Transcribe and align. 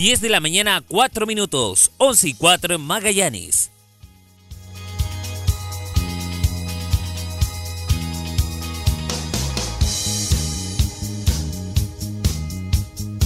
10 0.00 0.22
de 0.22 0.30
la 0.30 0.40
mañana, 0.40 0.82
4 0.88 1.26
minutos, 1.26 1.92
11 1.98 2.28
y 2.28 2.32
4 2.32 2.76
en 2.76 2.80
Magallanes. 2.80 3.70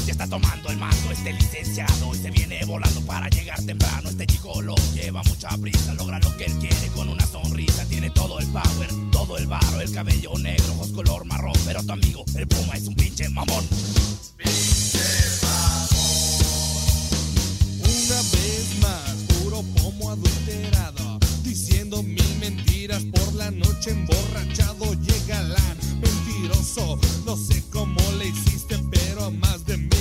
Ya 0.05 0.11
está 0.11 0.27
tomando 0.27 0.69
el 0.69 0.77
mando 0.79 1.13
este 1.13 1.33
licenciado 1.35 2.13
y 2.13 2.19
se 2.19 2.33
viene 2.33 2.65
volando 2.65 3.01
para 3.03 3.29
llegar 3.29 3.63
temprano. 3.63 4.11
Este 4.11 4.27
chico 4.27 4.61
lo 4.61 4.75
lleva 4.95 5.23
mucha 5.23 5.51
prisa, 5.59 5.95
logra 5.95 6.19
lo 6.19 6.37
que 6.37 6.47
él 6.47 6.55
quiere 6.59 6.89
con 6.93 7.09
una 7.09 7.25
sonrisa. 7.25 7.87
Tiene 7.89 8.11
todo 8.11 8.41
el 8.41 8.49
power, 8.49 8.89
todo 9.13 9.39
el 9.39 9.47
barro, 9.47 9.81
el 9.81 9.93
cabello 9.93 10.37
negro, 10.41 10.73
ojos 10.73 10.91
color 10.91 11.25
marrón. 11.25 11.55
Pero 11.65 11.85
tu 11.85 11.93
amigo, 11.93 12.25
el 12.35 12.49
puma, 12.49 12.75
es 12.75 12.89
un 12.89 12.97
pinche 12.97 13.29
mamón. 13.29 13.65
Una 15.44 15.44
puro 19.55 19.63
pomo 19.75 20.11
adulterado, 20.11 21.19
diciendo 21.45 22.03
mil 22.03 22.39
mentiras 22.41 23.05
por 23.05 23.35
la 23.35 23.51
noche 23.53 23.91
emborrachado. 23.91 24.95
Llega 24.95 25.43
la 25.43 25.77
mentiroso, 26.01 26.99
no 27.25 27.37
sé 27.37 27.63
cómo 27.71 28.01
le 28.19 28.29
hiciste, 28.29 28.79
pero 28.91 29.31
más 29.31 29.65
de 29.65 29.77
mil 29.77 29.94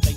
to 0.00 0.16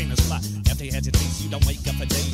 end 0.00 0.12
up 0.12 0.20
after 0.70 0.84
he 0.84 0.90
had 0.90 1.04
your 1.04 1.12
taste, 1.12 1.42
you 1.42 1.50
don't 1.50 1.66
wake 1.66 1.86
up 1.88 2.00
a 2.00 2.06
day. 2.06 2.32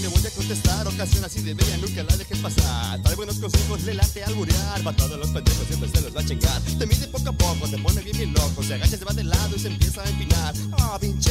Le 0.00 0.08
voy 0.08 0.26
a 0.26 0.30
contestar. 0.30 0.88
Ocasión 0.88 1.24
así 1.24 1.40
de 1.40 1.54
bella, 1.54 1.76
nunca 1.78 2.02
la 2.02 2.16
dejes 2.16 2.38
pasar. 2.38 3.00
Trae 3.02 3.14
buenos 3.14 3.36
consejos, 3.36 3.82
le 3.84 3.94
late 3.94 4.24
alburear. 4.24 4.86
Va 4.86 4.92
todos 4.92 5.18
los 5.18 5.30
pendejos, 5.30 5.66
siempre 5.68 5.88
se 5.88 6.00
los 6.02 6.16
va 6.16 6.20
a 6.20 6.24
chingar. 6.24 6.60
Te 6.62 6.86
mide 6.86 7.06
poco 7.06 7.28
a 7.28 7.32
poco, 7.32 7.68
te 7.68 7.78
pone 7.78 8.02
bien, 8.02 8.16
bien 8.16 8.34
loco. 8.34 8.62
Se 8.62 8.74
agacha, 8.74 8.98
se 8.98 9.04
va 9.04 9.12
de 9.12 9.24
lado 9.24 9.56
y 9.56 9.60
se 9.60 9.68
empieza 9.68 10.02
a 10.02 10.10
empinar. 10.10 10.54
Ah, 10.72 10.98
pinche 11.00 11.30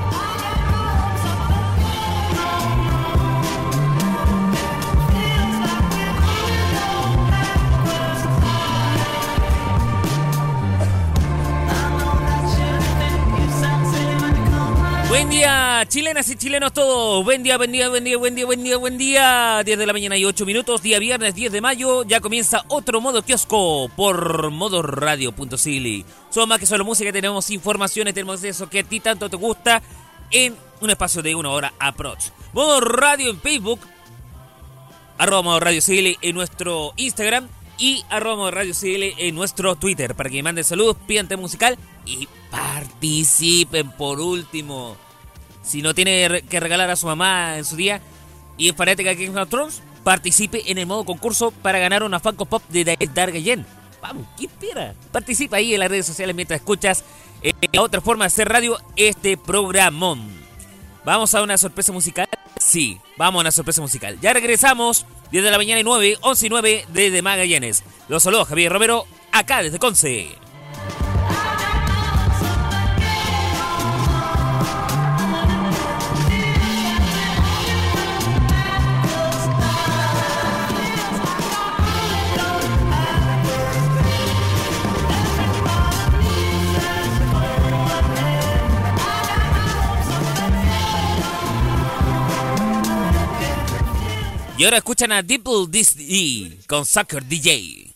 Buen 15.11 15.29
día, 15.29 15.83
chilenas 15.89 16.29
y 16.29 16.37
chilenos 16.37 16.71
todos. 16.71 17.21
Buen 17.25 17.43
día, 17.43 17.57
buen 17.57 17.69
día, 17.69 17.89
buen 17.89 18.01
día, 18.05 18.15
buen 18.15 18.33
día, 18.33 18.45
buen 18.45 18.63
día, 18.63 18.77
buen 18.77 18.97
día. 18.97 19.61
10 19.61 19.77
de 19.77 19.85
la 19.85 19.91
mañana 19.91 20.15
y 20.15 20.23
8 20.23 20.45
minutos, 20.45 20.81
día 20.81 20.99
viernes 20.99 21.35
10 21.35 21.51
de 21.51 21.59
mayo. 21.59 22.03
Ya 22.03 22.21
comienza 22.21 22.63
otro 22.69 23.01
modo 23.01 23.21
kiosco 23.21 23.89
por 23.97 24.51
modoradio.cl. 24.51 26.05
Somos 26.29 26.47
más 26.47 26.59
que 26.59 26.65
solo 26.65 26.85
música, 26.85 27.11
tenemos 27.11 27.49
informaciones, 27.49 28.13
tenemos 28.13 28.41
eso 28.45 28.69
que 28.69 28.79
a 28.79 28.83
ti 28.83 29.01
tanto 29.01 29.29
te 29.29 29.35
gusta 29.35 29.81
en 30.31 30.55
un 30.79 30.89
espacio 30.89 31.21
de 31.21 31.35
una 31.35 31.49
hora 31.49 31.73
approach. 31.77 32.27
Modo 32.53 32.79
Radio 32.79 33.31
en 33.31 33.41
Facebook, 33.41 33.81
arroba 35.17 35.41
modo 35.41 35.59
radio 35.59 35.81
CL 35.85 36.19
en 36.21 36.35
nuestro 36.35 36.93
Instagram 36.95 37.49
y 37.81 38.05
arroba 38.09 38.51
Radio 38.51 38.75
CL 38.79 39.15
en 39.17 39.33
nuestro 39.33 39.75
Twitter 39.75 40.13
para 40.13 40.29
que 40.29 40.35
me 40.35 40.43
manden 40.43 40.63
saludos, 40.63 40.95
pidan 41.07 41.27
musical 41.39 41.79
y 42.05 42.27
participen 42.51 43.89
por 43.93 44.19
último. 44.19 44.95
Si 45.63 45.81
no 45.81 45.95
tiene 45.95 46.43
que 46.47 46.59
regalar 46.59 46.91
a 46.91 46.95
su 46.95 47.07
mamá 47.07 47.57
en 47.57 47.65
su 47.65 47.75
día 47.75 47.99
y 48.55 48.69
es 48.69 48.75
fanática 48.75 49.09
de 49.09 49.25
Game 49.25 49.41
of 49.41 49.49
Thrones, 49.49 49.81
participe 50.03 50.71
en 50.71 50.77
el 50.77 50.85
modo 50.85 51.05
concurso 51.05 51.49
para 51.49 51.79
ganar 51.79 52.03
una 52.03 52.19
Funko 52.19 52.45
Pop 52.45 52.61
de 52.69 52.83
Dargayen. 53.15 53.65
Vamos, 53.99 54.27
¿qué 54.37 54.45
espera? 54.45 54.93
Participa 55.11 55.57
ahí 55.57 55.73
en 55.73 55.79
las 55.79 55.89
redes 55.89 56.05
sociales 56.05 56.35
mientras 56.35 56.59
escuchas 56.59 57.03
eh, 57.41 57.53
la 57.73 57.81
otra 57.81 57.99
forma 57.99 58.25
de 58.25 58.27
hacer 58.27 58.47
radio 58.47 58.77
este 58.95 59.37
programón. 59.37 60.21
Vamos 61.03 61.33
a 61.33 61.41
una 61.41 61.57
sorpresa 61.57 61.91
musical 61.91 62.27
Sí, 62.71 63.01
vamos 63.17 63.39
a 63.39 63.41
una 63.41 63.51
sorpresa 63.51 63.81
musical. 63.81 64.17
Ya 64.21 64.31
regresamos, 64.31 65.05
10 65.29 65.43
de 65.43 65.51
la 65.51 65.57
mañana 65.57 65.81
y 65.81 65.83
9, 65.83 66.19
11 66.21 66.45
y 66.45 66.49
9 66.49 66.85
desde 66.93 67.21
Magallanes. 67.21 67.83
Los 68.07 68.23
saludos, 68.23 68.47
Javier 68.47 68.71
Romero, 68.71 69.05
acá 69.33 69.61
desde 69.61 69.77
Conce. 69.77 70.29
Y 94.61 94.63
ahora 94.63 94.77
escuchan 94.77 95.11
a 95.11 95.23
Deeple 95.23 95.65
D 95.69 96.59
con 96.67 96.85
Soccer 96.85 97.25
DJ. 97.25 97.95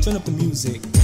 Turn 0.00 0.14
up 0.14 0.24
the 0.24 0.30
music. 0.30 0.99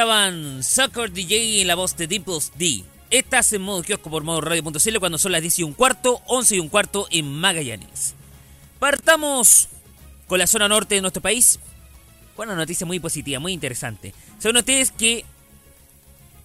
Escuchaban 0.00 0.62
Soccer 0.62 1.12
DJ 1.12 1.60
en 1.60 1.66
la 1.66 1.74
voz 1.74 1.94
de 1.94 2.06
Dimples 2.06 2.52
D. 2.56 2.84
Estás 3.10 3.52
en 3.52 3.60
modo 3.60 3.82
kiosco 3.82 4.08
por 4.08 4.22
modo 4.22 4.40
radio.cl 4.40 4.98
cuando 4.98 5.18
son 5.18 5.32
las 5.32 5.42
10 5.42 5.58
y 5.58 5.62
un 5.62 5.74
cuarto, 5.74 6.22
11 6.26 6.56
y 6.56 6.58
un 6.58 6.70
cuarto 6.70 7.06
en 7.10 7.30
Magallanes. 7.30 8.14
Partamos 8.78 9.68
con 10.26 10.38
la 10.38 10.46
zona 10.46 10.68
norte 10.68 10.94
de 10.94 11.02
nuestro 11.02 11.20
país. 11.20 11.58
Una 12.34 12.54
noticia 12.54 12.86
muy 12.86 12.98
positiva, 12.98 13.40
muy 13.40 13.52
interesante. 13.52 14.14
Saben 14.38 14.56
ustedes 14.56 14.90
que 14.90 15.26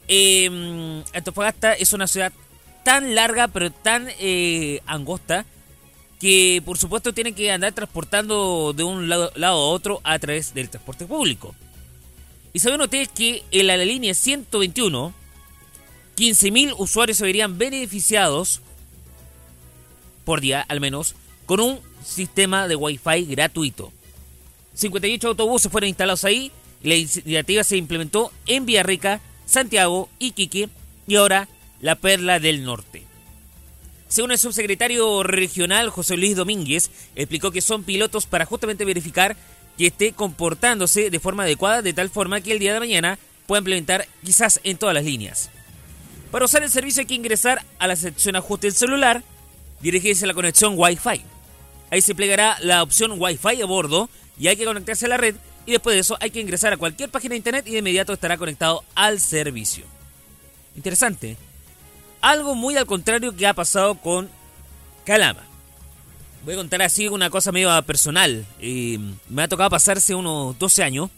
eh, 0.09 1.03
Antofagasta 1.13 1.75
es 1.75 1.93
una 1.93 2.07
ciudad 2.07 2.33
tan 2.83 3.15
larga 3.15 3.47
pero 3.47 3.71
tan 3.71 4.09
eh, 4.19 4.81
angosta 4.85 5.45
que 6.19 6.61
por 6.65 6.77
supuesto 6.77 7.13
tienen 7.13 7.33
que 7.33 7.53
andar 7.53 7.71
transportando 7.71 8.73
de 8.73 8.83
un 8.83 9.07
lado 9.07 9.31
a 9.41 9.53
otro 9.53 10.01
a 10.03 10.19
través 10.19 10.53
del 10.53 10.69
transporte 10.69 11.05
público. 11.05 11.55
Y 12.55 12.59
saben 12.59 12.79
ustedes 12.79 13.09
que 13.09 13.43
en 13.51 13.67
la 13.67 13.75
línea 13.75 14.13
121, 14.13 15.13
15.000 16.15 16.75
usuarios 16.77 17.17
se 17.17 17.25
verían 17.25 17.57
beneficiados 17.57 18.61
por 20.23 20.39
día, 20.39 20.61
al 20.61 20.79
menos, 20.79 21.15
con 21.45 21.59
un 21.59 21.81
sistema 22.01 22.69
de 22.69 22.77
Wi-Fi 22.77 23.25
gratuito. 23.25 23.91
58 24.73 25.27
autobuses 25.27 25.69
fueron 25.69 25.89
instalados 25.89 26.23
ahí. 26.23 26.49
La 26.81 26.95
iniciativa 26.95 27.61
se 27.65 27.75
implementó 27.75 28.31
en 28.45 28.65
Villarrica, 28.65 29.19
Santiago, 29.45 30.07
Iquique 30.19 30.69
y 31.07 31.15
ahora 31.17 31.49
la 31.81 31.95
Perla 31.95 32.39
del 32.39 32.63
Norte. 32.63 33.03
Según 34.07 34.31
el 34.31 34.39
subsecretario 34.39 35.23
regional 35.23 35.89
José 35.89 36.15
Luis 36.15 36.37
Domínguez, 36.37 36.89
explicó 37.17 37.51
que 37.51 37.59
son 37.59 37.83
pilotos 37.83 38.27
para 38.27 38.45
justamente 38.45 38.85
verificar 38.85 39.35
que 39.77 39.87
esté 39.87 40.13
comportándose 40.13 41.09
de 41.09 41.19
forma 41.19 41.43
adecuada 41.43 41.81
de 41.81 41.93
tal 41.93 42.09
forma 42.09 42.41
que 42.41 42.51
el 42.51 42.59
día 42.59 42.73
de 42.73 42.79
mañana 42.79 43.19
pueda 43.47 43.59
implementar 43.59 44.07
quizás 44.23 44.59
en 44.63 44.77
todas 44.77 44.95
las 44.95 45.03
líneas. 45.05 45.49
Para 46.31 46.45
usar 46.45 46.63
el 46.63 46.69
servicio 46.69 47.01
hay 47.01 47.05
que 47.05 47.13
ingresar 47.13 47.63
a 47.79 47.87
la 47.87 47.95
sección 47.95 48.35
ajuste 48.35 48.67
del 48.67 48.75
celular, 48.75 49.23
dirigirse 49.81 50.25
a 50.25 50.27
la 50.27 50.33
conexión 50.33 50.73
Wi-Fi. 50.75 51.21
Ahí 51.91 52.01
se 52.01 52.15
plegará 52.15 52.57
la 52.61 52.83
opción 52.83 53.15
Wi-Fi 53.17 53.61
a 53.61 53.65
bordo 53.65 54.09
y 54.37 54.47
hay 54.47 54.57
que 54.57 54.65
conectarse 54.65 55.05
a 55.05 55.09
la 55.09 55.17
red 55.17 55.35
y 55.65 55.71
después 55.71 55.95
de 55.95 56.01
eso 56.01 56.17
hay 56.19 56.31
que 56.31 56.41
ingresar 56.41 56.73
a 56.73 56.77
cualquier 56.77 57.09
página 57.09 57.31
de 57.31 57.37
internet 57.37 57.67
y 57.67 57.71
de 57.71 57.79
inmediato 57.79 58.13
estará 58.13 58.37
conectado 58.37 58.83
al 58.95 59.19
servicio. 59.19 59.85
Interesante. 60.75 61.37
Algo 62.21 62.55
muy 62.55 62.75
al 62.75 62.85
contrario 62.85 63.35
que 63.35 63.47
ha 63.47 63.53
pasado 63.53 63.95
con 63.95 64.29
Calama. 65.05 65.43
Voy 66.45 66.53
a 66.53 66.57
contar 66.57 66.83
así 66.83 67.07
una 67.07 67.31
cosa 67.31 67.51
medio 67.51 67.81
personal. 67.81 68.45
Eh, 68.61 68.99
me 69.29 69.41
ha 69.41 69.47
tocado 69.47 69.71
pasarse 69.71 70.13
unos 70.13 70.57
12 70.59 70.83
años. 70.83 71.09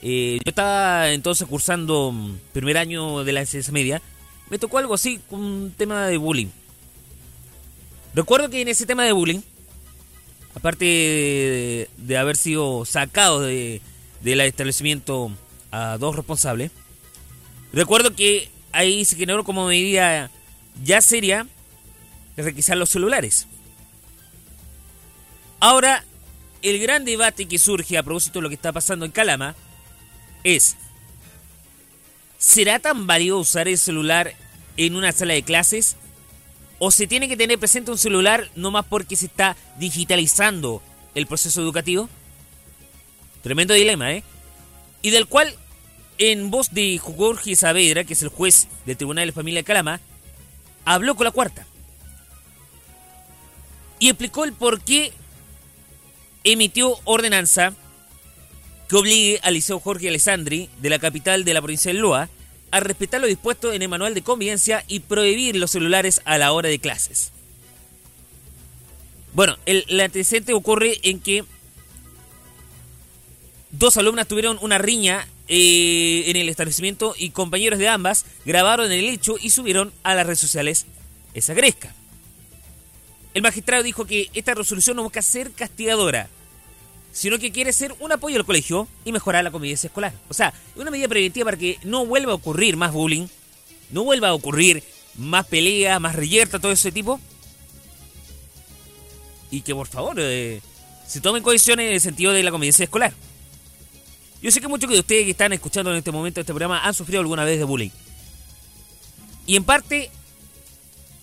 Eh, 0.00 0.38
yo 0.42 0.48
estaba 0.48 1.10
entonces 1.10 1.46
cursando 1.46 2.10
mm, 2.10 2.38
primer 2.54 2.78
año 2.78 3.22
de 3.22 3.32
la 3.32 3.40
enseñanza 3.40 3.70
media. 3.70 4.00
Me 4.48 4.58
tocó 4.58 4.78
algo 4.78 4.94
así, 4.94 5.20
un 5.28 5.74
tema 5.76 6.06
de 6.06 6.16
bullying. 6.16 6.46
Recuerdo 8.14 8.48
que 8.48 8.62
en 8.62 8.68
ese 8.68 8.86
tema 8.86 9.04
de 9.04 9.12
bullying, 9.12 9.40
aparte 10.54 10.86
de, 10.86 11.90
de 11.98 12.16
haber 12.16 12.38
sido 12.38 12.86
sacado 12.86 13.42
de, 13.42 13.82
del 14.22 14.40
establecimiento 14.40 15.30
a 15.70 15.98
dos 15.98 16.16
responsables, 16.16 16.70
recuerdo 17.74 18.16
que 18.16 18.48
ahí 18.72 19.04
se 19.04 19.16
generó 19.16 19.44
como 19.44 19.66
medida 19.66 20.30
ya 20.82 21.02
seria 21.02 21.46
requisar 22.38 22.78
los 22.78 22.88
celulares. 22.88 23.46
Ahora, 25.60 26.04
el 26.62 26.78
gran 26.78 27.04
debate 27.04 27.46
que 27.46 27.58
surge 27.58 27.98
a 27.98 28.02
propósito 28.02 28.38
de 28.38 28.42
lo 28.44 28.48
que 28.48 28.54
está 28.54 28.72
pasando 28.72 29.04
en 29.04 29.12
Calama 29.12 29.54
es, 30.44 30.76
¿será 32.38 32.78
tan 32.78 33.06
válido 33.06 33.38
usar 33.38 33.68
el 33.68 33.78
celular 33.78 34.34
en 34.76 34.94
una 34.94 35.12
sala 35.12 35.34
de 35.34 35.42
clases? 35.42 35.96
¿O 36.78 36.92
se 36.92 37.08
tiene 37.08 37.28
que 37.28 37.36
tener 37.36 37.58
presente 37.58 37.90
un 37.90 37.98
celular 37.98 38.48
no 38.54 38.70
más 38.70 38.86
porque 38.86 39.16
se 39.16 39.26
está 39.26 39.56
digitalizando 39.78 40.80
el 41.16 41.26
proceso 41.26 41.60
educativo? 41.60 42.08
Tremendo 43.42 43.74
dilema, 43.74 44.12
¿eh? 44.12 44.22
Y 45.02 45.10
del 45.10 45.26
cual, 45.26 45.54
en 46.18 46.50
voz 46.50 46.72
de 46.72 46.98
Jorge 46.98 47.56
Saavedra, 47.56 48.04
que 48.04 48.12
es 48.12 48.22
el 48.22 48.28
juez 48.28 48.68
del 48.86 48.96
Tribunal 48.96 49.26
de 49.26 49.32
Familia 49.32 49.60
de 49.60 49.64
Calama, 49.64 50.00
habló 50.84 51.16
con 51.16 51.24
la 51.24 51.32
cuarta. 51.32 51.66
Y 53.98 54.08
explicó 54.08 54.44
el 54.44 54.52
por 54.52 54.80
qué 54.80 55.12
emitió 56.52 56.98
ordenanza 57.04 57.74
que 58.88 58.96
obligue 58.96 59.40
al 59.42 59.54
Liceo 59.54 59.80
Jorge 59.80 60.08
Alessandri, 60.08 60.68
de 60.80 60.90
la 60.90 60.98
capital 60.98 61.44
de 61.44 61.54
la 61.54 61.60
provincia 61.60 61.92
de 61.92 61.98
Loa, 61.98 62.28
a 62.70 62.80
respetar 62.80 63.20
lo 63.20 63.26
dispuesto 63.26 63.72
en 63.72 63.82
el 63.82 63.88
manual 63.88 64.14
de 64.14 64.22
convivencia 64.22 64.84
y 64.88 65.00
prohibir 65.00 65.56
los 65.56 65.70
celulares 65.70 66.20
a 66.24 66.38
la 66.38 66.52
hora 66.52 66.68
de 66.68 66.78
clases. 66.78 67.32
Bueno, 69.34 69.56
el, 69.66 70.00
antecedente 70.00 70.52
ocurre 70.52 70.98
en 71.02 71.20
que 71.20 71.44
dos 73.70 73.96
alumnas 73.96 74.26
tuvieron 74.26 74.58
una 74.62 74.78
riña 74.78 75.28
eh, 75.48 76.24
en 76.26 76.36
el 76.36 76.48
establecimiento 76.48 77.14
y 77.16 77.30
compañeros 77.30 77.78
de 77.78 77.88
ambas 77.88 78.24
grabaron 78.44 78.90
el 78.90 79.04
hecho 79.04 79.36
y 79.40 79.50
subieron 79.50 79.92
a 80.02 80.14
las 80.14 80.26
redes 80.26 80.40
sociales 80.40 80.86
esa 81.34 81.54
gresca. 81.54 81.94
El 83.34 83.42
magistrado 83.42 83.82
dijo 83.82 84.06
que 84.06 84.30
esta 84.34 84.54
resolución 84.54 84.96
no 84.96 85.02
busca 85.02 85.22
ser 85.22 85.52
castigadora, 85.52 86.28
sino 87.18 87.36
que 87.40 87.50
quiere 87.50 87.72
ser 87.72 87.96
un 87.98 88.12
apoyo 88.12 88.36
al 88.36 88.46
colegio 88.46 88.86
y 89.04 89.10
mejorar 89.10 89.42
la 89.42 89.50
convivencia 89.50 89.88
escolar. 89.88 90.12
O 90.28 90.34
sea, 90.34 90.54
una 90.76 90.88
medida 90.92 91.08
preventiva 91.08 91.46
para 91.46 91.56
que 91.56 91.76
no 91.82 92.06
vuelva 92.06 92.30
a 92.30 92.36
ocurrir 92.36 92.76
más 92.76 92.92
bullying, 92.92 93.26
no 93.90 94.04
vuelva 94.04 94.28
a 94.28 94.34
ocurrir 94.34 94.84
más 95.16 95.44
peleas, 95.46 96.00
más 96.00 96.14
reyerta, 96.14 96.60
todo 96.60 96.70
ese 96.70 96.92
tipo. 96.92 97.18
Y 99.50 99.62
que 99.62 99.74
por 99.74 99.88
favor 99.88 100.14
eh, 100.18 100.60
se 101.08 101.20
tomen 101.20 101.42
condiciones 101.42 101.88
en 101.88 101.94
el 101.94 102.00
sentido 102.00 102.32
de 102.32 102.44
la 102.44 102.52
convivencia 102.52 102.84
escolar. 102.84 103.12
Yo 104.40 104.52
sé 104.52 104.60
que 104.60 104.68
muchos 104.68 104.88
de 104.88 105.00
ustedes 105.00 105.24
que 105.24 105.32
están 105.32 105.52
escuchando 105.52 105.90
en 105.90 105.96
este 105.96 106.12
momento 106.12 106.38
este 106.38 106.52
programa 106.52 106.86
han 106.86 106.94
sufrido 106.94 107.20
alguna 107.20 107.44
vez 107.44 107.58
de 107.58 107.64
bullying. 107.64 107.90
Y 109.44 109.56
en 109.56 109.64
parte 109.64 110.08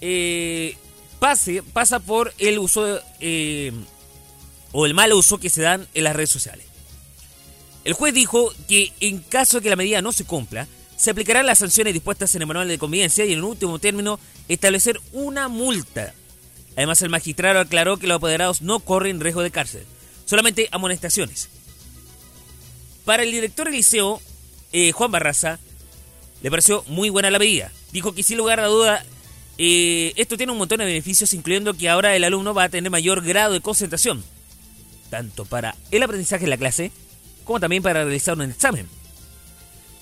eh, 0.02 0.76
pase, 1.20 1.64
pasa 1.64 2.02
por 2.02 2.34
el 2.38 2.60
uso 2.60 3.00
eh, 3.22 3.72
o 4.78 4.86
el 4.86 4.94
mal 4.94 5.14
uso 5.14 5.38
que 5.38 5.50
se 5.50 5.62
dan 5.62 5.88
en 5.94 6.04
las 6.04 6.14
redes 6.14 6.30
sociales. 6.30 6.66
El 7.86 7.94
juez 7.94 8.14
dijo 8.14 8.54
que 8.68 8.92
en 9.00 9.20
caso 9.20 9.58
de 9.58 9.64
que 9.64 9.70
la 9.70 9.78
medida 9.78 10.02
no 10.02 10.12
se 10.12 10.26
cumpla, 10.26 10.68
se 10.98 11.12
aplicarán 11.12 11.46
las 11.46 11.60
sanciones 11.60 11.94
dispuestas 11.94 12.36
en 12.36 12.42
el 12.42 12.48
manual 12.48 12.68
de 12.68 12.78
convivencia 12.78 13.24
y 13.24 13.32
en 13.32 13.44
último 13.44 13.80
término 13.80 14.20
establecer 14.50 15.00
una 15.14 15.48
multa. 15.48 16.14
Además 16.76 17.02
el 17.02 17.10
magistrado 17.10 17.62
aclaró 17.62 17.96
que 17.96 18.08
los 18.08 18.18
apoderados 18.18 18.62
no 18.62 18.82
corren 18.82 19.22
riesgo 19.22 19.42
de 19.42 19.52
cárcel, 19.52 19.86
solamente 20.26 20.68
amonestaciones. 20.72 21.48
Para 23.06 23.24
el 23.24 23.32
director 23.32 23.68
del 23.68 23.76
liceo, 23.76 24.22
eh, 24.74 24.92
Juan 24.92 25.12
Barraza, 25.12 25.58
le 26.44 26.50
pareció 26.50 26.84
muy 26.88 27.10
buena 27.10 27.32
la 27.32 27.40
medida. 27.40 27.72
Dijo 27.94 28.14
que 28.14 28.24
sin 28.24 28.38
lugar 28.38 28.60
a 28.60 28.68
duda 28.68 29.06
eh, 29.58 30.12
esto 30.18 30.36
tiene 30.36 30.52
un 30.52 30.58
montón 30.58 30.80
de 30.80 30.86
beneficios, 30.86 31.34
incluyendo 31.34 31.76
que 31.76 31.88
ahora 31.88 32.14
el 32.14 32.26
alumno 32.26 32.54
va 32.54 32.64
a 32.66 32.70
tener 32.70 32.92
mayor 32.92 33.24
grado 33.24 33.54
de 33.54 33.62
concentración, 33.62 34.22
tanto 35.16 35.46
para 35.46 35.78
el 35.92 36.04
aprendizaje 36.04 36.44
en 36.44 36.50
la 36.50 36.58
clase, 36.58 36.92
como 37.46 37.62
también 37.62 37.82
para 37.82 38.04
realizar 38.04 38.36
un 38.36 38.42
examen. 38.42 38.86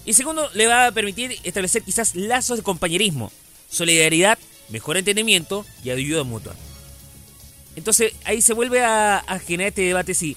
Y 0.05 0.13
segundo, 0.13 0.49
le 0.55 0.65
va 0.65 0.87
a 0.87 0.91
permitir 0.91 1.37
establecer 1.43 1.83
quizás 1.83 2.15
lazos 2.15 2.57
de 2.57 2.63
compañerismo, 2.63 3.31
solidaridad, 3.69 4.39
mejor 4.69 4.97
entendimiento 4.97 5.67
y 5.83 5.91
ayuda 5.91 6.23
mutua. 6.23 6.55
Entonces 7.75 8.13
ahí 8.25 8.41
se 8.41 8.53
vuelve 8.53 8.83
a, 8.83 9.23
generar 9.45 9.69
este 9.69 9.83
debate 9.83 10.15
si 10.15 10.35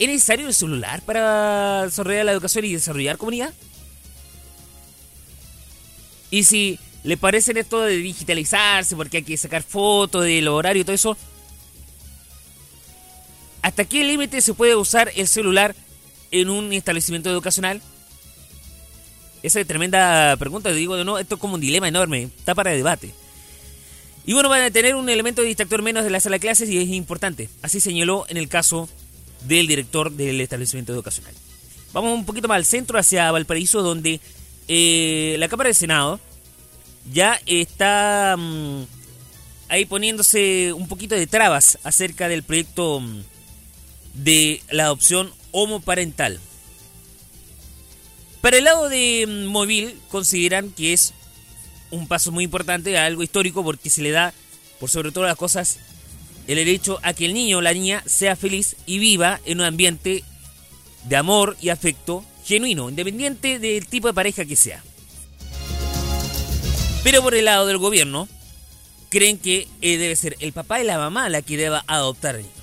¿es 0.00 0.08
necesario 0.08 0.48
el 0.48 0.54
celular 0.54 1.00
para 1.02 1.84
desarrollar 1.84 2.24
la 2.24 2.32
educación 2.32 2.64
y 2.64 2.72
desarrollar 2.72 3.18
comunidad? 3.18 3.54
Y 6.28 6.42
si 6.42 6.80
le 7.04 7.16
parecen 7.16 7.56
esto 7.56 7.82
de 7.82 7.98
digitalizarse 7.98 8.96
porque 8.96 9.18
hay 9.18 9.22
que 9.22 9.36
sacar 9.36 9.62
fotos 9.62 10.24
del 10.24 10.48
horario 10.48 10.82
y 10.82 10.84
todo 10.84 10.94
eso, 10.94 11.16
¿hasta 13.62 13.84
qué 13.84 14.04
límite 14.04 14.40
se 14.40 14.54
puede 14.54 14.76
usar 14.76 15.10
el 15.16 15.28
celular 15.28 15.74
en 16.30 16.50
un 16.50 16.72
establecimiento 16.72 17.30
educacional? 17.30 17.80
Esa 19.42 19.60
es 19.60 19.66
tremenda 19.66 20.36
pregunta, 20.36 20.70
digo 20.72 20.96
de 20.96 21.04
no, 21.04 21.18
esto 21.18 21.34
es 21.36 21.40
como 21.40 21.54
un 21.54 21.60
dilema 21.60 21.88
enorme, 21.88 22.24
está 22.38 22.54
para 22.54 22.70
debate. 22.70 23.12
Y 24.24 24.34
bueno, 24.34 24.48
van 24.48 24.62
a 24.62 24.70
tener 24.70 24.94
un 24.94 25.08
elemento 25.08 25.42
de 25.42 25.48
distractor 25.48 25.82
menos 25.82 26.04
de 26.04 26.10
la 26.10 26.20
sala 26.20 26.36
de 26.36 26.40
clases 26.40 26.68
y 26.68 26.78
es 26.78 26.88
importante. 26.88 27.48
Así 27.60 27.80
señaló 27.80 28.24
en 28.28 28.36
el 28.36 28.48
caso 28.48 28.88
del 29.46 29.66
director 29.66 30.12
del 30.12 30.40
establecimiento 30.40 30.92
educacional. 30.92 31.34
Vamos 31.92 32.14
un 32.14 32.24
poquito 32.24 32.46
más 32.46 32.56
al 32.56 32.64
centro, 32.64 32.98
hacia 32.98 33.32
Valparaíso, 33.32 33.82
donde 33.82 34.20
eh, 34.68 35.36
la 35.38 35.48
Cámara 35.48 35.68
del 35.68 35.74
Senado 35.74 36.20
ya 37.12 37.40
está 37.46 38.36
mm, 38.38 38.82
ahí 39.68 39.84
poniéndose 39.86 40.72
un 40.72 40.86
poquito 40.86 41.16
de 41.16 41.26
trabas 41.26 41.78
acerca 41.82 42.28
del 42.28 42.44
proyecto 42.44 43.00
mm, 43.00 43.22
de 44.14 44.62
la 44.70 44.84
adopción 44.84 45.32
homoparental. 45.50 46.40
Para 48.40 48.58
el 48.58 48.64
lado 48.64 48.88
de 48.88 49.26
mm, 49.26 49.46
móvil, 49.46 49.94
consideran 50.10 50.70
que 50.70 50.92
es 50.92 51.14
un 51.90 52.08
paso 52.08 52.32
muy 52.32 52.44
importante, 52.44 52.98
algo 52.98 53.22
histórico, 53.22 53.62
porque 53.62 53.90
se 53.90 54.02
le 54.02 54.10
da, 54.10 54.34
por 54.80 54.90
sobre 54.90 55.12
todas 55.12 55.28
las 55.28 55.36
cosas, 55.36 55.78
el 56.46 56.56
derecho 56.56 56.98
a 57.02 57.12
que 57.12 57.26
el 57.26 57.34
niño 57.34 57.58
o 57.58 57.60
la 57.60 57.72
niña 57.72 58.02
sea 58.06 58.34
feliz 58.34 58.76
y 58.86 58.98
viva 58.98 59.40
en 59.44 59.60
un 59.60 59.66
ambiente 59.66 60.24
de 61.04 61.16
amor 61.16 61.56
y 61.60 61.68
afecto 61.68 62.24
genuino, 62.44 62.88
independiente 62.88 63.58
del 63.58 63.86
tipo 63.86 64.08
de 64.08 64.14
pareja 64.14 64.44
que 64.44 64.56
sea. 64.56 64.82
Pero 67.04 67.22
por 67.22 67.34
el 67.34 67.44
lado 67.44 67.66
del 67.66 67.78
gobierno, 67.78 68.28
creen 69.08 69.38
que 69.38 69.68
eh, 69.80 69.98
debe 69.98 70.16
ser 70.16 70.36
el 70.40 70.52
papá 70.52 70.80
y 70.80 70.84
la 70.84 70.98
mamá 70.98 71.28
la 71.28 71.42
que 71.42 71.56
deba 71.56 71.84
adoptar 71.86 72.36
al 72.36 72.42
niño. 72.42 72.61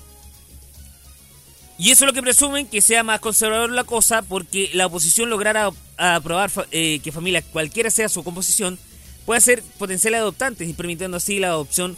Y 1.80 1.92
eso 1.92 2.04
es 2.04 2.08
lo 2.08 2.12
que 2.12 2.20
presumen 2.20 2.66
que 2.66 2.82
sea 2.82 3.02
más 3.02 3.20
conservador 3.20 3.70
la 3.70 3.84
cosa, 3.84 4.20
porque 4.20 4.68
la 4.74 4.84
oposición 4.84 5.30
lograra 5.30 5.70
aprobar 5.96 6.50
eh, 6.72 7.00
que 7.02 7.10
familia, 7.10 7.40
cualquiera 7.40 7.90
sea 7.90 8.10
su 8.10 8.22
composición, 8.22 8.78
pueda 9.24 9.40
ser 9.40 9.62
potenciales 9.78 10.20
adoptantes 10.20 10.68
y 10.68 10.74
permitiendo 10.74 11.16
así 11.16 11.38
la 11.38 11.48
adopción 11.48 11.96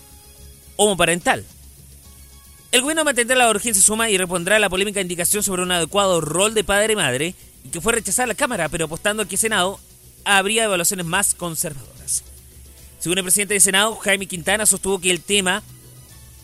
homoparental. 0.76 1.44
El 2.70 2.82
gobierno 2.82 3.02
mantendrá 3.02 3.36
la 3.36 3.50
urgencia 3.50 3.82
suma 3.82 4.08
y 4.08 4.16
repondrá 4.16 4.60
la 4.60 4.70
polémica 4.70 5.00
indicación 5.00 5.42
sobre 5.42 5.62
un 5.62 5.72
adecuado 5.72 6.20
rol 6.20 6.54
de 6.54 6.62
padre 6.62 6.92
y 6.92 6.96
madre, 6.96 7.34
y 7.64 7.70
que 7.70 7.80
fue 7.80 7.92
rechazada 7.92 8.28
la 8.28 8.34
Cámara, 8.36 8.68
pero 8.68 8.84
apostando 8.84 9.24
a 9.24 9.26
que 9.26 9.36
Senado 9.36 9.80
habría 10.24 10.62
evaluaciones 10.62 11.06
más 11.06 11.34
conservadoras. 11.34 12.22
Según 13.00 13.18
el 13.18 13.24
presidente 13.24 13.54
del 13.54 13.60
Senado, 13.60 13.96
Jaime 13.96 14.26
Quintana 14.26 14.64
sostuvo 14.64 15.00
que 15.00 15.10
el 15.10 15.22
tema 15.22 15.64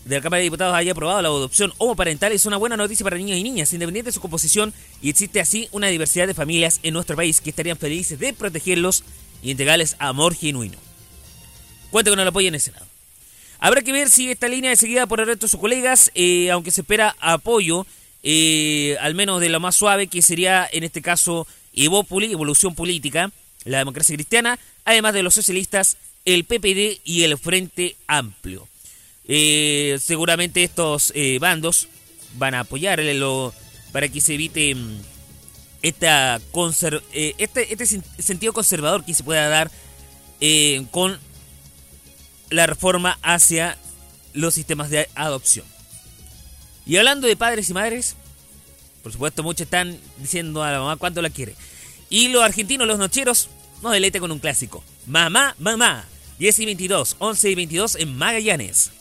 de 0.05 0.15
la 0.15 0.21
Cámara 0.21 0.39
de 0.39 0.45
Diputados 0.45 0.75
haya 0.75 0.91
aprobado 0.91 1.21
la 1.21 1.27
adopción 1.27 1.73
homoparental 1.77 2.31
es 2.31 2.45
una 2.45 2.57
buena 2.57 2.77
noticia 2.77 3.03
para 3.03 3.17
niños 3.17 3.37
y 3.37 3.43
niñas, 3.43 3.73
independiente 3.73 4.09
de 4.09 4.13
su 4.13 4.21
composición, 4.21 4.73
y 5.01 5.09
existe 5.09 5.39
así 5.39 5.67
una 5.71 5.87
diversidad 5.87 6.27
de 6.27 6.33
familias 6.33 6.79
en 6.83 6.93
nuestro 6.93 7.15
país 7.15 7.41
que 7.41 7.49
estarían 7.49 7.77
felices 7.77 8.17
de 8.17 8.33
protegerlos 8.33 9.03
y 9.43 9.51
entregarles 9.51 9.95
amor 9.99 10.35
genuino. 10.35 10.77
Cuenta 11.91 12.11
con 12.11 12.19
el 12.19 12.27
apoyo 12.27 12.47
en 12.47 12.55
el 12.55 12.61
Senado. 12.61 12.85
Habrá 13.59 13.81
que 13.81 13.91
ver 13.91 14.09
si 14.09 14.31
esta 14.31 14.47
línea 14.47 14.71
es 14.71 14.79
seguida 14.79 15.05
por 15.05 15.19
el 15.19 15.27
resto 15.27 15.45
de 15.45 15.49
sus 15.51 15.59
colegas, 15.59 16.11
eh, 16.15 16.49
aunque 16.49 16.71
se 16.71 16.81
espera 16.81 17.15
apoyo, 17.19 17.85
eh, 18.23 18.95
al 19.01 19.15
menos 19.15 19.41
de 19.41 19.49
lo 19.49 19.59
más 19.59 19.75
suave, 19.75 20.07
que 20.07 20.21
sería 20.21 20.67
en 20.71 20.83
este 20.85 21.01
caso 21.01 21.45
Evópoli, 21.73 22.31
Evolución 22.31 22.73
Política, 22.73 23.31
la 23.65 23.79
democracia 23.79 24.15
cristiana, 24.15 24.57
además 24.85 25.13
de 25.13 25.23
los 25.23 25.33
socialistas, 25.33 25.97
el 26.23 26.45
PPD 26.45 27.01
y 27.03 27.23
el 27.23 27.37
Frente 27.37 27.97
Amplio. 28.07 28.68
Eh, 29.31 29.99
seguramente 30.01 30.63
estos 30.63 31.11
eh, 31.13 31.37
bandos 31.39 31.87
van 32.39 32.55
a 32.55 32.61
apoyar 32.61 32.99
lo, 32.99 33.53
para 33.91 34.07
que 34.07 34.21
se 34.21 34.33
evite 34.33 34.73
mm, 34.73 35.01
esta 35.83 36.41
conser, 36.51 37.03
eh, 37.13 37.35
este, 37.37 37.71
este 37.71 37.85
sentido 38.17 38.53
conservador 38.53 39.05
que 39.05 39.13
se 39.13 39.23
pueda 39.23 39.47
dar 39.47 39.69
con 40.89 41.19
la 42.49 42.65
reforma 42.65 43.19
hacia 43.21 43.77
los 44.33 44.55
sistemas 44.55 44.89
de 44.89 45.07
adopción. 45.13 45.65
Y 46.85 46.97
hablando 46.97 47.27
de 47.27 47.35
padres 47.35 47.69
y 47.69 47.73
madres, 47.73 48.15
por 49.03 49.11
supuesto 49.11 49.43
muchos 49.43 49.65
están 49.65 49.99
diciendo 50.17 50.63
a 50.63 50.71
la 50.71 50.79
mamá 50.79 50.95
cuánto 50.95 51.21
la 51.21 51.29
quiere. 51.29 51.53
Y 52.09 52.29
los 52.29 52.41
argentinos, 52.41 52.87
los 52.87 52.97
nocheros, 52.97 53.49
nos 53.83 53.91
deleite 53.91 54.19
con 54.19 54.31
un 54.31 54.39
clásico. 54.39 54.83
Mamá, 55.05 55.55
mamá. 55.59 56.05
10 56.39 56.59
y 56.59 56.65
22, 56.65 57.17
11 57.19 57.49
y 57.49 57.55
22 57.55 57.95
en 57.95 58.17
Magallanes. 58.17 58.91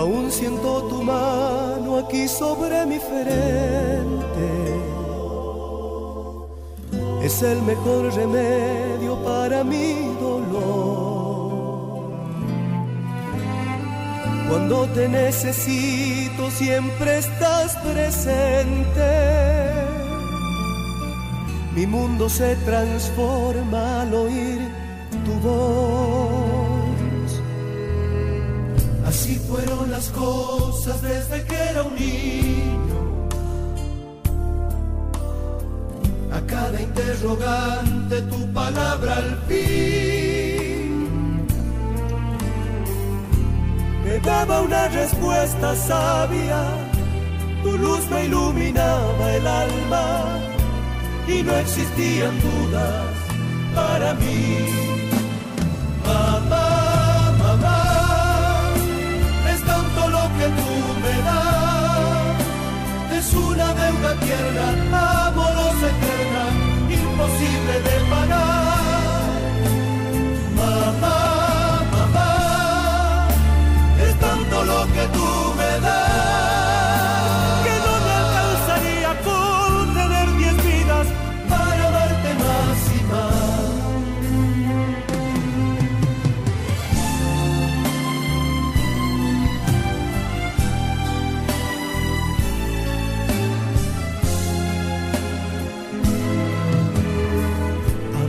Aún 0.00 0.30
siento 0.32 0.84
tu 0.84 1.02
mano 1.02 1.98
aquí 1.98 2.26
sobre 2.26 2.86
mi 2.86 2.98
frente. 2.98 4.48
Es 7.22 7.42
el 7.42 7.60
mejor 7.60 8.10
remedio 8.14 9.22
para 9.22 9.62
mi 9.62 9.92
dolor. 10.18 11.50
Cuando 14.48 14.86
te 14.94 15.06
necesito 15.06 16.50
siempre 16.50 17.18
estás 17.18 17.76
presente. 17.88 19.10
Mi 21.74 21.86
mundo 21.86 22.30
se 22.30 22.56
transforma 22.56 24.00
al 24.00 24.14
oír 24.14 24.60
tu 25.26 25.32
voz. 25.46 26.39
Fueron 29.50 29.90
las 29.90 30.08
cosas 30.10 31.02
desde 31.02 31.44
que 31.44 31.56
era 31.70 31.82
un 31.82 31.94
niño. 31.94 33.00
A 36.32 36.40
cada 36.46 36.80
interrogante 36.80 38.22
tu 38.22 38.52
palabra 38.52 39.16
al 39.16 39.36
fin 39.48 39.70
me 44.04 44.18
daba 44.20 44.62
una 44.62 44.88
respuesta 44.88 45.74
sabia. 45.76 46.62
Tu 47.62 47.76
luz 47.76 48.08
me 48.10 48.24
iluminaba 48.24 49.24
el 49.38 49.46
alma 49.46 50.06
y 51.28 51.42
no 51.42 51.54
existían 51.56 52.34
dudas 52.40 53.04
para 53.74 54.14
mí. 54.14 55.09
Deuda 63.90 64.14
tierna, 64.20 65.26
amorosa 65.28 65.86
eterna, 65.88 66.44
imposible 66.88 67.74
de 67.86 68.10
pagar. 68.10 68.49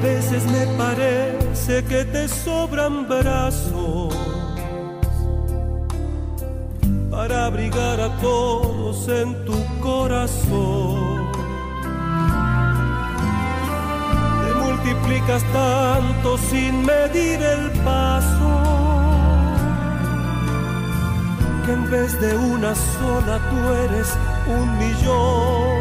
Veces 0.01 0.43
me 0.45 0.65
parece 0.77 1.83
que 1.83 2.03
te 2.05 2.27
sobran 2.27 3.07
brazos 3.07 4.15
para 7.11 7.45
abrigar 7.45 7.99
a 7.99 8.09
todos 8.17 9.07
en 9.07 9.45
tu 9.45 9.57
corazón. 9.79 11.31
Te 14.43 14.53
multiplicas 14.65 15.43
tanto 15.53 16.37
sin 16.49 16.83
medir 16.83 17.39
el 17.41 17.69
paso 17.83 18.51
que 21.65 21.73
en 21.73 21.91
vez 21.91 22.19
de 22.19 22.35
una 22.37 22.73
sola 22.73 23.39
tú 23.49 23.73
eres 23.85 24.07
un 24.47 24.77
millón. 24.79 25.80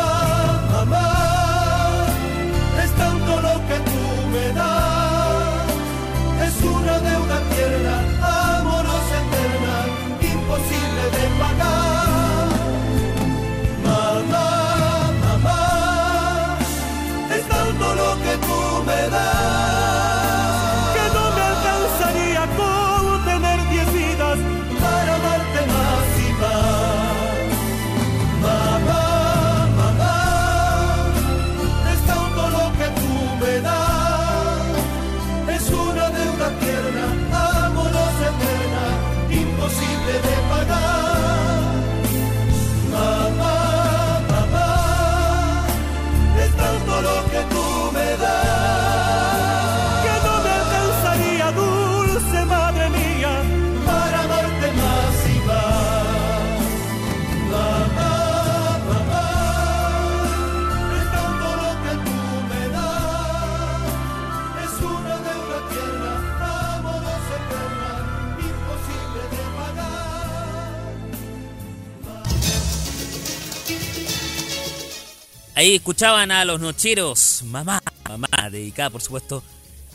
Ahí 75.61 75.75
escuchaban 75.75 76.31
a 76.31 76.43
los 76.43 76.59
nocheros, 76.59 77.43
mamá, 77.45 77.83
mamá, 78.09 78.27
dedicada 78.49 78.89
por 78.89 78.99
supuesto 78.99 79.43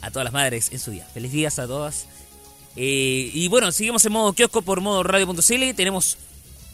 a 0.00 0.12
todas 0.12 0.22
las 0.22 0.32
madres 0.32 0.70
en 0.70 0.78
su 0.78 0.92
día. 0.92 1.04
Feliz 1.12 1.32
días 1.32 1.58
a 1.58 1.66
todas. 1.66 2.06
Eh, 2.76 3.32
y 3.34 3.48
bueno, 3.48 3.72
seguimos 3.72 4.06
en 4.06 4.12
modo 4.12 4.32
kiosco 4.32 4.62
por 4.62 4.80
modo 4.80 5.02
radio.cl. 5.02 5.74
Tenemos 5.74 6.18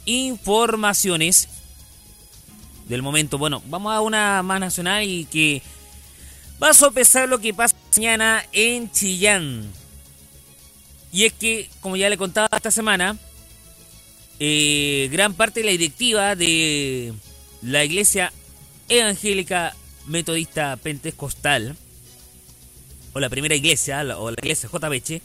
informaciones 0.05 1.49
del 2.87 3.01
momento. 3.01 3.39
Bueno, 3.39 3.63
vamos 3.65 3.95
a 3.95 4.03
una 4.03 4.43
más 4.43 4.61
nacional 4.61 5.05
y 5.05 5.25
que 5.25 5.63
va 6.63 6.69
a 6.69 6.75
sopesar 6.75 7.31
lo 7.31 7.39
que 7.39 7.55
pasa 7.55 7.75
mañana 7.97 8.45
en 8.53 8.93
Chillán. 8.93 9.73
Y 11.11 11.25
es 11.25 11.33
que, 11.33 11.71
como 11.81 11.97
ya 11.97 12.11
le 12.11 12.19
contaba 12.19 12.51
esta 12.55 12.71
semana, 12.71 13.17
eh, 14.39 15.09
gran 15.11 15.33
parte 15.33 15.61
de 15.61 15.65
la 15.65 15.73
directiva 15.73 16.37
de 16.37 17.15
la 17.63 17.85
iglesia 17.85 18.35
evangélica 18.89 19.75
metodista 20.07 20.77
pentecostal, 20.77 21.77
o 23.13 23.21
la 23.21 23.29
primera 23.29 23.55
iglesia, 23.55 24.01
o 24.19 24.31
la 24.31 24.37
iglesia 24.41 24.69
JBH, 24.69 25.21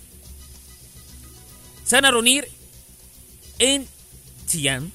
se 1.85 1.95
van 1.95 2.05
a 2.05 2.11
reunir 2.11 2.47
en 3.59 3.87
Chillán 4.45 4.91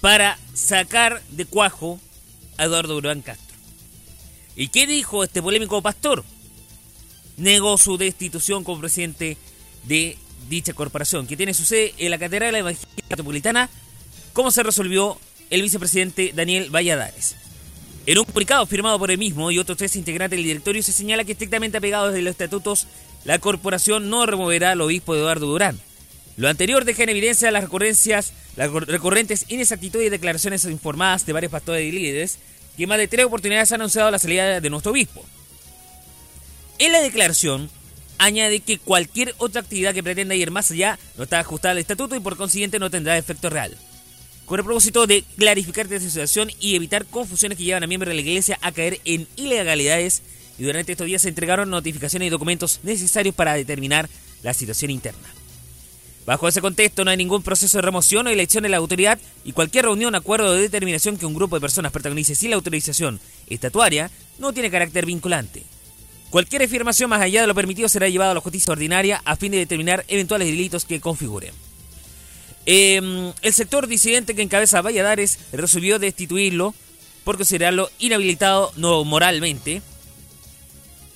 para 0.00 0.38
sacar 0.54 1.22
de 1.30 1.46
cuajo 1.46 2.00
a 2.58 2.64
Eduardo 2.64 2.94
Durán 2.94 3.22
Castro. 3.22 3.56
¿Y 4.56 4.68
qué 4.68 4.86
dijo 4.86 5.24
este 5.24 5.42
polémico 5.42 5.82
pastor? 5.82 6.24
Negó 7.36 7.76
su 7.78 7.96
destitución 7.96 8.64
como 8.64 8.80
presidente 8.80 9.36
de 9.84 10.16
dicha 10.48 10.72
corporación, 10.72 11.26
que 11.26 11.36
tiene 11.36 11.54
su 11.54 11.64
sede 11.64 11.94
en 11.98 12.10
la 12.10 12.18
Catedral 12.18 12.54
Evangélica 12.54 13.06
Metropolitana, 13.08 13.70
como 14.32 14.50
se 14.50 14.62
resolvió 14.62 15.18
el 15.50 15.62
vicepresidente 15.62 16.32
Daniel 16.34 16.70
Valladares. 16.70 17.36
En 18.06 18.18
un 18.18 18.24
comunicado 18.24 18.66
firmado 18.66 18.98
por 18.98 19.10
él 19.10 19.18
mismo 19.18 19.50
y 19.50 19.58
otros 19.58 19.78
tres 19.78 19.96
integrantes 19.96 20.36
del 20.36 20.46
directorio 20.46 20.82
se 20.82 20.92
señala 20.92 21.24
que 21.24 21.32
estrictamente 21.32 21.78
apegados 21.78 22.12
de 22.12 22.20
los 22.20 22.32
estatutos, 22.32 22.86
la 23.24 23.38
corporación 23.38 24.10
no 24.10 24.26
removerá 24.26 24.72
al 24.72 24.80
obispo 24.82 25.14
Eduardo 25.14 25.46
Durán. 25.46 25.80
Lo 26.36 26.48
anterior 26.48 26.84
deja 26.84 27.04
en 27.04 27.08
evidencia 27.10 27.50
las 27.50 27.64
recurrencias, 27.64 28.32
las 28.56 28.70
recurrentes 28.70 29.46
inexactitudes 29.48 30.08
y 30.08 30.10
declaraciones 30.10 30.64
informadas 30.66 31.24
de 31.24 31.32
varios 31.32 31.52
pastores 31.52 31.86
y 31.86 31.92
líderes 31.92 32.38
que 32.76 32.86
más 32.86 32.98
de 32.98 33.08
tres 33.08 33.24
oportunidades 33.24 33.72
han 33.72 33.80
anunciado 33.80 34.10
la 34.10 34.18
salida 34.18 34.60
de 34.60 34.70
nuestro 34.70 34.92
obispo. 34.92 35.24
En 36.78 36.92
la 36.92 37.00
declaración 37.00 37.70
añade 38.18 38.60
que 38.60 38.78
cualquier 38.78 39.34
otra 39.38 39.60
actividad 39.60 39.94
que 39.94 40.02
pretenda 40.02 40.34
ir 40.34 40.50
más 40.50 40.70
allá 40.70 40.98
no 41.16 41.24
está 41.24 41.40
ajustada 41.40 41.72
al 41.72 41.78
estatuto 41.78 42.16
y 42.16 42.20
por 42.20 42.36
consiguiente 42.36 42.78
no 42.78 42.90
tendrá 42.90 43.16
efecto 43.16 43.48
real. 43.48 43.76
Con 44.46 44.58
el 44.58 44.64
propósito 44.64 45.06
de 45.06 45.24
clarificar 45.38 45.86
esta 45.86 46.06
situación 46.06 46.50
y 46.60 46.76
evitar 46.76 47.06
confusiones 47.06 47.56
que 47.56 47.64
llevan 47.64 47.82
a 47.82 47.86
miembros 47.86 48.10
de 48.10 48.14
la 48.14 48.20
iglesia 48.20 48.58
a 48.60 48.72
caer 48.72 49.00
en 49.04 49.26
ilegalidades, 49.36 50.22
y 50.58 50.64
durante 50.64 50.92
estos 50.92 51.06
días 51.06 51.22
se 51.22 51.30
entregaron 51.30 51.70
notificaciones 51.70 52.26
y 52.26 52.30
documentos 52.30 52.80
necesarios 52.82 53.34
para 53.34 53.54
determinar 53.54 54.08
la 54.42 54.52
situación 54.52 54.90
interna. 54.90 55.28
Bajo 56.26 56.48
ese 56.48 56.60
contexto 56.60 57.04
no 57.04 57.10
hay 57.10 57.16
ningún 57.16 57.42
proceso 57.42 57.78
de 57.78 57.82
remoción 57.82 58.26
o 58.26 58.30
elección 58.30 58.62
de 58.62 58.70
la 58.70 58.78
autoridad 58.78 59.18
y 59.44 59.52
cualquier 59.52 59.86
reunión, 59.86 60.14
acuerdo 60.14 60.48
o 60.48 60.52
determinación 60.52 61.16
que 61.16 61.26
un 61.26 61.34
grupo 61.34 61.56
de 61.56 61.60
personas 61.60 61.92
protagonice 61.92 62.34
sin 62.34 62.50
la 62.50 62.56
autorización 62.56 63.20
estatuaria 63.48 64.10
no 64.38 64.52
tiene 64.52 64.70
carácter 64.70 65.06
vinculante. 65.06 65.62
Cualquier 66.30 66.62
afirmación 66.62 67.10
más 67.10 67.20
allá 67.20 67.42
de 67.42 67.46
lo 67.46 67.54
permitido 67.54 67.88
será 67.88 68.08
llevada 68.08 68.32
a 68.32 68.34
la 68.34 68.40
justicia 68.40 68.72
ordinaria 68.72 69.22
a 69.24 69.36
fin 69.36 69.52
de 69.52 69.58
determinar 69.58 70.04
eventuales 70.08 70.48
delitos 70.48 70.84
que 70.84 71.00
configuren. 71.00 71.52
Eh, 72.66 73.32
el 73.42 73.52
sector 73.52 73.86
disidente 73.86 74.34
que 74.34 74.42
encabeza 74.42 74.82
Valladares 74.82 75.38
resolvió 75.52 75.98
destituirlo 75.98 76.74
por 77.24 77.36
considerarlo 77.36 77.90
inhabilitado 77.98 78.72
no 78.76 79.04
moralmente 79.04 79.82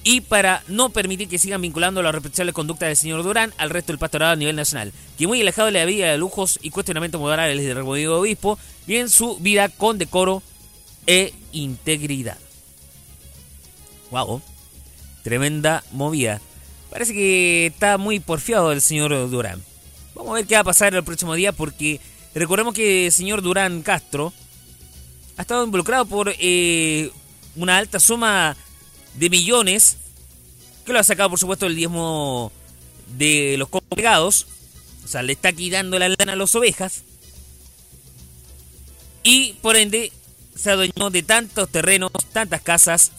y 0.04 0.22
para 0.22 0.62
no 0.68 0.90
permitir 0.90 1.28
que 1.28 1.38
sigan 1.38 1.60
vinculando 1.60 2.02
la 2.02 2.12
reprochable 2.12 2.52
conducta 2.52 2.86
del 2.86 2.96
señor 2.96 3.22
Durán 3.22 3.52
al 3.58 3.70
resto 3.70 3.92
del 3.92 3.98
pastorado 3.98 4.32
a 4.32 4.36
nivel 4.36 4.56
nacional, 4.56 4.92
que 5.18 5.26
muy 5.26 5.40
alejado 5.40 5.66
de 5.66 5.72
la 5.72 5.84
vida 5.84 6.10
de 6.10 6.18
lujos 6.18 6.58
y 6.62 6.70
cuestionamientos 6.70 7.20
morales 7.20 7.62
del 7.62 7.76
removido 7.76 8.18
obispo, 8.18 8.58
y 8.86 8.96
en 8.96 9.10
su 9.10 9.36
vida 9.36 9.68
con 9.68 9.98
decoro 9.98 10.42
e 11.06 11.34
integridad. 11.52 12.38
Wow, 14.10 14.40
tremenda 15.22 15.84
movida. 15.92 16.40
Parece 16.90 17.12
que 17.12 17.66
está 17.66 17.98
muy 17.98 18.18
porfiado 18.18 18.72
el 18.72 18.80
señor 18.80 19.28
Durán. 19.28 19.62
Vamos 20.18 20.32
a 20.32 20.34
ver 20.34 20.46
qué 20.46 20.56
va 20.56 20.62
a 20.62 20.64
pasar 20.64 20.92
el 20.96 21.04
próximo 21.04 21.34
día 21.34 21.52
porque 21.52 22.00
recordemos 22.34 22.74
que 22.74 23.06
el 23.06 23.12
señor 23.12 23.40
Durán 23.40 23.82
Castro 23.82 24.32
ha 25.36 25.42
estado 25.42 25.64
involucrado 25.64 26.06
por 26.06 26.34
eh, 26.40 27.12
una 27.54 27.78
alta 27.78 28.00
suma 28.00 28.56
de 29.14 29.30
millones 29.30 29.96
que 30.84 30.92
lo 30.92 30.98
ha 30.98 31.04
sacado 31.04 31.30
por 31.30 31.38
supuesto 31.38 31.66
el 31.66 31.76
diezmo 31.76 32.50
de 33.16 33.54
los 33.58 33.68
congregados. 33.68 34.48
O 35.04 35.06
sea, 35.08 35.22
le 35.22 35.34
está 35.34 35.52
quitando 35.52 36.00
la 36.00 36.08
lana 36.08 36.32
a 36.32 36.36
las 36.36 36.52
ovejas. 36.56 37.02
Y 39.22 39.52
por 39.62 39.76
ende 39.76 40.10
se 40.56 40.72
adueñó 40.72 41.10
de 41.10 41.22
tantos 41.22 41.68
terrenos, 41.68 42.10
tantas 42.32 42.60
casas, 42.60 43.12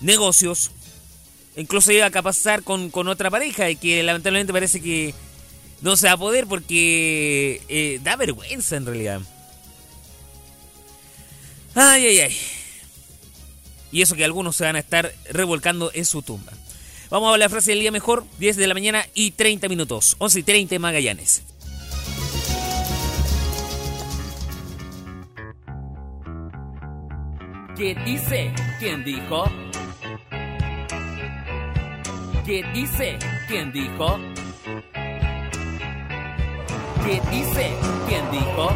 negocios. 0.00 0.70
Incluso 1.56 1.92
llega 1.92 2.06
a 2.06 2.22
pasar 2.22 2.62
con, 2.62 2.90
con 2.90 3.06
otra 3.06 3.30
pareja 3.30 3.68
y 3.68 3.76
que 3.76 4.02
lamentablemente 4.02 4.52
parece 4.52 4.80
que 4.80 5.14
no 5.84 5.98
se 5.98 6.06
va 6.06 6.14
a 6.14 6.16
poder 6.16 6.46
porque 6.46 7.60
eh, 7.68 8.00
da 8.02 8.16
vergüenza 8.16 8.76
en 8.76 8.86
realidad. 8.86 9.20
Ay, 11.74 12.06
ay, 12.06 12.20
ay. 12.20 12.36
Y 13.92 14.00
eso 14.00 14.16
que 14.16 14.24
algunos 14.24 14.56
se 14.56 14.64
van 14.64 14.76
a 14.76 14.78
estar 14.78 15.14
revolcando 15.28 15.90
en 15.92 16.06
su 16.06 16.22
tumba. 16.22 16.52
Vamos 17.10 17.34
a 17.34 17.36
la 17.36 17.50
frase 17.50 17.72
del 17.72 17.80
día 17.80 17.92
mejor, 17.92 18.24
10 18.38 18.56
de 18.56 18.66
la 18.66 18.72
mañana 18.72 19.06
y 19.12 19.32
30 19.32 19.68
minutos, 19.68 20.16
11 20.20 20.38
y 20.38 20.42
30 20.42 20.78
Magallanes. 20.78 21.42
¿Qué 27.76 27.94
dice? 28.06 28.54
¿Quién 28.78 29.04
dijo? 29.04 29.44
¿Qué 32.46 32.64
dice? 32.72 33.18
¿Quién 33.48 33.70
dijo? 33.70 34.18
¿Qué 37.04 37.20
dice? 37.30 37.70
¿Quién 38.08 38.30
dijo? 38.30 38.70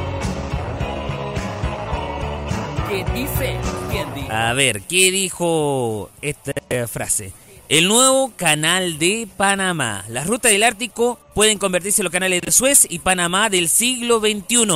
¿Qué 2.90 3.04
dice? 3.14 3.56
¿Quién 3.90 4.14
dijo? 4.14 4.30
A 4.30 4.52
ver, 4.52 4.82
¿qué 4.82 5.10
dijo 5.10 6.10
esta 6.20 6.52
frase? 6.88 7.32
El 7.70 7.88
nuevo 7.88 8.32
canal 8.36 8.98
de 8.98 9.26
Panamá. 9.34 10.04
Las 10.08 10.26
rutas 10.26 10.52
del 10.52 10.62
Ártico 10.62 11.18
pueden 11.34 11.58
convertirse 11.58 12.02
en 12.02 12.04
los 12.04 12.12
canales 12.12 12.42
de 12.42 12.52
Suez 12.52 12.86
y 12.90 12.98
Panamá 12.98 13.48
del 13.48 13.70
siglo 13.70 14.20
XXI. 14.20 14.66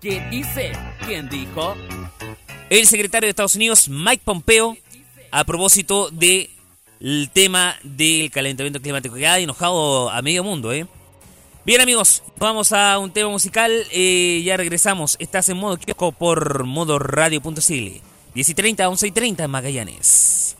¿Qué 0.00 0.20
dice? 0.30 0.72
¿Quién 1.06 1.28
dijo? 1.28 1.74
El 2.70 2.86
secretario 2.86 3.26
de 3.26 3.30
Estados 3.30 3.56
Unidos, 3.56 3.86
Mike 3.90 4.22
Pompeo, 4.24 4.78
a 5.30 5.44
propósito 5.44 6.08
de 6.10 6.48
el 7.02 7.30
tema 7.32 7.76
del 7.82 8.30
calentamiento 8.30 8.80
climático 8.80 9.16
que 9.16 9.26
ha 9.26 9.38
enojado 9.40 10.08
a 10.08 10.22
medio 10.22 10.44
mundo, 10.44 10.72
¿eh? 10.72 10.86
Bien 11.64 11.80
amigos, 11.80 12.22
vamos 12.38 12.72
a 12.72 12.98
un 12.98 13.10
tema 13.10 13.28
musical, 13.28 13.72
eh, 13.90 14.40
ya 14.44 14.56
regresamos, 14.56 15.16
estás 15.18 15.48
en 15.48 15.56
modo 15.56 15.76
kiosco 15.76 16.12
por 16.12 16.64
modo 16.64 16.98
radio.cl, 16.98 18.00
10 18.34 18.48
y 18.48 18.54
30, 18.54 18.88
11 18.88 19.06
y 19.06 19.10
30 19.10 19.44
en 19.44 19.50
Magallanes. 19.50 20.56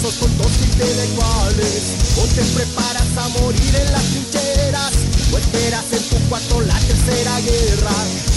A 0.00 0.08
esos 0.08 0.14
tontos 0.20 0.52
intelectuales 0.62 1.82
O 2.16 2.26
te 2.26 2.42
preparas 2.54 3.16
a 3.16 3.28
morir 3.40 3.74
en 3.76 3.92
las 3.92 4.04
trincheras 4.04 4.92
O 5.32 5.38
esperas 5.38 5.84
en 5.92 6.02
tu 6.08 6.28
cuarto 6.28 6.60
la 6.62 6.78
tercera 6.80 7.40
guerra. 7.40 7.94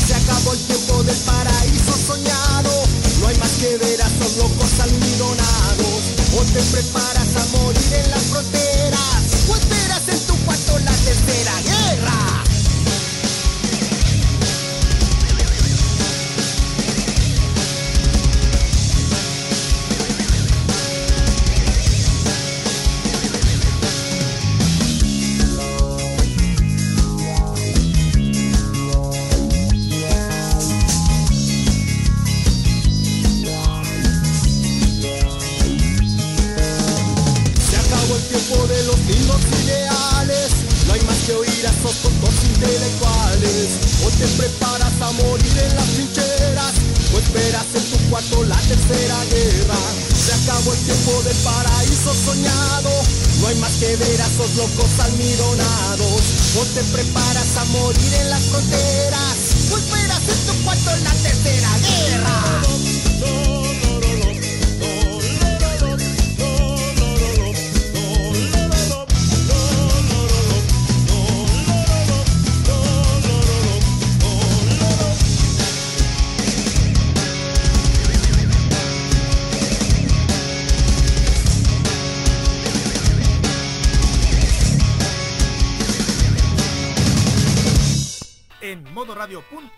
Se 0.07 0.13
acabó 0.15 0.53
el 0.53 0.59
tiempo 0.59 1.03
del 1.03 1.17
paraíso 1.17 1.93
soñado 2.07 2.83
no 3.21 3.27
hay 3.29 3.37
más 3.37 3.51
que 3.51 3.77
ver 3.77 4.01
a 4.01 4.07
esos 4.07 4.37
locos 4.37 4.79
almidonados 4.81 6.01
O 6.37 6.43
te 6.43 6.61
preparas 6.61 7.35
a 7.37 7.57
morir 7.57 7.93
en 7.93 8.11
las 8.11 8.23
fronteras 8.23 8.62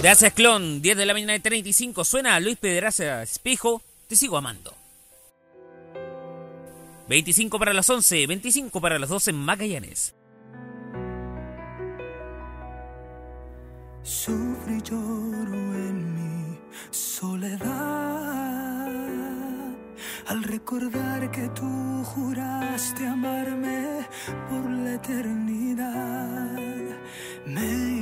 Gracias, 0.00 0.32
clon. 0.32 0.80
10 0.80 0.96
de 0.96 1.06
la 1.06 1.12
mañana 1.12 1.32
de 1.32 1.40
35. 1.40 2.04
Suena 2.04 2.38
Luis 2.38 2.56
Pedraza 2.56 3.20
Espejo. 3.20 3.82
Te 4.06 4.14
sigo 4.14 4.36
amando. 4.36 4.72
25 7.08 7.58
para 7.58 7.72
las 7.72 7.90
11, 7.90 8.28
25 8.28 8.80
para 8.80 9.00
las 9.00 9.08
12 9.08 9.30
en 9.30 9.36
Magallanes. 9.36 10.14
Sufro 14.02 14.72
y 14.72 14.82
lloro 14.82 15.74
en 15.74 16.14
mi 16.14 16.58
soledad 16.92 18.38
al 20.28 20.44
recordar 20.44 21.30
que 21.32 21.48
tú 21.48 22.04
juraste 22.04 23.04
amarme 23.06 24.06
por 24.48 24.70
la 24.70 24.94
eternidad. 24.94 26.58
Me 27.46 27.98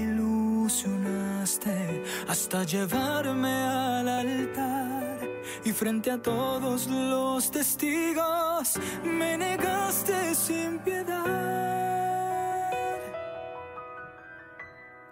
ilusionaste 0.67 2.03
hasta 2.27 2.65
llevarme 2.65 3.53
al 3.53 4.09
altar 4.09 5.21
y 5.65 5.71
frente 5.73 6.11
a 6.11 6.19
todos 6.19 6.89
los 6.89 7.51
testigos 7.53 8.75
me 9.05 9.37
negaste 9.37 10.35
sin 10.35 10.81
piedad. 10.81 11.23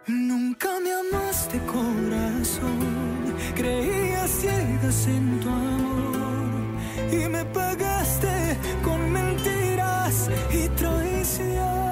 Nunca 0.08 0.68
me 0.80 0.92
amaste 0.92 1.60
corazón, 1.66 3.36
creías 3.54 4.30
ciegas 4.30 5.06
en 5.06 5.40
tu 5.40 5.48
amor 5.48 7.12
y 7.12 7.28
me 7.28 7.44
pagaste 7.44 8.58
con 8.82 9.12
mentiras 9.12 10.28
y 10.52 10.68
traición. 10.70 11.83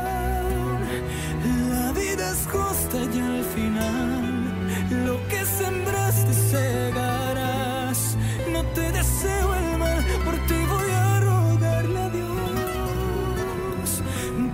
Justa 2.53 2.99
y 3.15 3.19
al 3.21 3.45
final 3.45 5.07
lo 5.07 5.17
que 5.29 5.45
sembraste 5.47 6.33
segarás. 6.35 8.17
No 8.53 8.62
te 8.75 8.93
deseo 8.93 9.55
el 9.55 9.79
mal, 9.79 10.05
por 10.25 10.35
ti 10.49 10.59
voy 10.75 10.91
a 10.91 11.21
rogarle 11.21 11.99
a 11.99 12.09
Dios, 12.11 14.03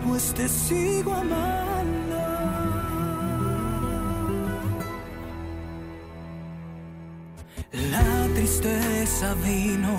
pues 0.06 0.32
te 0.34 0.48
sigo 0.48 1.12
amando. 1.12 1.58
La 7.72 8.28
tristeza 8.34 9.34
vino 9.44 9.96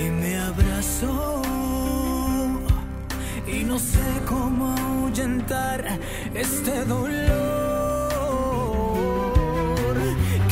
y 0.00 0.10
me 0.10 0.38
abrazó 0.38 1.42
y 3.60 3.64
no 3.64 3.78
sé 3.78 4.04
cómo 4.26 4.74
ahuyentar 4.76 5.98
este 6.34 6.84
dolor. 6.84 7.16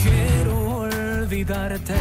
Quiero 0.03 0.79
olvidarte 0.79 1.95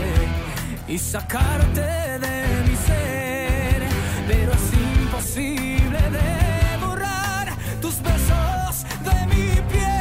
y 0.87 0.97
sacarte 0.97 1.81
de 1.81 2.45
mi 2.67 2.75
ser, 2.87 3.83
pero 4.27 4.51
es 4.53 4.73
imposible 5.01 5.99
devorar 6.21 7.47
tus 7.81 8.01
besos 8.01 8.85
de 9.03 9.25
mi 9.27 9.61
piel. 9.71 9.92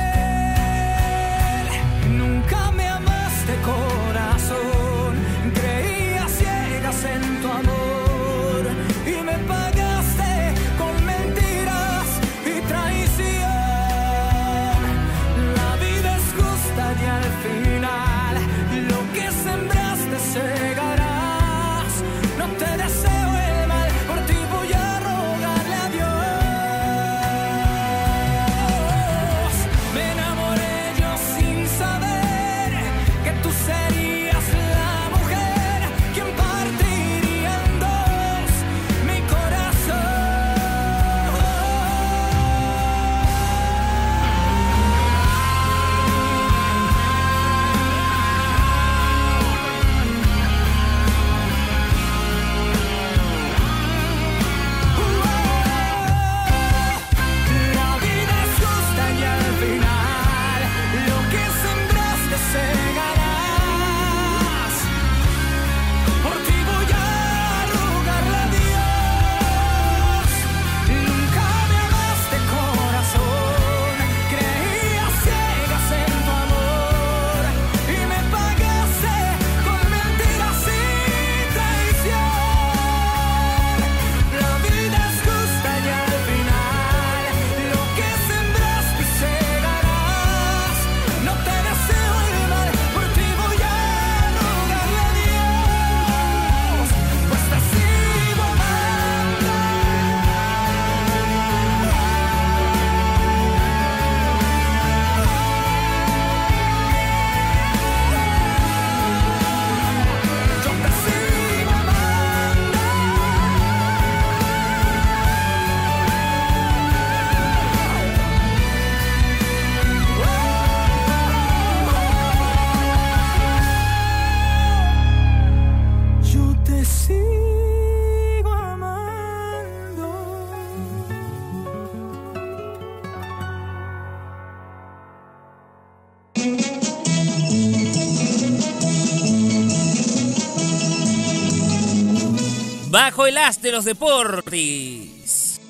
Bajo 143.23 143.29
el 143.29 143.38
as 143.38 143.62
de 143.62 143.70
los 143.70 143.85
deportes. 143.85 145.60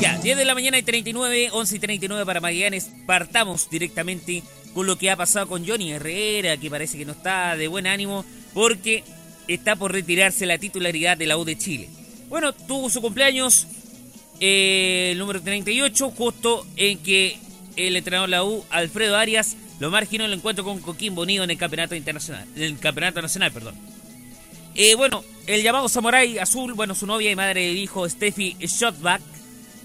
Ya, 0.00 0.18
10 0.18 0.36
de 0.36 0.44
la 0.44 0.54
mañana 0.54 0.76
y 0.76 0.82
39, 0.82 1.50
11 1.52 1.76
y 1.76 1.78
39 1.78 2.26
para 2.26 2.40
Magallanes. 2.40 2.90
Partamos 3.06 3.70
directamente 3.70 4.42
con 4.74 4.88
lo 4.88 4.98
que 4.98 5.08
ha 5.08 5.16
pasado 5.16 5.46
con 5.46 5.64
Johnny 5.64 5.92
Herrera, 5.92 6.56
que 6.56 6.68
parece 6.68 6.98
que 6.98 7.04
no 7.04 7.12
está 7.12 7.56
de 7.56 7.68
buen 7.68 7.86
ánimo 7.86 8.24
porque 8.54 9.04
está 9.46 9.76
por 9.76 9.92
retirarse 9.92 10.46
la 10.46 10.58
titularidad 10.58 11.16
de 11.16 11.26
la 11.28 11.38
U 11.38 11.44
de 11.44 11.56
Chile. 11.56 11.88
Bueno, 12.28 12.52
tuvo 12.52 12.90
su 12.90 13.00
cumpleaños 13.00 13.68
eh, 14.40 15.10
el 15.12 15.18
número 15.18 15.40
38, 15.40 16.10
justo 16.10 16.66
en 16.74 16.98
que 16.98 17.38
el 17.76 17.94
entrenador 17.94 18.28
de 18.28 18.36
la 18.36 18.42
U, 18.42 18.64
Alfredo 18.70 19.16
Arias, 19.16 19.56
lo 19.78 19.92
marginó 19.92 20.24
el 20.24 20.32
encuentro 20.32 20.64
con 20.64 20.80
Coquimbo 20.80 21.22
Unido 21.22 21.44
en 21.44 21.50
el 21.50 21.56
campeonato 21.56 21.94
internacional, 21.94 22.48
en 22.56 22.62
el 22.64 22.78
campeonato 22.80 23.22
nacional, 23.22 23.52
perdón. 23.52 23.76
Eh, 24.80 24.94
bueno, 24.94 25.24
el 25.48 25.64
llamado 25.64 25.88
Samurai 25.88 26.38
Azul, 26.38 26.72
bueno, 26.74 26.94
su 26.94 27.04
novia 27.04 27.32
y 27.32 27.34
madre 27.34 27.66
del 27.66 27.76
hijo 27.76 28.08
Steffi 28.08 28.56
Shotback 28.60 29.20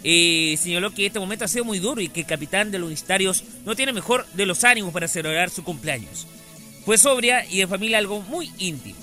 eh, 0.04 0.56
señaló 0.62 0.94
que 0.94 1.08
este 1.08 1.20
momento 1.20 1.46
ha 1.46 1.48
sido 1.48 1.66
muy 1.66 1.80
duro 1.80 2.00
y 2.00 2.10
que 2.10 2.20
el 2.20 2.26
capitán 2.28 2.70
de 2.70 2.78
los 2.78 2.86
Unistarios 2.86 3.44
no 3.66 3.76
tiene 3.76 3.92
mejor 3.92 4.28
de 4.34 4.46
los 4.46 4.64
ánimos 4.64 4.94
para 4.94 5.08
celebrar 5.08 5.50
su 5.50 5.64
cumpleaños. 5.64 6.28
Fue 6.86 7.00
sobria 7.00 7.44
y 7.50 7.58
de 7.58 7.68
familia 7.68 7.98
algo 7.98 8.22
muy 8.22 8.52
íntimo. 8.60 9.00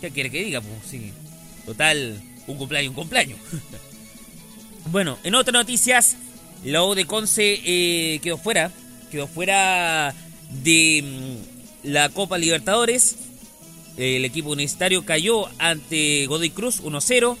¿Qué 0.00 0.10
quiere 0.10 0.28
que 0.28 0.42
diga? 0.42 0.60
Pues 0.60 0.90
sí, 0.90 1.12
total, 1.66 2.20
un 2.48 2.58
cumpleaños, 2.58 2.88
un 2.88 2.96
cumpleaños. 2.96 3.38
bueno, 4.86 5.20
en 5.22 5.36
otras 5.36 5.54
noticias, 5.54 6.16
la 6.64 6.82
U 6.82 6.96
de 6.96 7.04
Conce 7.04 7.60
eh, 7.64 8.18
quedó 8.24 8.38
fuera, 8.38 8.72
quedó 9.12 9.28
fuera 9.28 10.16
de 10.64 11.38
mm, 11.84 11.90
la 11.92 12.08
Copa 12.08 12.38
Libertadores. 12.38 13.18
El 13.96 14.24
equipo 14.24 14.50
universitario 14.50 15.04
cayó 15.04 15.48
ante 15.58 16.26
Godoy 16.26 16.50
Cruz 16.50 16.82
1-0 16.82 17.36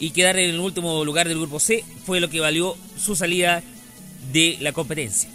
y 0.00 0.10
quedar 0.10 0.38
en 0.38 0.50
el 0.50 0.60
último 0.60 1.04
lugar 1.04 1.28
del 1.28 1.38
grupo 1.38 1.60
C 1.60 1.84
fue 2.04 2.20
lo 2.20 2.30
que 2.30 2.40
valió 2.40 2.76
su 2.98 3.14
salida 3.16 3.62
de 4.32 4.56
la 4.60 4.72
competencia. 4.72 5.30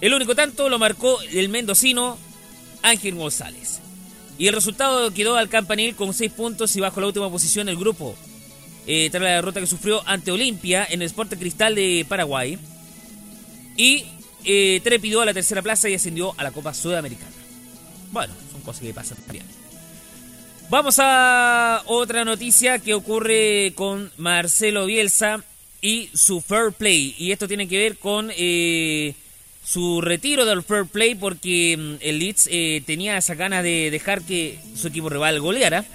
El 0.00 0.14
único 0.14 0.34
tanto 0.34 0.68
lo 0.68 0.78
marcó 0.78 1.20
el 1.32 1.48
mendocino 1.48 2.18
Ángel 2.82 3.16
González. 3.16 3.80
Y 4.38 4.46
el 4.46 4.54
resultado 4.54 5.12
quedó 5.12 5.36
al 5.36 5.48
campanil 5.48 5.96
con 5.96 6.14
6 6.14 6.30
puntos 6.32 6.74
y 6.76 6.80
bajo 6.80 7.00
la 7.00 7.08
última 7.08 7.28
posición 7.28 7.66
del 7.66 7.76
grupo. 7.76 8.14
Eh, 8.86 9.08
tras 9.10 9.22
la 9.22 9.30
derrota 9.30 9.60
que 9.60 9.66
sufrió 9.66 10.00
ante 10.06 10.30
Olimpia 10.30 10.86
en 10.88 11.02
el 11.02 11.06
Sport 11.08 11.34
Cristal 11.34 11.74
de 11.74 12.06
Paraguay. 12.08 12.56
Y 13.76 14.04
eh, 14.44 14.80
trepidó 14.84 15.20
a 15.20 15.26
la 15.26 15.34
tercera 15.34 15.60
plaza 15.60 15.88
y 15.88 15.94
ascendió 15.94 16.34
a 16.38 16.44
la 16.44 16.52
Copa 16.52 16.72
Sudamericana. 16.72 17.32
Bueno, 18.12 18.32
son 18.52 18.60
cosas 18.60 18.82
que 18.82 18.94
pasan 18.94 19.18
también. 19.18 19.44
Vamos 20.70 20.96
a 20.98 21.82
otra 21.86 22.26
noticia 22.26 22.78
que 22.78 22.92
ocurre 22.92 23.72
con 23.74 24.12
Marcelo 24.18 24.84
Bielsa 24.84 25.42
y 25.80 26.10
su 26.12 26.42
fair 26.42 26.72
play. 26.72 27.14
Y 27.16 27.32
esto 27.32 27.48
tiene 27.48 27.66
que 27.66 27.78
ver 27.78 27.96
con 27.96 28.30
eh, 28.36 29.14
su 29.64 30.02
retiro 30.02 30.44
del 30.44 30.62
fair 30.62 30.84
play 30.84 31.14
porque 31.14 31.74
mm, 31.74 31.94
el 32.06 32.18
Leeds 32.18 32.50
eh, 32.52 32.82
tenía 32.84 33.16
esa 33.16 33.34
ganas 33.34 33.62
de 33.62 33.90
dejar 33.90 34.20
que 34.20 34.58
su 34.76 34.88
equipo 34.88 35.08
rival 35.08 35.40
goleara. 35.40 35.86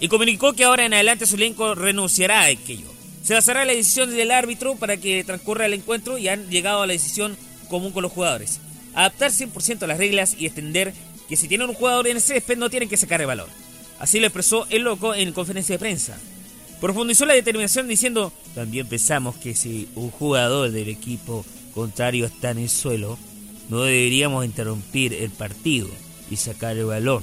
Y 0.00 0.08
comunicó 0.08 0.52
que 0.52 0.64
ahora 0.64 0.84
en 0.84 0.92
adelante 0.92 1.24
su 1.24 1.36
elenco 1.36 1.74
renunciará 1.74 2.42
a 2.42 2.46
aquello. 2.48 2.92
Se 3.22 3.32
basará 3.32 3.62
en 3.62 3.68
la 3.68 3.74
decisión 3.74 4.14
del 4.14 4.32
árbitro 4.32 4.76
para 4.76 4.98
que 4.98 5.24
transcurra 5.24 5.64
el 5.64 5.72
encuentro 5.72 6.18
y 6.18 6.28
han 6.28 6.50
llegado 6.50 6.82
a 6.82 6.86
la 6.86 6.92
decisión 6.92 7.38
común 7.70 7.92
con 7.92 8.02
los 8.02 8.12
jugadores. 8.12 8.60
Adaptar 8.92 9.30
100% 9.30 9.84
a 9.84 9.86
las 9.86 9.96
reglas 9.96 10.36
y 10.38 10.44
extender 10.44 10.92
que 11.28 11.36
si 11.36 11.48
tienen 11.48 11.68
un 11.68 11.74
jugador 11.74 12.06
en 12.06 12.16
el 12.16 12.22
césped 12.22 12.56
no 12.56 12.70
tienen 12.70 12.88
que 12.88 12.96
sacar 12.96 13.20
el 13.20 13.26
valor. 13.26 13.48
Así 13.98 14.18
lo 14.20 14.26
expresó 14.26 14.66
el 14.70 14.82
loco 14.82 15.14
en 15.14 15.32
conferencia 15.32 15.74
de 15.74 15.78
prensa. 15.78 16.18
Profundizó 16.80 17.24
la 17.26 17.34
determinación 17.34 17.86
diciendo, 17.86 18.32
también 18.54 18.88
pensamos 18.88 19.36
que 19.36 19.54
si 19.54 19.88
un 19.94 20.10
jugador 20.10 20.70
del 20.72 20.88
equipo 20.88 21.44
contrario 21.74 22.26
está 22.26 22.50
en 22.50 22.58
el 22.58 22.68
suelo, 22.68 23.18
no 23.68 23.82
deberíamos 23.82 24.44
interrumpir 24.44 25.14
el 25.14 25.30
partido 25.30 25.88
y 26.30 26.36
sacar 26.36 26.76
el 26.76 26.86
balón. 26.86 27.22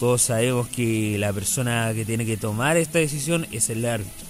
Todos 0.00 0.22
sabemos 0.22 0.68
que 0.68 1.16
la 1.18 1.32
persona 1.32 1.92
que 1.94 2.04
tiene 2.04 2.26
que 2.26 2.36
tomar 2.36 2.76
esta 2.76 2.98
decisión 2.98 3.46
es 3.52 3.70
el 3.70 3.84
árbitro. 3.84 4.26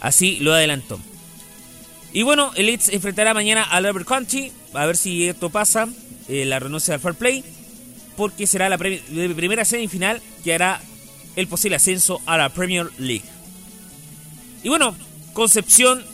Así 0.00 0.38
lo 0.40 0.54
adelantó. 0.54 0.98
Y 2.12 2.22
bueno, 2.22 2.52
el 2.56 2.66
Leeds 2.66 2.88
enfrentará 2.88 3.34
mañana 3.34 3.62
al 3.62 3.84
Albert 3.86 4.06
County. 4.06 4.50
A 4.72 4.86
ver 4.86 4.96
si 4.96 5.28
esto 5.28 5.50
pasa. 5.50 5.88
eh, 6.28 6.44
la 6.44 6.58
renuncia 6.60 6.94
al 6.94 7.00
Fair 7.00 7.14
Play. 7.14 7.44
Porque 8.20 8.46
será 8.46 8.68
la 8.68 8.76
de 8.76 9.34
primera 9.34 9.64
semifinal 9.64 10.20
que 10.44 10.52
hará 10.52 10.78
el 11.36 11.48
posible 11.48 11.76
ascenso 11.76 12.20
a 12.26 12.36
la 12.36 12.50
Premier 12.50 12.86
League. 12.98 13.24
Y 14.62 14.68
bueno, 14.68 14.94
Concepción 15.32 16.04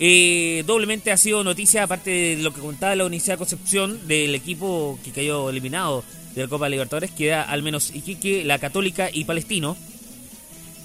eh, 0.00 0.64
doblemente 0.66 1.12
ha 1.12 1.16
sido 1.16 1.44
noticia, 1.44 1.84
aparte 1.84 2.10
de 2.10 2.42
lo 2.42 2.52
que 2.52 2.60
contaba 2.60 2.96
la 2.96 3.04
Universidad 3.04 3.34
de 3.34 3.38
Concepción, 3.38 4.08
del 4.08 4.34
equipo 4.34 4.98
que 5.04 5.12
cayó 5.12 5.50
eliminado 5.50 6.02
de 6.34 6.42
la 6.42 6.48
Copa 6.48 6.68
Libertadores, 6.68 7.12
queda 7.12 7.42
al 7.42 7.62
menos 7.62 7.94
Iquique, 7.94 8.42
la 8.42 8.58
Católica 8.58 9.08
y 9.12 9.22
Palestino. 9.22 9.76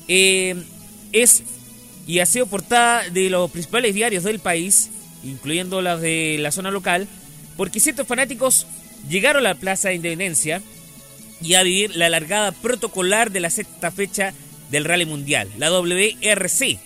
Eh, 0.07 0.63
es 1.11 1.41
y 2.05 2.19
ha 2.19 2.27
sido 2.27 2.45
portada 2.45 3.09
de 3.09 3.32
los 3.32 3.49
principales 3.49 3.95
diarios 3.95 4.25
del 4.25 4.38
país, 4.38 4.91
incluyendo 5.23 5.82
las 5.82 5.99
de 6.01 6.38
la 6.39 6.51
zona 6.51 6.69
local, 6.69 7.07
porque 7.57 7.80
ciertos 7.80 8.05
fanáticos 8.05 8.67
llegaron 9.10 9.45
a 9.45 9.49
la 9.49 9.55
Plaza 9.55 9.89
de 9.89 9.95
Independencia 9.95 10.62
y 11.41 11.55
a 11.55 11.64
vivir 11.64 11.95
la 11.95 12.05
alargada 12.07 12.51
protocolar 12.51 13.32
de 13.32 13.39
la 13.39 13.49
sexta 13.49 13.91
fecha 13.91 14.34
del 14.72 14.86
Rally 14.86 15.05
Mundial, 15.05 15.49
la 15.57 15.70
WRC, 15.70 16.80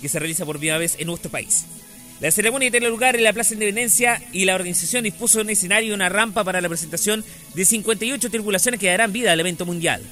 que 0.00 0.08
se 0.08 0.18
realiza 0.18 0.46
por 0.46 0.58
primera 0.58 0.78
vez 0.78 0.96
en 0.98 1.06
nuestro 1.06 1.30
país. 1.30 1.66
La 2.20 2.30
ceremonia 2.30 2.70
tiene 2.70 2.88
lugar 2.88 3.16
en 3.16 3.24
la 3.24 3.32
Plaza 3.32 3.50
de 3.50 3.54
Independencia 3.54 4.22
y 4.32 4.44
la 4.44 4.54
organización 4.54 5.04
dispuso 5.04 5.40
un 5.40 5.48
escenario 5.48 5.90
y 5.90 5.92
una 5.92 6.10
rampa 6.10 6.44
para 6.44 6.60
la 6.60 6.68
presentación 6.68 7.24
de 7.54 7.64
58 7.64 8.30
tripulaciones 8.30 8.78
que 8.78 8.88
darán 8.88 9.12
vida 9.12 9.32
al 9.32 9.40
evento 9.40 9.64
mundial. 9.64 10.02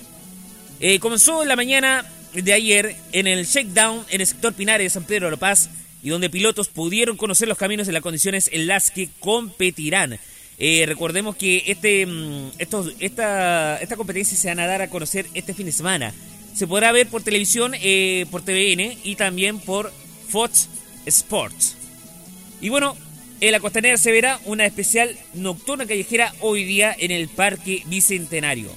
Eh, 0.81 0.99
comenzó 1.01 1.43
en 1.43 1.49
la 1.49 1.57
mañana 1.57 2.07
de 2.33 2.53
ayer 2.53 2.97
en 3.13 3.27
el 3.27 3.45
shakedown 3.45 4.05
en 4.09 4.21
el 4.21 4.27
sector 4.27 4.55
Pinares 4.55 4.87
de 4.87 4.91
San 4.91 5.05
Pedro 5.05 5.27
de 5.27 5.33
la 5.33 5.37
Paz 5.37 5.69
y 6.03 6.09
donde 6.09 6.31
pilotos 6.31 6.69
pudieron 6.69 7.17
conocer 7.17 7.49
los 7.49 7.59
caminos 7.59 7.89
y 7.89 7.93
las 7.93 8.03
condiciones 8.03 8.49
en 8.53 8.67
las 8.67 8.91
que 8.91 9.11
competirán. 9.19 10.19
Eh, 10.59 10.85
recordemos 10.87 11.37
que 11.37 11.63
este, 11.67 12.05
mm, 12.07 12.51
estos- 12.59 12.93
esta, 12.99 13.79
esta 13.81 13.97
competencia 13.97 14.37
se 14.37 14.49
van 14.49 14.59
a 14.61 14.67
dar 14.67 14.83
a 14.83 14.91
conocer 14.91 15.27
este 15.35 15.55
fin 15.55 15.67
de 15.67 15.73
semana. 15.73 16.13
Se 16.55 16.67
podrá 16.67 16.91
ver 16.91 17.07
por 17.09 17.23
televisión, 17.23 17.73
eh, 17.81 18.27
por 18.31 18.43
TVN 18.43 18.99
y 19.05 19.15
también 19.15 19.61
por 19.61 19.93
Fox 20.29 20.69
Sports. 21.07 21.77
Y 22.61 22.71
bueno, 22.71 22.97
en 23.41 23.53
la 23.53 23.61
costanera 23.61 23.97
se 23.99 24.11
verá 24.11 24.41
una 24.47 24.67
especial 24.67 25.17
nocturna 25.35 25.87
callejera 25.87 26.35
hoy 26.41 26.65
día 26.65 26.95
en 26.99 27.13
el 27.13 27.29
Parque 27.29 27.85
Bicentenario. 27.87 28.73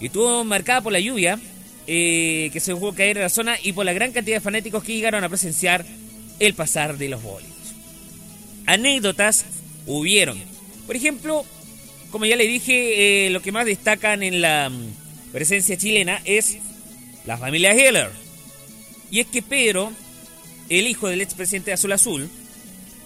Y 0.00 0.06
estuvo 0.06 0.42
marcada 0.44 0.80
por 0.80 0.92
la 0.92 1.00
lluvia 1.00 1.38
eh, 1.86 2.48
que 2.52 2.60
se 2.60 2.72
dejó 2.72 2.94
caer 2.94 3.18
en 3.18 3.24
la 3.24 3.28
zona 3.28 3.56
y 3.62 3.72
por 3.72 3.84
la 3.84 3.92
gran 3.92 4.12
cantidad 4.12 4.36
de 4.36 4.40
fanáticos 4.40 4.82
que 4.82 4.94
llegaron 4.94 5.22
a 5.22 5.28
presenciar 5.28 5.84
el 6.40 6.54
pasar 6.54 6.96
de 6.96 7.08
los 7.10 7.22
bólidos. 7.22 7.54
Anécdotas 8.64 9.44
hubieron. 9.86 10.55
Por 10.86 10.96
ejemplo, 10.96 11.44
como 12.10 12.26
ya 12.26 12.36
le 12.36 12.46
dije, 12.46 13.26
eh, 13.26 13.30
lo 13.30 13.42
que 13.42 13.52
más 13.52 13.66
destacan 13.66 14.22
en 14.22 14.40
la 14.40 14.70
mm, 14.70 15.32
presencia 15.32 15.76
chilena 15.76 16.20
es 16.24 16.58
la 17.26 17.36
familia 17.36 17.72
Heller. 17.72 18.10
Y 19.10 19.20
es 19.20 19.26
que 19.26 19.42
Pedro, 19.42 19.92
el 20.68 20.86
hijo 20.86 21.08
del 21.08 21.20
expresidente 21.20 21.70
de 21.70 21.74
Azul 21.74 21.92
Azul, 21.92 22.30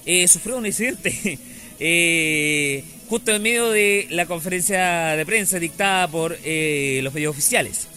eh, 0.07 0.28
sufrió 0.28 0.57
un 0.57 0.66
incidente 0.66 1.39
eh, 1.81 2.85
justo 3.09 3.33
en 3.33 3.43
medio 3.43 3.70
de 3.70 4.07
la 4.11 4.26
conferencia 4.26 5.16
de 5.16 5.26
prensa 5.26 5.59
dictada 5.59 6.09
por 6.09 6.39
eh, 6.45 7.01
los 7.03 7.12
medios 7.12 7.33
oficiales. 7.33 7.89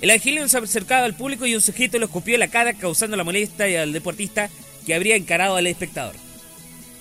El 0.00 0.10
angelino 0.10 0.46
se 0.48 0.58
acercaba 0.58 1.04
al 1.04 1.14
público 1.14 1.46
y 1.46 1.54
un 1.54 1.60
sujeto 1.60 1.98
lo 1.98 2.06
escupió 2.06 2.34
en 2.34 2.40
la 2.40 2.48
cara 2.48 2.74
causando 2.74 3.16
la 3.16 3.24
molestia 3.24 3.82
al 3.82 3.92
deportista 3.92 4.50
que 4.86 4.94
habría 4.94 5.16
encarado 5.16 5.56
al 5.56 5.66
espectador. 5.66 6.14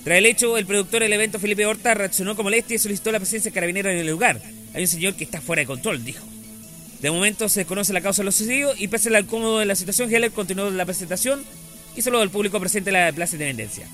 Tras 0.07 0.19
el 0.19 0.25
hecho, 0.25 0.57
el 0.57 0.65
productor 0.65 1.01
del 1.01 1.11
evento, 1.11 1.37
Felipe 1.37 1.65
Horta, 1.65 1.93
reaccionó 1.93 2.33
con 2.33 2.45
molestia 2.45 2.75
y 2.75 2.79
solicitó 2.79 3.11
la 3.11 3.19
presencia 3.19 3.51
de 3.51 3.59
en 3.59 3.87
el 3.87 4.07
lugar. 4.07 4.41
Hay 4.73 4.83
un 4.83 4.87
señor 4.87 5.15
que 5.15 5.25
está 5.25 5.41
fuera 5.41 5.63
de 5.63 5.65
control, 5.65 6.05
dijo. 6.05 6.25
De 7.01 7.11
momento 7.11 7.49
se 7.49 7.59
desconoce 7.59 7.91
la 7.91 7.99
causa 7.99 8.21
de 8.21 8.27
lo 8.27 8.31
sucedido 8.31 8.73
y 8.77 8.87
pese 8.87 9.09
al 9.09 9.25
incómodo 9.25 9.59
de 9.59 9.65
la 9.65 9.75
situación, 9.75 10.09
Heller 10.09 10.31
continuó 10.31 10.69
la 10.69 10.85
presentación 10.85 11.43
y 11.93 12.01
saludó 12.01 12.21
al 12.21 12.29
público 12.29 12.57
presente 12.57 12.89
en 12.89 12.93
la 12.93 13.11
Plaza 13.11 13.35
de 13.35 13.49
Independencia. 13.49 13.85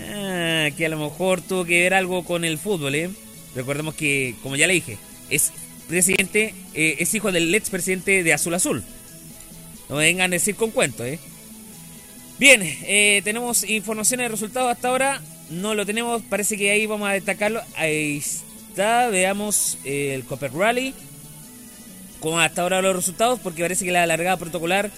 Ah, 0.00 0.68
que 0.76 0.84
a 0.84 0.90
lo 0.90 0.98
mejor 0.98 1.40
tuvo 1.40 1.64
que 1.64 1.80
ver 1.80 1.94
algo 1.94 2.22
con 2.22 2.44
el 2.44 2.58
fútbol, 2.58 2.94
¿eh? 2.94 3.08
Recordemos 3.54 3.94
que, 3.94 4.34
como 4.42 4.56
ya 4.56 4.66
le 4.66 4.74
dije, 4.74 4.98
es 5.30 5.50
presidente, 5.88 6.54
eh, 6.74 6.96
es 6.98 7.14
hijo 7.14 7.32
del 7.32 7.54
expresidente 7.54 8.22
de 8.22 8.34
Azul 8.34 8.52
Azul. 8.52 8.84
No 9.88 9.96
me 9.96 10.04
vengan 10.04 10.30
a 10.30 10.34
decir 10.34 10.56
con 10.56 10.72
cuento, 10.72 11.06
¿eh? 11.06 11.18
Bien, 12.38 12.60
eh, 12.62 13.22
tenemos 13.22 13.62
información 13.68 14.18
de 14.18 14.28
resultados 14.28 14.70
hasta 14.72 14.88
ahora. 14.88 15.22
No 15.50 15.74
lo 15.74 15.86
tenemos, 15.86 16.22
parece 16.22 16.56
que 16.56 16.70
ahí 16.70 16.86
vamos 16.86 17.08
a 17.08 17.12
destacarlo. 17.12 17.62
Ahí 17.76 18.18
está, 18.18 19.08
veamos 19.08 19.78
eh, 19.84 20.14
el 20.14 20.24
Copper 20.24 20.52
Rally. 20.52 20.94
Con 22.18 22.40
hasta 22.40 22.62
ahora 22.62 22.82
los 22.82 22.96
resultados, 22.96 23.38
porque 23.40 23.62
parece 23.62 23.84
que 23.84 23.92
la 23.92 24.02
alargada 24.02 24.36
protocolar 24.36 24.90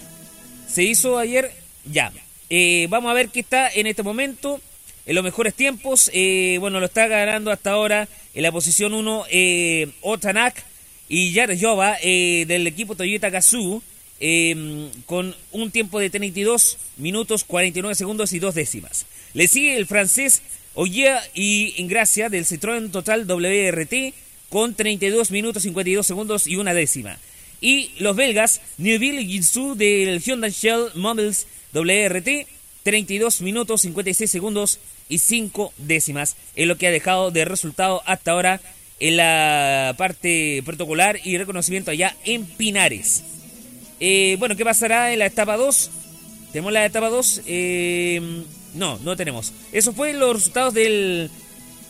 se 0.67 0.83
hizo 0.83 1.19
ayer. 1.19 1.51
Ya. 1.85 2.11
Eh, 2.49 2.87
vamos 2.89 3.11
a 3.11 3.13
ver 3.13 3.29
qué 3.29 3.41
está 3.41 3.69
en 3.69 3.85
este 3.85 4.01
momento. 4.01 4.59
En 5.05 5.15
los 5.15 5.23
mejores 5.23 5.53
tiempos, 5.53 6.09
eh, 6.13 6.57
bueno, 6.59 6.79
lo 6.79 6.87
está 6.87 7.07
ganando 7.07 7.51
hasta 7.51 7.71
ahora 7.71 8.07
en 8.33 8.43
la 8.43 8.51
posición 8.51 8.93
1 8.93 9.25
eh, 9.29 9.91
Otanak 10.01 10.65
y 11.07 11.37
eh, 11.39 12.45
del 12.45 12.67
equipo 12.67 12.95
Toyota 12.95 13.29
Gazoo 13.29 13.81
eh, 14.19 14.89
con 15.05 15.35
un 15.51 15.71
tiempo 15.71 15.99
de 15.99 16.09
32 16.09 16.77
minutos 16.97 17.43
49 17.43 17.95
segundos 17.95 18.33
y 18.33 18.39
dos 18.39 18.55
décimas. 18.55 19.05
Le 19.33 19.47
sigue 19.47 19.77
el 19.77 19.85
francés 19.85 20.41
Ollea 20.73 21.21
y 21.33 21.73
Ingracia 21.81 22.29
del 22.29 22.45
Citroën 22.45 22.91
Total 22.91 23.25
WRT 23.25 24.13
con 24.49 24.75
32 24.75 25.31
minutos 25.31 25.63
52 25.63 26.05
segundos 26.05 26.47
y 26.47 26.55
una 26.55 26.73
décima. 26.73 27.17
Y 27.59 27.91
los 27.99 28.15
belgas 28.15 28.61
Neuville 28.77 29.25
Ginsu 29.25 29.75
del 29.75 30.21
Hyundai 30.21 30.51
Shell 30.51 30.91
Mobils 30.95 31.47
WRT 31.73 32.47
32 32.83 33.41
minutos 33.41 33.81
56 33.81 34.29
segundos 34.29 34.79
y 35.09 35.17
5 35.17 35.73
décimas 35.77 36.35
es 36.55 36.67
lo 36.67 36.77
que 36.77 36.87
ha 36.87 36.91
dejado 36.91 37.31
de 37.31 37.45
resultado 37.45 38.01
hasta 38.05 38.31
ahora 38.31 38.61
en 38.99 39.17
la 39.17 39.95
parte 39.97 40.61
protocolar 40.65 41.19
y 41.23 41.37
reconocimiento 41.37 41.91
allá 41.91 42.15
en 42.23 42.45
Pinares. 42.45 43.23
Eh, 43.99 44.35
bueno, 44.39 44.55
¿qué 44.55 44.63
pasará 44.63 45.11
en 45.13 45.19
la 45.19 45.25
etapa 45.25 45.57
2? 45.57 45.89
¿Tenemos 46.51 46.71
la 46.71 46.85
etapa 46.85 47.09
2? 47.09 47.41
Eh, 47.47 48.43
no, 48.75 48.99
no 49.03 49.15
tenemos. 49.15 49.53
Eso 49.71 49.93
fue 49.93 50.13
los 50.13 50.35
resultados 50.35 50.73
del 50.73 51.29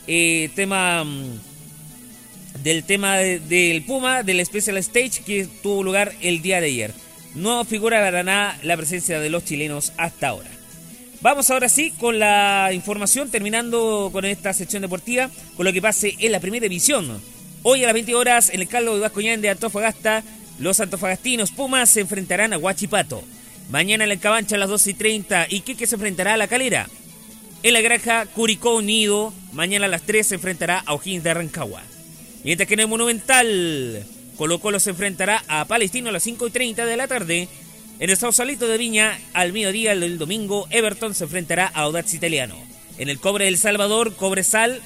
eh, 0.07 0.49
tema 0.55 1.03
mm, 1.03 1.39
del 2.63 2.83
tema 2.83 3.17
de- 3.17 3.39
del 3.39 3.83
Puma, 3.83 4.23
del 4.23 4.43
Special 4.45 4.77
Stage 4.77 5.21
que 5.25 5.47
tuvo 5.61 5.83
lugar 5.83 6.13
el 6.21 6.41
día 6.41 6.59
de 6.61 6.67
ayer. 6.67 6.93
No 7.35 7.63
figura 7.65 7.99
para 8.01 8.23
nada 8.23 8.57
la 8.63 8.77
presencia 8.77 9.19
de 9.19 9.29
los 9.29 9.43
chilenos 9.45 9.91
hasta 9.97 10.29
ahora. 10.29 10.49
Vamos 11.21 11.49
ahora 11.49 11.67
sí 11.67 11.91
con 11.99 12.19
la 12.19 12.69
información, 12.73 13.29
terminando 13.29 14.09
con 14.13 14.23
esta 14.25 14.53
sección 14.53 14.81
deportiva, 14.83 15.29
con 15.55 15.65
lo 15.65 15.73
que 15.73 15.81
pase 15.81 16.15
en 16.19 16.31
la 16.31 16.39
primera 16.39 16.63
división. 16.63 17.21
Hoy 17.63 17.83
a 17.83 17.87
las 17.87 17.93
20 17.93 18.15
horas 18.15 18.49
en 18.51 18.61
el 18.61 18.67
Carlos 18.67 18.95
de 18.95 19.01
Vascoñán 19.01 19.41
de 19.41 19.49
Antofagasta, 19.49 20.23
los 20.59 20.79
antofagastinos 20.79 21.51
Pumas 21.51 21.89
se 21.89 22.01
enfrentarán 22.01 22.53
a 22.53 22.57
Huachipato. 22.57 23.23
Mañana 23.69 24.05
en 24.05 24.11
el 24.11 24.19
Cabancha 24.19 24.55
a 24.55 24.59
las 24.59 24.69
12 24.69 24.91
y 24.91 24.93
30, 24.93 25.47
Iquique 25.49 25.87
se 25.87 25.95
enfrentará 25.95 26.33
a 26.33 26.37
La 26.37 26.47
Calera. 26.47 26.87
En 27.63 27.73
la 27.73 27.81
granja 27.81 28.25
Curicó 28.27 28.75
Unido, 28.75 29.33
mañana 29.51 29.85
a 29.85 29.89
las 29.89 30.03
3 30.03 30.27
se 30.27 30.35
enfrentará 30.35 30.83
a 30.85 30.93
O'Higgins 30.93 31.23
de 31.23 31.33
Rancagua. 31.33 31.81
Mientras 32.43 32.67
que 32.67 32.75
en 32.75 32.81
el 32.81 32.87
Monumental, 32.87 34.05
Colo 34.37 34.59
Colo 34.59 34.79
se 34.79 34.91
enfrentará 34.91 35.43
a 35.47 35.65
Palestino 35.65 36.09
a 36.09 36.11
las 36.11 36.23
5 36.23 36.47
y 36.47 36.51
30 36.51 36.85
de 36.85 36.97
la 36.97 37.07
tarde. 37.07 37.47
En 37.99 38.09
el 38.09 38.15
Sausalito 38.15 38.67
de 38.67 38.77
Viña, 38.77 39.19
al 39.33 39.51
mediodía 39.51 39.95
del 39.95 40.17
domingo, 40.17 40.67
Everton 40.69 41.15
se 41.15 41.25
enfrentará 41.25 41.71
a 41.73 41.81
Audax 41.81 42.13
Italiano. 42.13 42.55
En 42.99 43.09
el 43.09 43.19
Cobre 43.19 43.45
del 43.45 43.57
Salvador, 43.57 44.15
Cobresal 44.15 44.81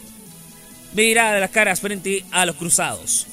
medirá 0.94 1.38
las 1.40 1.52
caras 1.52 1.82
frente 1.82 2.26
a 2.32 2.46
los 2.46 2.56
Cruzados. 2.56 3.28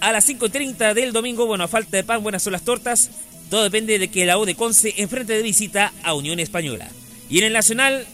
A 0.00 0.12
las 0.12 0.26
5.30 0.28 0.94
del 0.94 1.12
domingo, 1.12 1.44
bueno, 1.44 1.64
a 1.64 1.68
falta 1.68 1.98
de 1.98 2.04
pan, 2.04 2.22
buenas 2.22 2.42
son 2.42 2.54
las 2.54 2.62
tortas. 2.62 3.10
Todo 3.50 3.64
depende 3.64 3.98
de 3.98 4.08
que 4.08 4.24
la 4.24 4.38
U 4.38 4.46
de 4.46 4.54
Conce 4.54 4.94
enfrente 4.96 5.34
de 5.34 5.42
visita 5.42 5.92
a 6.02 6.14
Unión 6.14 6.40
Española. 6.40 6.88
Y 7.28 7.38
en 7.38 7.44
el 7.44 7.52
Nacional, 7.52 8.06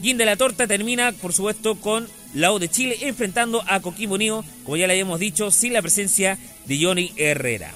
Guinda 0.00 0.26
la 0.26 0.36
Torta 0.36 0.66
termina, 0.66 1.12
por 1.12 1.32
supuesto, 1.32 1.76
con 1.76 2.06
la 2.34 2.52
U 2.52 2.58
de 2.58 2.68
Chile 2.68 2.98
enfrentando 3.00 3.64
a 3.66 3.80
Coquimbo 3.80 4.16
Unido, 4.16 4.44
como 4.64 4.76
ya 4.76 4.86
le 4.86 4.92
habíamos 4.92 5.18
dicho, 5.18 5.50
sin 5.50 5.72
la 5.72 5.80
presencia 5.80 6.38
de 6.66 6.78
Johnny 6.82 7.12
Herrera. 7.16 7.72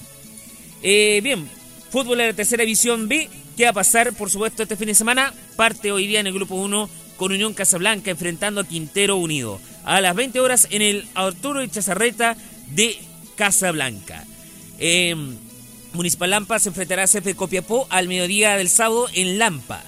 Eh, 0.82 1.20
bien, 1.22 1.48
fútbol 1.90 2.18
de 2.18 2.26
la 2.26 2.32
tercera 2.34 2.64
división 2.64 3.08
B, 3.08 3.30
¿qué 3.56 3.64
va 3.64 3.70
a 3.70 3.74
pasar, 3.74 4.12
por 4.12 4.28
supuesto, 4.30 4.62
este 4.62 4.76
fin 4.76 4.88
de 4.88 4.94
semana? 4.94 5.32
Parte 5.56 5.90
hoy 5.90 6.06
día 6.06 6.20
en 6.20 6.26
el 6.26 6.34
grupo 6.34 6.56
1 6.56 6.90
con 7.16 7.32
Unión 7.32 7.54
Casablanca 7.54 8.10
enfrentando 8.10 8.60
a 8.60 8.68
Quintero 8.68 9.16
Unido. 9.16 9.58
A 9.84 10.02
las 10.02 10.14
20 10.14 10.38
horas 10.40 10.68
en 10.70 10.82
el 10.82 11.08
Arturo 11.14 11.62
y 11.62 11.68
Chazarreta 11.68 12.36
de 12.68 12.98
Casablanca. 13.36 14.24
Eh, 14.78 15.14
Municipal 15.94 16.30
Lampa 16.30 16.58
se 16.58 16.70
enfrentará 16.70 17.04
a 17.04 17.06
CF 17.06 17.34
Copiapó 17.36 17.86
al 17.88 18.08
mediodía 18.08 18.56
del 18.56 18.68
sábado 18.68 19.08
en 19.14 19.38
Lampa. 19.38 19.82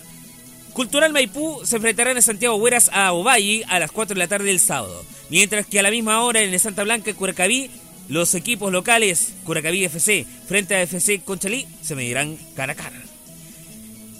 Cultural 0.72 1.12
Maipú 1.12 1.60
se 1.64 1.76
enfrentará 1.76 2.12
en 2.12 2.22
Santiago 2.22 2.56
Hueras 2.56 2.90
a 2.92 3.12
Ovalle 3.12 3.64
a 3.66 3.80
las 3.80 3.90
4 3.90 4.14
de 4.14 4.18
la 4.18 4.28
tarde 4.28 4.46
del 4.46 4.60
sábado. 4.60 5.04
Mientras 5.30 5.66
que 5.66 5.80
a 5.80 5.82
la 5.82 5.90
misma 5.90 6.22
hora 6.22 6.40
en 6.40 6.58
Santa 6.60 6.84
Blanca 6.84 7.10
y 7.10 7.14
Curacaví, 7.14 7.70
los 8.08 8.34
equipos 8.34 8.70
locales 8.70 9.32
Curacaví 9.44 9.84
FC 9.84 10.26
frente 10.46 10.76
a 10.76 10.82
FC 10.82 11.22
Conchalí 11.24 11.66
se 11.82 11.96
medirán 11.96 12.38
cara 12.54 12.74
a 12.74 12.76
cara. 12.76 13.02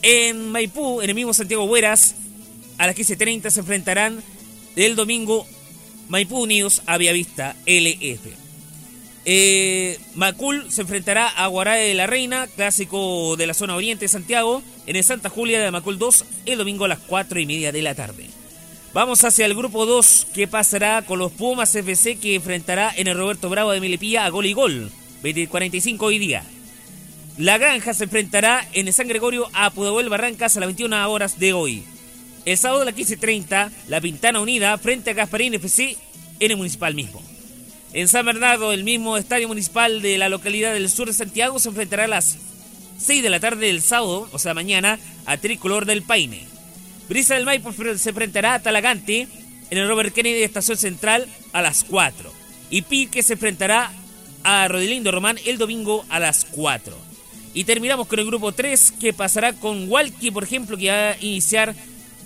En 0.02 0.50
Maipú, 0.50 1.02
en 1.02 1.10
el 1.10 1.14
mismo 1.14 1.34
Santiago 1.34 1.64
Hueras, 1.64 2.14
a 2.78 2.86
las 2.86 2.96
15.30 2.96 3.50
se 3.50 3.60
enfrentarán 3.60 4.22
el 4.76 4.96
domingo 4.96 5.46
Maipú 6.08 6.42
Unidos 6.42 6.82
a 6.86 6.96
Vista 6.98 7.54
LF. 7.66 8.45
Eh, 9.28 9.98
Macul 10.14 10.70
se 10.70 10.82
enfrentará 10.82 11.26
a 11.26 11.48
Guarae 11.48 11.88
de 11.88 11.94
la 11.94 12.06
Reina, 12.06 12.46
clásico 12.46 13.36
de 13.36 13.48
la 13.48 13.54
zona 13.54 13.74
oriente 13.74 14.04
de 14.04 14.08
Santiago, 14.08 14.62
en 14.86 14.94
el 14.94 15.02
Santa 15.02 15.28
Julia 15.28 15.60
de 15.60 15.72
Macul 15.72 15.98
2, 15.98 16.24
el 16.46 16.58
domingo 16.58 16.84
a 16.84 16.88
las 16.88 17.00
4 17.00 17.40
y 17.40 17.44
media 17.44 17.72
de 17.72 17.82
la 17.82 17.96
tarde. 17.96 18.28
Vamos 18.94 19.24
hacia 19.24 19.44
el 19.44 19.56
grupo 19.56 19.84
2, 19.84 20.28
que 20.32 20.46
pasará 20.46 21.02
con 21.02 21.18
los 21.18 21.32
Pumas 21.32 21.74
FC, 21.74 22.18
que 22.18 22.36
enfrentará 22.36 22.94
en 22.96 23.08
el 23.08 23.18
Roberto 23.18 23.50
Bravo 23.50 23.72
de 23.72 23.80
Milipilla 23.80 24.26
a 24.26 24.30
gol 24.30 24.46
y 24.46 24.52
gol, 24.52 24.92
2045 25.24 26.06
hoy 26.06 26.18
día. 26.18 26.44
La 27.36 27.58
Granja 27.58 27.94
se 27.94 28.04
enfrentará 28.04 28.66
en 28.74 28.86
el 28.86 28.94
San 28.94 29.08
Gregorio 29.08 29.50
a 29.54 29.70
Pudahuel 29.70 30.08
Barrancas 30.08 30.56
a 30.56 30.60
las 30.60 30.68
21 30.68 31.10
horas 31.10 31.40
de 31.40 31.52
hoy. 31.52 31.82
El 32.44 32.56
sábado 32.56 32.82
a 32.82 32.84
las 32.84 32.94
15.30, 32.94 33.72
la 33.88 34.00
Pintana 34.00 34.40
Unida 34.40 34.78
frente 34.78 35.10
a 35.10 35.14
Gasparín 35.14 35.54
FC 35.54 35.96
en 36.38 36.50
el 36.52 36.56
municipal 36.56 36.94
mismo. 36.94 37.20
En 37.96 38.08
San 38.08 38.26
Bernardo, 38.26 38.74
el 38.74 38.84
mismo 38.84 39.16
estadio 39.16 39.48
municipal 39.48 40.02
de 40.02 40.18
la 40.18 40.28
localidad 40.28 40.74
del 40.74 40.90
sur 40.90 41.06
de 41.06 41.14
Santiago 41.14 41.58
se 41.58 41.70
enfrentará 41.70 42.04
a 42.04 42.08
las 42.08 42.36
6 42.98 43.22
de 43.22 43.30
la 43.30 43.40
tarde 43.40 43.68
del 43.68 43.80
sábado, 43.80 44.28
o 44.32 44.38
sea 44.38 44.52
mañana, 44.52 44.98
a 45.24 45.38
Tricolor 45.38 45.86
del 45.86 46.02
Paine. 46.02 46.44
Brisa 47.08 47.36
del 47.36 47.46
Maipo 47.46 47.72
se 47.72 48.10
enfrentará 48.10 48.52
a 48.52 48.60
Talagante 48.60 49.28
en 49.70 49.78
el 49.78 49.88
Robert 49.88 50.12
Kennedy 50.12 50.42
Estación 50.42 50.76
Central 50.76 51.26
a 51.54 51.62
las 51.62 51.84
4. 51.84 52.30
Y 52.68 52.82
Pique 52.82 53.22
se 53.22 53.32
enfrentará 53.32 53.90
a 54.44 54.68
Rodelindo 54.68 55.10
Román 55.10 55.38
el 55.46 55.56
domingo 55.56 56.04
a 56.10 56.20
las 56.20 56.44
4. 56.50 56.94
Y 57.54 57.64
terminamos 57.64 58.08
con 58.08 58.18
el 58.18 58.26
grupo 58.26 58.52
3 58.52 58.92
que 59.00 59.14
pasará 59.14 59.54
con 59.54 59.90
Walkie, 59.90 60.32
por 60.32 60.44
ejemplo, 60.44 60.76
que 60.76 60.90
va 60.90 61.12
a 61.12 61.16
iniciar 61.22 61.74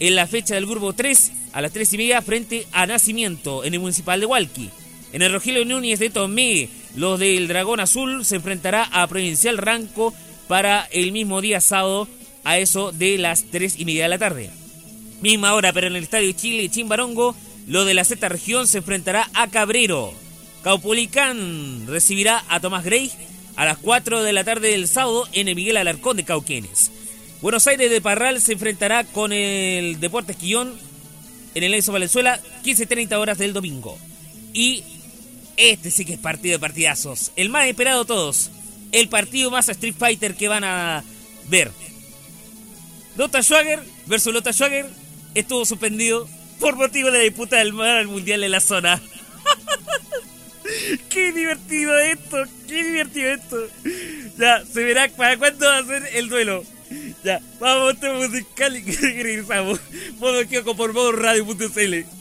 en 0.00 0.16
la 0.16 0.26
fecha 0.26 0.56
del 0.56 0.66
grupo 0.66 0.94
3 0.94 1.30
a 1.52 1.60
las 1.60 1.70
3 1.70 1.92
y 1.92 1.96
media 1.96 2.22
frente 2.22 2.66
a 2.72 2.86
Nacimiento 2.86 3.62
en 3.62 3.74
el 3.74 3.78
municipal 3.78 4.18
de 4.18 4.26
Walkie. 4.26 4.70
En 5.12 5.22
el 5.22 5.32
Rogelio 5.32 5.64
Núñez 5.64 5.98
de 5.98 6.11
Tomé, 6.11 6.68
los 6.94 7.18
del 7.18 7.48
Dragón 7.48 7.80
Azul 7.80 8.24
se 8.24 8.36
enfrentará 8.36 8.84
a 8.84 9.06
Provincial 9.08 9.58
Ranco 9.58 10.14
para 10.46 10.88
el 10.92 11.12
mismo 11.12 11.40
día 11.40 11.61
sábado 11.61 12.08
a 12.44 12.58
eso 12.58 12.92
de 12.92 13.18
las 13.18 13.44
3 13.44 13.78
y 13.78 13.84
media 13.84 14.04
de 14.04 14.08
la 14.08 14.18
tarde. 14.18 14.50
Misma 15.20 15.54
hora, 15.54 15.72
pero 15.72 15.88
en 15.88 15.96
el 15.96 16.04
Estadio 16.04 16.32
Chile 16.32 16.68
Chimbarongo, 16.68 17.34
lo 17.66 17.84
de 17.84 17.94
la 17.94 18.04
Z 18.04 18.28
región 18.28 18.66
se 18.66 18.78
enfrentará 18.78 19.28
a 19.34 19.48
Cabrero. 19.48 20.14
Caupolicán 20.62 21.86
recibirá 21.86 22.44
a 22.48 22.61
Tomás 22.61 22.84
Grey 22.84 23.11
a 23.56 23.64
las 23.64 23.78
4 23.78 24.22
de 24.22 24.32
la 24.32 24.44
tarde 24.44 24.70
del 24.70 24.88
sábado 24.88 25.28
en 25.32 25.48
el 25.48 25.56
Miguel 25.56 25.76
Alarcón 25.76 26.16
de 26.16 26.24
Cauquenes. 26.24 26.90
Buenos 27.42 27.66
Aires 27.66 27.90
de 27.90 28.00
Parral 28.00 28.40
se 28.40 28.52
enfrentará 28.52 29.04
con 29.04 29.32
el 29.32 29.98
Deportes 29.98 30.36
Quillón 30.36 30.72
en 31.54 31.64
el 31.64 31.74
Enzo 31.74 31.92
Valenzuela, 31.92 32.40
15.30 32.64 33.12
horas 33.18 33.38
del 33.38 33.52
domingo. 33.52 33.98
Y 34.52 34.82
este 35.61 35.90
sí 35.90 36.04
que 36.04 36.14
es 36.14 36.18
partido 36.18 36.54
de 36.54 36.58
partidazos. 36.58 37.32
El 37.36 37.50
más 37.50 37.66
esperado 37.66 38.00
de 38.00 38.08
todos. 38.08 38.50
El 38.92 39.08
partido 39.08 39.50
más 39.50 39.68
Street 39.68 39.94
Fighter 39.96 40.34
que 40.34 40.48
van 40.48 40.64
a 40.64 41.04
ver. 41.48 41.70
Lota 43.16 43.42
Schwager 43.42 43.80
versus 44.06 44.32
Lota 44.32 44.52
Schwager 44.52 44.86
estuvo 45.34 45.64
suspendido 45.64 46.28
por 46.58 46.76
motivo 46.76 47.11
de 47.11 47.18
la 47.18 47.24
disputa 47.24 47.58
del 47.58 47.72
mar 47.72 48.06
mundial 48.06 48.42
en 48.42 48.50
la 48.50 48.61
zona. 48.61 49.00
¡Qué 51.08 51.32
divertido 51.32 51.98
esto! 51.98 52.44
¡Qué 52.66 52.82
divertido 52.82 53.30
esto! 53.30 53.56
Ya, 54.38 54.64
se 54.64 54.82
verá 54.82 55.08
para 55.08 55.36
cuándo 55.36 55.66
va 55.66 55.78
a 55.78 55.84
ser 55.84 56.08
el 56.14 56.28
duelo. 56.28 56.64
Ya, 57.22 57.40
vamos 57.58 57.90
a 57.90 57.92
este 57.92 58.12
musical 58.12 58.76
y 58.76 58.82
regresamos. 58.92 59.80
Modo 60.18 60.46
Kyoko 60.46 60.76
por 60.76 60.92
modo 60.92 61.12
radio.cl. 61.12 62.19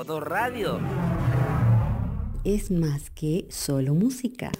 Modo 0.00 0.18
radio. 0.18 0.80
Es 2.42 2.70
más 2.70 3.10
que 3.10 3.46
solo 3.50 3.92
música. 3.92 4.50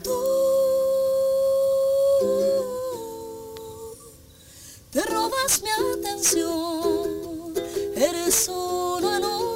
Te 4.91 5.03
robas 5.03 5.63
mi 5.63 5.71
atención, 5.99 7.55
eres 7.97 8.51
uno 8.51 9.17
en 9.17 9.25
un 9.25 9.50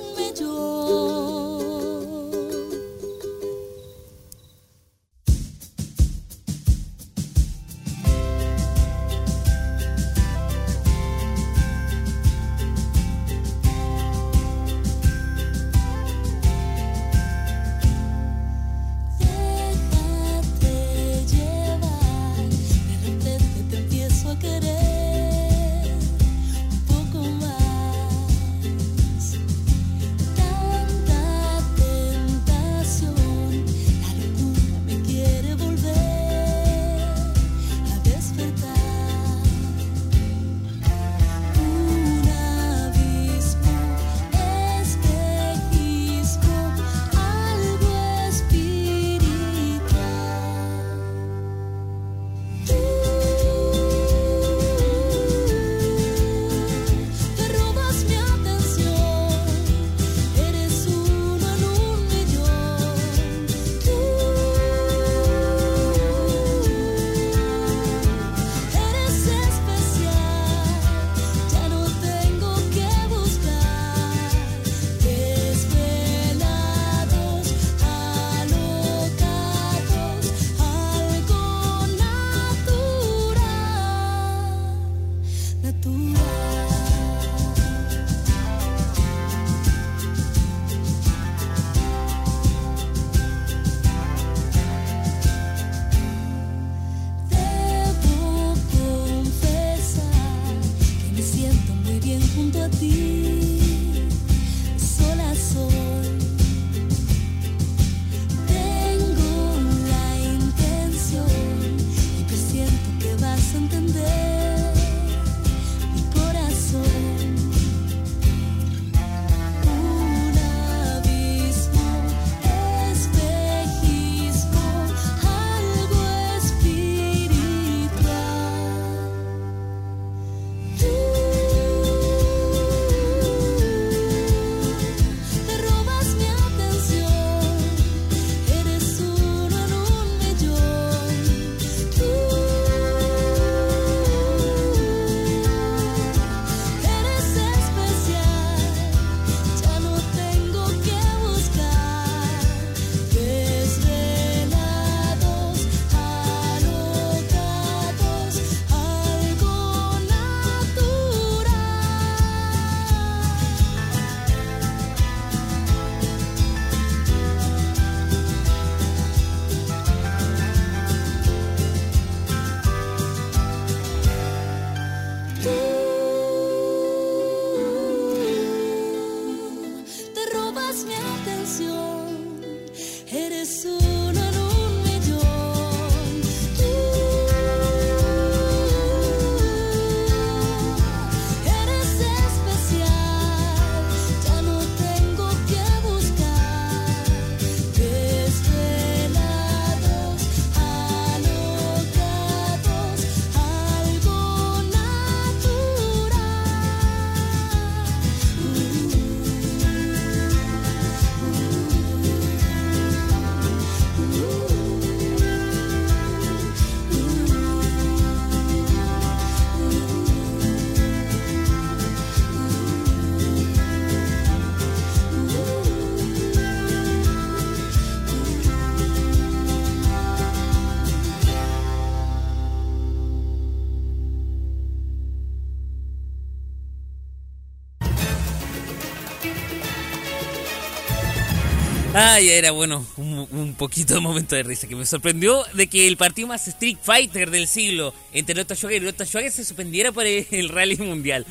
Ay, 242.14 242.30
era 242.30 242.52
bueno, 242.52 242.86
un, 242.96 243.56
poquito 243.58 243.94
de 243.94 244.00
momento 244.00 244.36
de 244.36 244.44
risa 244.44 244.68
que 244.68 244.76
me 244.76 244.86
sorprendió 244.86 245.44
de 245.54 245.66
que 245.66 245.88
el 245.88 245.96
partido 245.96 246.28
más 246.28 246.46
Street 246.46 246.76
Fighter 246.80 247.28
del 247.28 247.48
siglo 247.48 247.92
entre 248.12 248.36
Lota 248.36 248.54
Schwager 248.54 248.82
y 248.82 248.84
Lota 248.84 249.04
Schwager 249.04 249.32
se 249.32 249.44
suspendiera 249.44 249.90
por 249.90 250.06
el, 250.06 250.48
Rally 250.48 250.76
Mundial. 250.76 251.26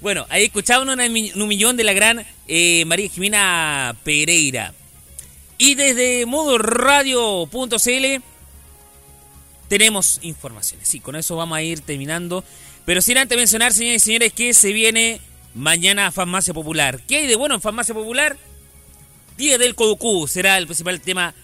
Bueno, 0.00 0.26
ahí 0.28 0.44
escuchaban 0.44 0.88
una 0.88 1.04
un 1.04 1.48
millón 1.48 1.76
de 1.76 1.82
la 1.82 1.92
gran 1.94 2.24
eh, 2.46 2.84
María 2.84 3.08
Jimena 3.08 3.96
Pereira. 4.04 4.72
Y 5.58 5.74
desde 5.74 6.24
modoradio.cl 6.26 8.22
tenemos 9.66 10.20
informaciones. 10.22 10.86
Sí, 10.86 11.00
con 11.00 11.16
eso 11.16 11.34
vamos 11.34 11.58
a 11.58 11.62
ir 11.62 11.80
terminando. 11.80 12.44
Pero 12.84 13.02
sin 13.02 13.18
antes 13.18 13.36
mencionar, 13.36 13.72
señores 13.72 14.04
y 14.04 14.04
señores, 14.04 14.32
que 14.32 14.54
se 14.54 14.72
viene 14.72 15.20
mañana 15.56 16.12
Farmacia 16.12 16.54
Popular. 16.54 17.00
¿Qué 17.08 17.16
hay 17.16 17.26
de 17.26 17.34
bueno 17.34 17.56
en 17.56 17.60
Farmacia 17.60 17.96
Popular? 17.96 18.36
Día 19.40 19.56
del 19.56 19.74
Kodoku 19.74 20.28
será 20.28 20.58
el 20.58 20.66
principal 20.66 21.00
tema 21.00 21.34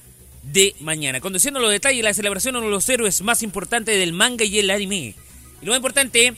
de 0.42 0.76
mañana. 0.80 1.18
Conduciendo 1.18 1.60
los 1.60 1.70
detalles 1.70 1.96
de 1.96 2.02
la 2.02 2.12
celebración 2.12 2.52
de 2.52 2.58
uno 2.58 2.66
de 2.66 2.74
los 2.74 2.86
héroes 2.90 3.22
más 3.22 3.42
importantes 3.42 3.98
del 3.98 4.12
manga 4.12 4.44
y 4.44 4.58
el 4.58 4.68
anime. 4.68 5.14
Y 5.62 5.64
lo 5.64 5.70
más 5.70 5.78
importante, 5.78 6.34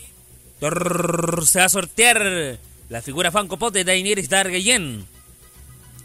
se 0.61 1.59
va 1.59 1.65
a 1.65 1.69
sortear 1.69 2.57
la 2.87 3.01
figura 3.01 3.29
Funko 3.29 3.59
Pop 3.59 3.73
de 3.73 3.83
Daenerys 3.83 4.29
Targaryen. 4.29 5.05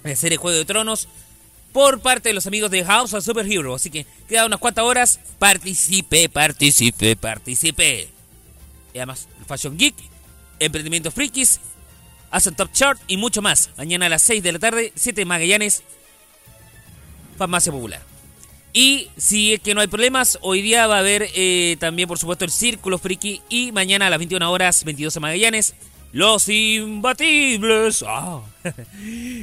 En 0.03 0.11
la 0.11 0.17
serie 0.17 0.39
Juego 0.39 0.59
de 0.59 0.65
Tronos 0.65 1.07
por 1.73 2.01
parte 2.01 2.31
de 2.31 2.35
los 2.35 2.49
amigos 2.49 2.73
de 2.73 2.85
House 2.85 3.15
of 3.15 3.25
Superhero. 3.25 3.77
Así 3.77 3.91
que 3.91 4.07
queda 4.29 4.47
unas 4.47 4.59
cuantas 4.59 4.85
horas. 4.85 5.21
Participe, 5.39 6.29
participe, 6.29 7.15
participe. 7.15 8.09
Y 8.93 8.99
además, 8.99 9.29
Fashion 9.47 9.79
Geek, 9.79 9.95
Emprendimientos 10.59 11.15
Frikis, 11.15 11.61
Hacen 12.35 12.57
Top 12.57 12.73
Chart 12.73 13.01
y 13.07 13.17
mucho 13.17 13.43
más. 13.43 13.71
Mañana 13.77 14.07
a 14.07 14.09
las 14.09 14.23
6 14.23 14.43
de 14.43 14.51
la 14.51 14.59
tarde, 14.59 14.93
7 14.97 15.21
de 15.21 15.25
Magallanes, 15.25 15.85
Farmacia 17.39 17.71
Popular. 17.71 18.03
Y 18.73 19.09
si 19.17 19.53
es 19.53 19.61
que 19.61 19.73
no 19.73 19.81
hay 19.81 19.87
problemas, 19.87 20.39
hoy 20.41 20.61
día 20.61 20.89
va 20.89 20.97
a 20.97 20.99
haber 20.99 21.29
eh, 21.37 21.77
también, 21.79 22.09
por 22.09 22.19
supuesto, 22.19 22.45
el 22.45 22.51
Círculo 22.51 22.99
Friki. 22.99 23.41
Y 23.49 23.71
mañana 23.71 24.09
a 24.09 24.11
las 24.11 24.19
21 24.19 24.51
horas, 24.51 24.83
22 24.83 25.15
de 25.15 25.21
Magallanes, 25.21 25.75
Los 26.11 26.49
Imbatibles. 26.49 28.05
Ah. 28.05 28.41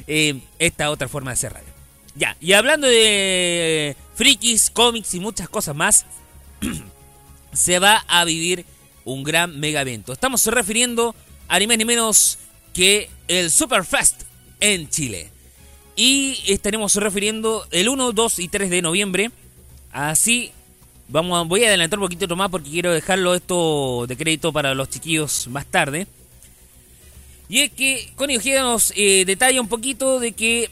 Eh, 0.07 0.41
esta 0.59 0.91
otra 0.91 1.07
forma 1.07 1.31
de 1.31 1.35
hacer 1.35 1.53
radio. 1.53 1.69
Ya, 2.15 2.35
y 2.41 2.51
hablando 2.51 2.87
de 2.87 3.95
frikis, 4.15 4.69
cómics 4.69 5.13
y 5.13 5.21
muchas 5.21 5.47
cosas 5.47 5.77
más, 5.77 6.05
se 7.53 7.79
va 7.79 8.03
a 8.09 8.25
vivir 8.25 8.65
un 9.05 9.23
gran 9.23 9.57
mega 9.61 9.79
evento. 9.79 10.11
Estamos 10.11 10.45
refiriendo 10.47 11.15
a 11.47 11.57
ni 11.57 11.67
más 11.67 11.77
ni 11.77 11.85
menos 11.85 12.37
que 12.73 13.09
el 13.27 13.51
Superfest 13.51 14.23
en 14.59 14.89
Chile. 14.89 15.29
Y 15.95 16.39
estaremos 16.47 16.95
refiriendo 16.95 17.65
el 17.71 17.89
1, 17.89 18.11
2 18.13 18.39
y 18.39 18.47
3 18.47 18.69
de 18.69 18.81
noviembre. 18.81 19.31
Así, 19.91 20.51
vamos 21.09 21.47
voy 21.47 21.63
a 21.63 21.67
adelantar 21.67 21.99
un 21.99 22.05
poquito 22.05 22.35
más 22.35 22.49
porque 22.49 22.69
quiero 22.69 22.93
dejarlo 22.93 23.35
esto 23.35 24.05
de 24.07 24.15
crédito 24.15 24.53
para 24.53 24.73
los 24.73 24.89
chiquillos 24.89 25.47
más 25.47 25.65
tarde. 25.65 26.07
Y 27.49 27.59
es 27.59 27.71
que 27.71 28.09
Connie 28.15 28.37
Ojeda 28.37 28.61
nos 28.61 28.93
eh, 28.95 29.25
detalla 29.25 29.59
un 29.59 29.67
poquito 29.67 30.21
de 30.21 30.31
que 30.31 30.69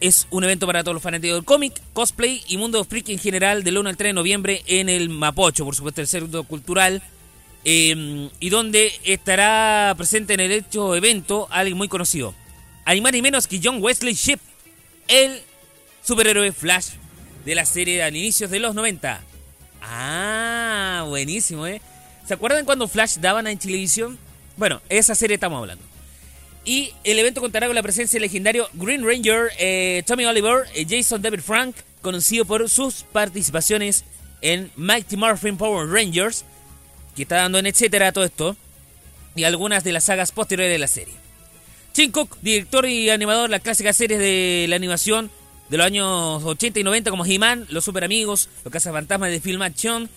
es 0.00 0.26
un 0.30 0.44
evento 0.44 0.66
para 0.66 0.82
todos 0.82 0.94
los 0.94 1.02
fanáticos 1.02 1.36
del 1.36 1.44
cómic, 1.44 1.80
cosplay 1.94 2.42
y 2.48 2.58
mundo 2.58 2.84
freak 2.84 3.08
en 3.08 3.18
general 3.18 3.64
del 3.64 3.78
1 3.78 3.88
al 3.88 3.96
3 3.96 4.10
de 4.10 4.12
noviembre 4.12 4.62
en 4.66 4.90
el 4.90 5.08
Mapocho, 5.08 5.64
por 5.64 5.74
supuesto, 5.74 6.02
el 6.02 6.06
centro 6.06 6.44
cultural. 6.44 7.02
Eh, 7.68 8.30
y 8.38 8.48
donde 8.48 8.92
estará 9.02 9.92
presente 9.98 10.34
en 10.34 10.40
el 10.40 10.52
hecho 10.52 10.94
evento 10.94 11.48
alguien 11.50 11.76
muy 11.76 11.88
conocido. 11.88 12.32
Hay 12.84 13.00
más 13.00 13.12
ni 13.12 13.22
menos 13.22 13.48
que 13.48 13.60
John 13.62 13.82
Wesley 13.82 14.14
Shipp, 14.14 14.38
el 15.08 15.42
superhéroe 16.04 16.52
Flash 16.52 16.90
de 17.44 17.56
la 17.56 17.66
serie 17.66 18.04
al 18.04 18.14
inicios 18.14 18.52
de 18.52 18.60
los 18.60 18.72
90. 18.76 19.20
Ah, 19.82 21.04
buenísimo, 21.08 21.66
¿eh? 21.66 21.80
¿Se 22.24 22.34
acuerdan 22.34 22.64
cuando 22.64 22.86
Flash 22.86 23.16
daban 23.16 23.48
en 23.48 23.58
televisión? 23.58 24.16
Bueno, 24.56 24.80
esa 24.88 25.16
serie 25.16 25.34
estamos 25.34 25.58
hablando. 25.58 25.82
Y 26.64 26.92
el 27.02 27.18
evento 27.18 27.40
contará 27.40 27.66
con 27.66 27.74
la 27.74 27.82
presencia 27.82 28.16
del 28.16 28.28
legendario 28.28 28.68
Green 28.74 29.04
Ranger, 29.04 29.50
eh, 29.58 30.04
Tommy 30.06 30.24
Oliver, 30.24 30.66
eh, 30.72 30.86
Jason 30.88 31.20
David 31.20 31.40
Frank, 31.40 31.74
conocido 32.00 32.44
por 32.44 32.70
sus 32.70 33.02
participaciones 33.02 34.04
en 34.40 34.70
Mighty 34.76 35.16
Morphin 35.16 35.56
Power 35.56 35.88
Rangers, 35.88 36.44
que 37.16 37.22
está 37.22 37.36
dando 37.36 37.58
en 37.58 37.66
etcétera 37.66 38.12
todo 38.12 38.24
esto, 38.24 38.56
y 39.34 39.44
algunas 39.44 39.82
de 39.82 39.92
las 39.92 40.04
sagas 40.04 40.30
posteriores 40.30 40.72
de 40.72 40.78
la 40.78 40.86
serie. 40.86 41.14
Tim 41.92 42.12
Cook, 42.12 42.36
director 42.42 42.86
y 42.86 43.10
animador 43.10 43.48
de 43.48 43.52
las 43.56 43.62
clásicas 43.62 43.96
series 43.96 44.20
de 44.20 44.66
la 44.68 44.76
animación 44.76 45.30
de 45.68 45.78
los 45.78 45.86
años 45.86 46.44
80 46.44 46.80
y 46.80 46.84
90 46.84 47.10
como 47.10 47.24
He-Man, 47.24 47.66
Los 47.70 47.84
Super 47.84 48.04
Amigos, 48.04 48.48
Los 48.64 48.72
Cazafantasmas 48.72 49.30
de 49.30 49.40
Film 49.40 49.62
Action, 49.62 50.08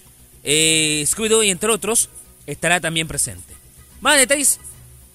eh, 0.43 1.03
Scooby-Doo 1.07 1.45
y 1.45 1.49
entre 1.49 1.71
otros, 1.71 2.09
estará 2.45 2.79
también 2.79 3.07
presente. 3.07 3.55
Más 4.01 4.17
detalles 4.17 4.59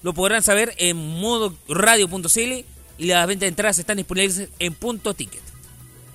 lo 0.03 0.13
podrán 0.13 0.43
saber 0.43 0.73
en 0.77 0.97
modoradio.cl 0.97 2.65
y 2.97 3.05
las 3.05 3.27
ventas 3.27 3.41
de 3.41 3.47
entradas 3.47 3.79
están 3.79 3.97
disponibles 3.97 4.49
en 4.59 4.73
punto 4.73 5.13
ticket. 5.13 5.41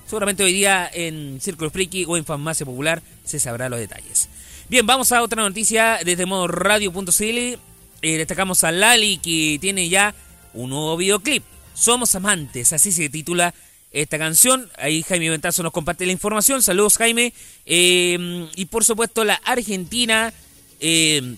Seguramente 0.05 0.43
hoy 0.43 0.53
día 0.53 0.89
en 0.93 1.39
Círculo 1.39 1.69
Friki 1.69 2.05
o 2.05 2.17
en 2.17 2.25
Farmacia 2.25 2.65
Popular 2.65 3.01
se 3.23 3.39
sabrá 3.39 3.69
los 3.69 3.79
detalles. 3.79 4.29
Bien, 4.71 4.85
vamos 4.85 5.11
a 5.11 5.21
otra 5.21 5.43
noticia 5.43 5.99
desde 6.05 6.25
modoradio.cl. 6.25 7.11
Eh, 7.27 7.57
destacamos 8.01 8.63
a 8.63 8.71
Lali 8.71 9.17
que 9.17 9.57
tiene 9.59 9.89
ya 9.89 10.15
un 10.53 10.69
nuevo 10.69 10.95
videoclip. 10.95 11.43
Somos 11.73 12.15
amantes, 12.15 12.71
así 12.71 12.93
se 12.93 13.09
titula 13.09 13.53
esta 13.91 14.17
canción. 14.17 14.71
Ahí 14.77 15.03
Jaime 15.03 15.29
Ventazo 15.29 15.61
nos 15.61 15.73
comparte 15.73 16.05
la 16.05 16.13
información. 16.13 16.63
Saludos 16.63 16.97
Jaime. 16.97 17.33
Eh, 17.65 18.47
y 18.55 18.63
por 18.67 18.85
supuesto 18.85 19.25
la 19.25 19.41
Argentina. 19.43 20.31
eh, 20.79 21.35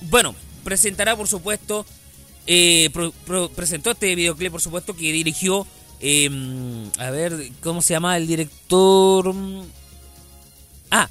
bueno, 0.00 0.34
presentará 0.64 1.14
por 1.14 1.28
supuesto. 1.28 1.84
eh, 2.46 2.88
presentó 3.54 3.90
este 3.90 4.14
videoclip 4.14 4.50
por 4.50 4.62
supuesto 4.62 4.96
que 4.96 5.12
dirigió. 5.12 5.66
eh, 6.00 6.30
a 6.96 7.10
ver, 7.10 7.50
¿cómo 7.62 7.82
se 7.82 7.92
llama 7.92 8.16
el 8.16 8.26
director? 8.26 9.34
Ah, 10.90 11.06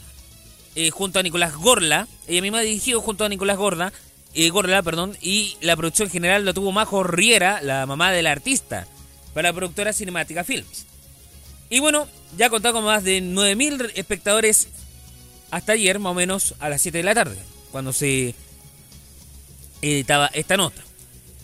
eh, 0.75 0.89
junto 0.91 1.19
a 1.19 1.23
Nicolás 1.23 1.55
Gorla. 1.55 2.07
Ella 2.27 2.41
misma 2.41 2.61
dirigió 2.61 3.01
junto 3.01 3.25
a 3.25 3.29
Nicolás 3.29 3.57
Gorda, 3.57 3.93
eh, 4.33 4.49
Gorla, 4.49 4.81
perdón, 4.83 5.17
y 5.21 5.57
la 5.61 5.75
producción 5.75 6.09
general 6.09 6.45
la 6.45 6.53
tuvo 6.53 6.71
Majo 6.71 7.03
Riera, 7.03 7.61
la 7.61 7.85
mamá 7.85 8.11
del 8.11 8.27
artista, 8.27 8.87
para 9.33 9.49
la 9.49 9.55
productora 9.55 9.93
Cinemática 9.93 10.43
Films. 10.43 10.85
Y 11.69 11.79
bueno, 11.79 12.07
ya 12.37 12.47
ha 12.47 12.49
contado 12.49 12.75
con 12.75 12.83
más 12.85 13.03
de 13.03 13.21
9.000 13.21 13.91
espectadores 13.95 14.69
hasta 15.51 15.73
ayer, 15.73 15.99
más 15.99 16.11
o 16.11 16.15
menos 16.15 16.55
a 16.59 16.69
las 16.69 16.81
7 16.81 16.99
de 16.99 17.03
la 17.03 17.15
tarde, 17.15 17.37
cuando 17.71 17.93
se 17.93 18.35
editaba 19.81 20.27
esta 20.33 20.57
nota. 20.57 20.81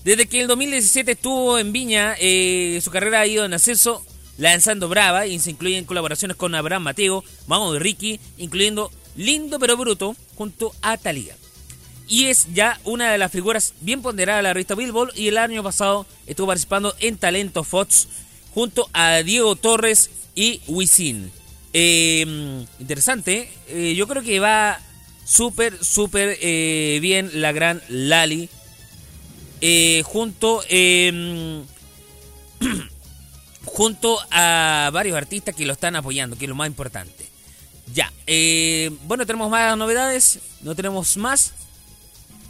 Desde 0.04 0.28
que 0.28 0.42
el 0.42 0.48
2017 0.48 1.14
estuvo 1.14 1.58
en 1.58 1.72
Viña, 1.72 2.16
eh, 2.20 2.80
su 2.84 2.92
carrera 2.92 3.22
ha 3.22 3.28
ido 3.28 3.44
en 3.46 3.54
ascenso, 3.54 4.06
lanzando 4.38 4.88
Brava, 4.88 5.26
y 5.26 5.40
se 5.40 5.50
incluyen 5.52 5.86
colaboraciones 5.86 6.38
con 6.38 6.54
Abraham 6.54 6.84
Mateo, 6.84 7.24
Mamo 7.48 7.74
de 7.74 7.80
Ricky, 7.80 8.20
incluyendo 8.38 8.92
Lindo 9.16 9.60
pero 9.60 9.78
Bruto, 9.78 10.16
junto 10.36 10.74
a 10.82 10.98
Talía. 10.98 11.36
Y 12.08 12.26
es 12.26 12.54
ya 12.54 12.80
una 12.84 13.12
de 13.12 13.18
las 13.18 13.32
figuras 13.32 13.74
bien 13.82 14.02
ponderadas 14.02 14.40
de 14.40 14.44
la 14.44 14.54
revista 14.54 14.76
Billboard, 14.76 15.18
y 15.18 15.28
el 15.30 15.38
año 15.38 15.64
pasado 15.64 16.06
estuvo 16.28 16.48
participando 16.48 16.94
en 17.00 17.18
Talento 17.18 17.64
Fox, 17.64 18.08
junto 18.54 18.90
a 18.94 19.24
Diego 19.24 19.56
Torres 19.56 20.12
y 20.36 20.62
Wisin. 20.68 21.32
Eh, 21.74 22.66
interesante, 22.80 23.52
eh, 23.68 23.96
yo 23.96 24.08
creo 24.08 24.22
que 24.22 24.40
va 24.40 24.80
súper, 25.26 25.84
súper 25.84 26.38
eh, 26.42 27.00
bien 27.02 27.30
la 27.34 27.52
gran 27.52 27.82
Lali. 27.90 28.50
eh, 29.62 30.04
junto, 30.06 30.64
eh, 30.70 31.64
junto 33.66 34.20
a 34.32 34.90
varios 34.94 35.18
artistas 35.18 35.56
que 35.56 35.66
lo 35.66 35.74
están 35.74 35.96
apoyando, 35.96 36.38
que 36.38 36.46
es 36.46 36.50
lo 36.50 36.56
más 36.56 36.68
importante. 36.68 37.35
Ya, 37.94 38.12
eh, 38.26 38.92
bueno, 39.04 39.26
tenemos 39.26 39.50
más 39.50 39.78
novedades, 39.78 40.40
no 40.62 40.76
tenemos 40.76 41.18
más. 41.18 41.54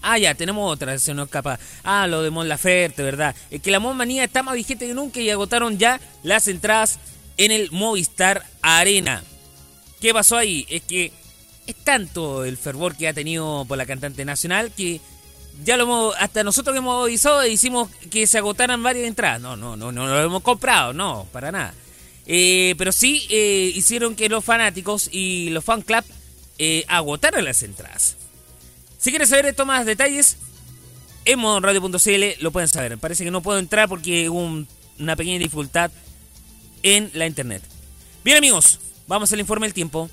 Ah, 0.02 0.18
ya, 0.18 0.36
tenemos 0.36 0.72
otra, 0.72 0.98
se 1.00 1.14
nos 1.14 1.26
escapa. 1.26 1.60
Ah, 1.84 2.08
lo 2.08 2.22
de 2.22 2.30
Mon 2.30 2.48
Laferte, 2.48 3.02
¿verdad? 3.02 3.36
Es 3.50 3.62
que 3.62 3.72
la 3.72 3.80
Mon 3.80 3.98
Manía 3.98 4.24
está 4.24 4.44
más 4.44 4.56
vigente 4.56 4.88
que 4.88 4.94
nunca 4.94 5.20
y 5.20 5.30
agotaron 5.30 5.78
ya 5.78 6.00
las 6.24 6.48
entradas 6.48 7.00
en 7.38 7.52
el 7.52 7.72
Movistar 7.72 8.46
Arena. 8.62 9.24
¿Qué 10.00 10.14
pasó 10.14 10.38
ahí? 10.38 10.66
Es 10.70 10.84
que 10.84 11.12
es 11.66 11.76
tanto 11.84 12.46
el 12.46 12.58
fervor 12.58 12.96
que 12.96 13.08
ha 13.08 13.14
tenido 13.14 13.66
por 13.68 13.78
la 13.78 13.86
cantante 13.86 14.24
nacional 14.24 14.72
que 14.72 15.02
ya 15.64 15.78
lo 15.78 15.84
hemos, 15.84 16.16
hasta 16.20 16.44
nosotros 16.44 16.74
que 16.74 16.80
hemos 16.80 17.04
avisado 17.04 17.46
hicimos 17.46 17.90
que 18.12 18.28
se 18.28 18.38
agotaran 18.38 18.84
varias 18.84 19.08
entradas. 19.08 19.42
No, 19.42 19.56
no, 19.56 19.76
no, 19.76 19.92
no 19.92 20.06
lo 20.06 20.22
hemos 20.22 20.44
comprado, 20.44 20.94
no, 20.94 21.28
para 21.32 21.52
nada. 21.52 21.74
Eh, 22.28 22.76
pero 22.78 22.92
sí 22.92 23.26
eh, 23.30 23.72
hicieron 23.76 24.16
que 24.16 24.30
los 24.30 24.44
fanáticos 24.44 25.10
y 25.12 25.50
los 25.50 25.64
fan 25.64 25.82
club 25.82 26.04
eh, 26.58 26.84
agotaran 26.88 27.46
las 27.46 27.62
entradas. 27.64 28.16
Si 28.98 29.12
quieres 29.12 29.30
saber 29.30 29.46
esto 29.46 29.66
más 29.66 29.86
detalles, 29.86 30.38
en 31.26 31.40
modoradio.cl 31.40 32.24
lo 32.44 32.52
pueden 32.52 32.68
saber. 32.70 32.98
Parece 32.98 33.24
que 33.24 33.32
no 33.32 33.42
puedo 33.42 33.60
entrar 33.60 33.88
porque 33.90 34.30
hubo 34.30 34.40
un- 34.40 34.68
una 35.00 35.16
pequeña 35.16 35.38
dificultad 35.40 35.92
en 36.84 37.12
la 37.14 37.28
internet. 37.28 37.62
Bien 38.24 38.38
amigos, 38.38 38.80
vamos 39.08 39.32
al 39.34 39.40
informe 39.40 39.68
del 39.68 39.74
tiempo. 39.74 40.10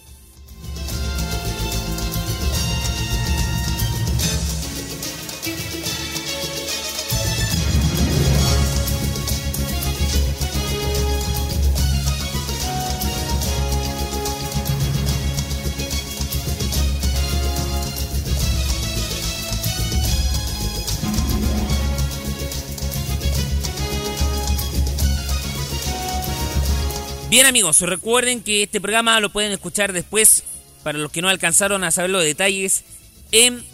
Bien 27.32 27.46
amigos, 27.46 27.80
recuerden 27.80 28.42
que 28.42 28.64
este 28.64 28.78
programa 28.78 29.18
lo 29.18 29.30
pueden 29.32 29.52
escuchar 29.52 29.94
después, 29.94 30.44
para 30.82 30.98
los 30.98 31.10
que 31.10 31.22
no 31.22 31.30
alcanzaron 31.30 31.82
a 31.82 31.90
saber 31.90 32.10
los 32.10 32.22
detalles, 32.22 32.84
en 33.30 33.64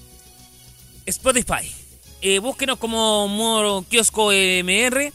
Spotify. 1.07 1.69
Eh, 2.21 2.39
búsquenos 2.39 2.79
como 2.79 3.27
Moro 3.27 3.85
Kiosco 3.91 4.31
MR 4.31 5.13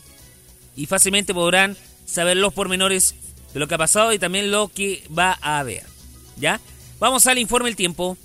y 0.76 0.86
fácilmente 0.88 1.34
podrán 1.34 1.78
saber 2.06 2.36
los 2.36 2.52
pormenores 2.52 3.16
de 3.54 3.62
lo 3.62 3.70
que 3.70 3.76
ha 3.76 3.78
pasado 3.78 4.12
y 4.12 4.20
también 4.20 4.52
lo 4.52 4.68
que 4.68 5.06
va 5.18 5.40
a 5.42 5.60
haber. 5.60 5.84
¿Ya? 6.36 6.60
Vamos 7.00 7.26
al 7.28 7.38
informe 7.38 7.70
el 7.70 7.78
tiempo. 7.78 8.18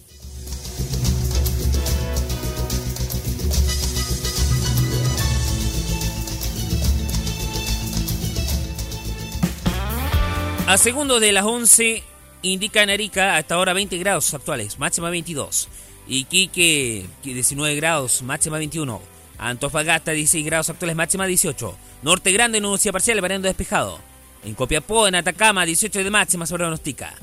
A 10.68 10.76
segundo 10.76 11.18
de 11.18 11.32
las 11.32 11.46
11 11.46 12.02
indica 12.42 12.82
en 12.82 12.90
hasta 12.90 13.54
ahora 13.54 13.72
20 13.72 13.96
grados 13.96 14.34
actuales, 14.34 14.78
máxima 14.78 15.08
22. 15.08 15.66
Iquique 16.06 17.06
19 17.24 17.74
grados, 17.76 18.20
máxima 18.20 18.58
21. 18.58 19.00
Antofagasta 19.38 20.10
16 20.10 20.44
grados 20.44 20.68
actuales, 20.68 20.94
máxima 20.94 21.24
18. 21.24 21.74
Norte 22.02 22.32
Grande 22.32 22.60
nubosidad 22.60 22.92
parcial, 22.92 23.18
variando 23.22 23.48
despejado. 23.48 23.98
En 24.44 24.52
Copiapó, 24.52 25.08
en 25.08 25.14
Atacama 25.14 25.64
18 25.64 26.04
de 26.04 26.10
máxima 26.10 26.44
se 26.44 26.52
pronostica. 26.52 27.14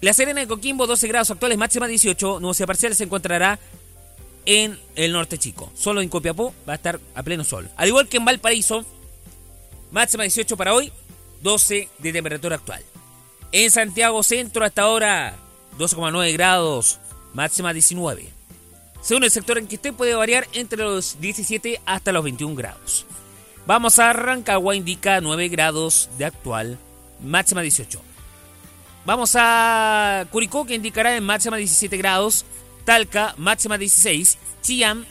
La 0.00 0.12
Serena 0.12 0.40
de 0.40 0.48
Coquimbo 0.48 0.88
12 0.88 1.06
grados 1.06 1.30
actuales, 1.30 1.58
máxima 1.58 1.86
18. 1.86 2.40
Nubosidad 2.40 2.66
parcial 2.66 2.92
se 2.96 3.04
encontrará 3.04 3.60
en 4.46 4.76
el 4.96 5.12
norte 5.12 5.38
chico. 5.38 5.70
Solo 5.76 6.00
en 6.00 6.08
Copiapó 6.08 6.52
va 6.68 6.72
a 6.72 6.76
estar 6.76 6.98
a 7.14 7.22
pleno 7.22 7.44
sol. 7.44 7.70
Al 7.76 7.86
igual 7.86 8.08
que 8.08 8.16
en 8.16 8.24
Valparaíso, 8.24 8.84
máxima 9.92 10.24
18 10.24 10.56
para 10.56 10.74
hoy, 10.74 10.90
12 11.42 11.88
de 11.98 12.12
temperatura 12.12 12.56
actual. 12.56 12.82
En 13.52 13.70
Santiago 13.70 14.22
Centro 14.22 14.64
hasta 14.64 14.82
ahora 14.82 15.36
12,9 15.78 16.32
grados, 16.32 16.98
máxima 17.34 17.72
19. 17.72 18.28
Según 19.00 19.24
el 19.24 19.30
sector 19.30 19.58
en 19.58 19.66
que 19.66 19.76
esté 19.76 19.92
puede 19.92 20.14
variar 20.14 20.46
entre 20.52 20.82
los 20.82 21.20
17 21.20 21.80
hasta 21.86 22.12
los 22.12 22.24
21 22.24 22.54
grados. 22.56 23.06
Vamos 23.66 23.98
a 23.98 24.12
Rancagua, 24.12 24.74
indica 24.74 25.20
9 25.20 25.48
grados 25.48 26.08
de 26.18 26.24
actual, 26.24 26.78
máxima 27.22 27.62
18. 27.62 28.00
Vamos 29.04 29.34
a 29.38 30.26
Curicó, 30.30 30.66
que 30.66 30.74
indicará 30.74 31.16
en 31.16 31.24
máxima 31.24 31.56
17 31.56 31.96
grados. 31.96 32.44
Talca, 32.84 33.34
máxima 33.38 33.78
16. 33.78 34.38
Chillán, 34.62 35.06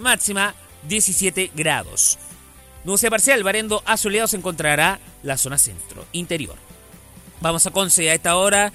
máxima 0.00 0.54
17 0.88 1.50
grados. 1.54 2.18
Nubosidad 2.84 3.10
parcial, 3.10 3.42
variando 3.44 3.82
a 3.86 3.96
soleado 3.96 4.26
se 4.26 4.36
encontrará 4.36 4.98
la 5.22 5.36
zona 5.36 5.58
centro, 5.58 6.04
interior. 6.12 6.56
Vamos 7.40 7.66
a 7.66 7.70
Conce, 7.70 8.10
a 8.10 8.14
esta 8.14 8.36
hora 8.36 8.72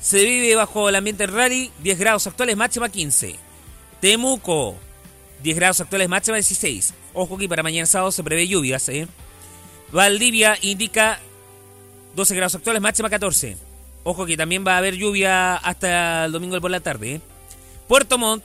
se 0.00 0.24
vive 0.24 0.54
bajo 0.54 0.88
el 0.88 0.96
ambiente 0.96 1.26
rally, 1.26 1.70
10 1.82 1.98
grados 1.98 2.26
actuales, 2.26 2.56
máxima 2.56 2.88
15. 2.88 3.36
Temuco, 4.00 4.76
10 5.42 5.56
grados 5.56 5.80
actuales, 5.80 6.08
máxima 6.08 6.36
16. 6.36 6.94
Ojo 7.14 7.38
que 7.38 7.48
para 7.48 7.62
mañana 7.62 7.86
sábado 7.86 8.12
se 8.12 8.22
prevé 8.22 8.46
lluvias, 8.46 8.88
¿eh? 8.88 9.08
Valdivia 9.90 10.58
indica 10.60 11.18
12 12.14 12.34
grados 12.34 12.54
actuales, 12.54 12.82
máxima 12.82 13.08
14. 13.08 13.56
Ojo 14.04 14.26
que 14.26 14.36
también 14.36 14.66
va 14.66 14.74
a 14.74 14.78
haber 14.78 14.96
lluvia 14.96 15.56
hasta 15.56 16.26
el 16.26 16.32
domingo 16.32 16.60
por 16.60 16.70
la 16.70 16.80
tarde, 16.80 17.14
¿eh? 17.14 17.20
Puerto 17.88 18.18
Montt, 18.18 18.44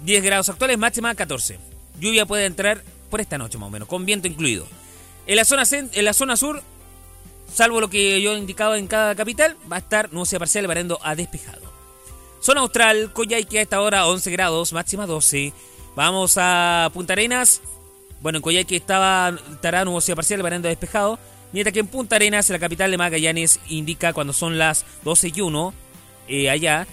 10 0.00 0.24
grados 0.24 0.48
actuales, 0.48 0.78
máxima 0.78 1.14
14. 1.14 1.58
Lluvia 2.00 2.26
puede 2.26 2.46
entrar 2.46 2.82
por 3.14 3.20
esta 3.20 3.38
noche 3.38 3.58
más 3.58 3.68
o 3.68 3.70
menos, 3.70 3.86
con 3.86 4.04
viento 4.04 4.26
incluido. 4.26 4.66
En 5.28 5.36
la 5.36 5.44
zona, 5.44 5.62
en 5.70 6.04
la 6.04 6.12
zona 6.12 6.36
sur, 6.36 6.60
salvo 7.46 7.80
lo 7.80 7.88
que 7.88 8.20
yo 8.20 8.34
he 8.34 8.38
indicado 8.38 8.74
en 8.74 8.88
cada 8.88 9.14
capital, 9.14 9.56
va 9.70 9.76
a 9.76 9.78
estar 9.78 10.12
nubosidad 10.12 10.40
parcial 10.40 10.66
variando 10.66 10.98
a 11.00 11.14
despejado. 11.14 11.62
Zona 12.40 12.62
austral, 12.62 13.12
Coyhaique 13.12 13.60
a 13.60 13.62
esta 13.62 13.80
hora 13.80 14.08
11 14.08 14.32
grados, 14.32 14.72
máxima 14.72 15.06
12. 15.06 15.52
Vamos 15.94 16.34
a 16.38 16.90
Punta 16.92 17.12
Arenas. 17.12 17.60
Bueno, 18.20 18.38
en 18.38 18.42
Coyhaique 18.42 18.74
estaba, 18.74 19.32
estará 19.52 19.84
nubosidad 19.84 20.16
parcial 20.16 20.42
variando 20.42 20.66
a 20.66 20.70
despejado. 20.70 21.20
Mientras 21.52 21.72
que 21.72 21.78
en 21.78 21.86
Punta 21.86 22.16
Arenas, 22.16 22.50
la 22.50 22.58
capital 22.58 22.90
de 22.90 22.98
Magallanes, 22.98 23.60
indica 23.68 24.12
cuando 24.12 24.32
son 24.32 24.58
las 24.58 24.84
12 25.04 25.30
y 25.36 25.40
1, 25.40 25.72
eh, 26.26 26.50
allá, 26.50 26.88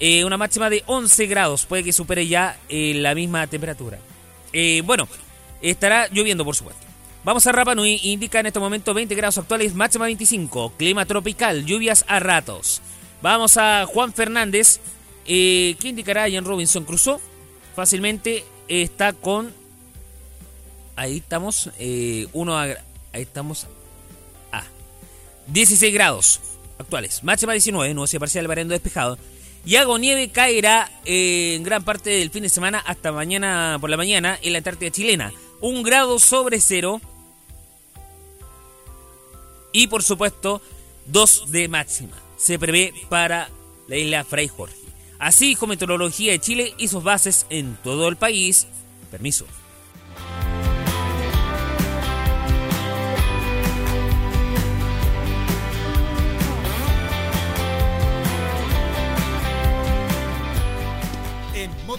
eh, 0.00 0.24
una 0.24 0.38
máxima 0.38 0.70
de 0.70 0.84
11 0.86 1.26
grados. 1.26 1.66
Puede 1.66 1.84
que 1.84 1.92
supere 1.92 2.26
ya 2.26 2.58
eh, 2.70 2.94
la 2.94 3.14
misma 3.14 3.46
temperatura. 3.46 3.98
Bueno, 4.84 5.06
estará 5.62 6.08
lloviendo, 6.08 6.44
por 6.44 6.54
supuesto. 6.56 6.84
Vamos 7.24 7.46
a 7.46 7.52
Rapa 7.52 7.74
Nui, 7.74 7.98
indica 8.04 8.38
en 8.40 8.46
este 8.46 8.60
momento 8.60 8.94
20 8.94 9.14
grados 9.16 9.38
actuales, 9.38 9.74
máxima 9.74 10.04
25. 10.04 10.74
Clima 10.76 11.06
tropical, 11.06 11.64
lluvias 11.66 12.04
a 12.08 12.20
ratos. 12.20 12.80
Vamos 13.20 13.56
a 13.56 13.84
Juan 13.86 14.12
Fernández, 14.12 14.78
eh, 15.26 15.74
que 15.80 15.88
indicará 15.88 16.24
ahí 16.24 16.36
en 16.36 16.44
Robinson 16.44 16.84
Crusoe. 16.84 17.18
Fácilmente 17.74 18.44
está 18.68 19.12
con. 19.12 19.52
Ahí 20.94 21.16
estamos, 21.18 21.70
eh, 21.78 22.28
uno 22.32 22.56
a- 22.58 22.64
ahí 23.12 23.22
estamos 23.22 23.66
a 24.52 24.62
16 25.48 25.92
grados 25.92 26.40
actuales, 26.78 27.22
máxima 27.24 27.52
19, 27.52 27.92
nubosidad 27.92 28.20
parcial 28.20 28.46
variando 28.46 28.72
despejado. 28.72 29.18
Y 29.64 29.74
algo 29.76 29.98
nieve 29.98 30.28
caerá 30.30 30.88
eh, 31.04 31.54
en 31.56 31.64
gran 31.64 31.82
parte 31.84 32.10
del 32.10 32.30
fin 32.30 32.44
de 32.44 32.48
semana 32.48 32.78
hasta 32.78 33.10
mañana 33.10 33.78
por 33.80 33.90
la 33.90 33.96
mañana 33.96 34.38
en 34.40 34.52
la 34.52 34.58
Antártida 34.58 34.90
chilena. 34.92 35.32
Un 35.60 35.82
grado 35.82 36.18
sobre 36.18 36.60
cero. 36.60 37.00
Y 39.72 39.88
por 39.88 40.02
supuesto, 40.02 40.60
2 41.06 41.50
de 41.50 41.68
máxima. 41.68 42.16
Se 42.36 42.58
prevé 42.58 42.92
para 43.08 43.50
la 43.88 43.96
isla 43.96 44.24
Fray 44.24 44.48
Jorge. 44.48 44.76
Así 45.18 45.56
Meteorología 45.66 46.32
de 46.32 46.40
Chile 46.40 46.74
y 46.78 46.88
sus 46.88 47.02
bases 47.02 47.46
en 47.50 47.76
todo 47.82 48.08
el 48.08 48.16
país. 48.16 48.66
Permiso. 49.10 49.46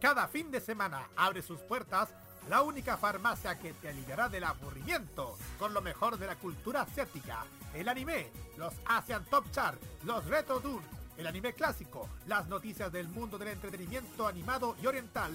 Cada 0.00 0.28
fin 0.28 0.50
de 0.52 0.60
semana 0.60 1.08
abre 1.16 1.42
sus 1.42 1.58
puertas 1.60 2.08
la 2.48 2.62
única 2.62 2.96
farmacia 2.96 3.58
que 3.58 3.72
te 3.74 3.88
aliviará 3.88 4.28
del 4.28 4.44
aburrimiento 4.44 5.36
con 5.58 5.74
lo 5.74 5.82
mejor 5.82 6.18
de 6.18 6.26
la 6.26 6.36
cultura 6.36 6.82
asiática, 6.82 7.44
el 7.74 7.88
anime, 7.88 8.30
los 8.56 8.72
Asian 8.86 9.24
Top 9.24 9.50
Chart, 9.50 9.78
los 10.04 10.24
Retro 10.26 10.60
Tours, 10.60 10.86
el 11.16 11.26
anime 11.26 11.52
clásico, 11.52 12.08
las 12.26 12.46
noticias 12.46 12.92
del 12.92 13.08
mundo 13.08 13.38
del 13.38 13.48
entretenimiento 13.48 14.26
animado 14.28 14.76
y 14.80 14.86
oriental. 14.86 15.32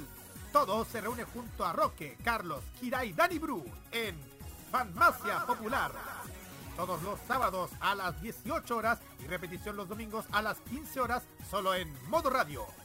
Todo 0.53 0.85
se 0.85 1.01
reúne 1.01 1.25
junto 1.25 1.65
a 1.65 1.73
Roque, 1.73 2.17
Carlos, 2.23 2.63
Kira 2.79 3.03
y 3.03 3.11
Dani 3.11 3.39
Bru 3.39 3.65
en 3.91 4.15
Farmacia 4.71 5.45
Popular. 5.45 5.91
Todos 6.77 7.03
los 7.03 7.19
sábados 7.27 7.69
a 7.81 7.95
las 7.95 8.19
18 8.21 8.77
horas 8.77 8.99
y 9.23 9.27
repetición 9.27 9.75
los 9.75 9.89
domingos 9.89 10.25
a 10.31 10.41
las 10.41 10.57
15 10.61 11.01
horas 11.01 11.23
solo 11.51 11.75
en 11.75 11.93
modo 12.09 12.29
radio. 12.29 12.65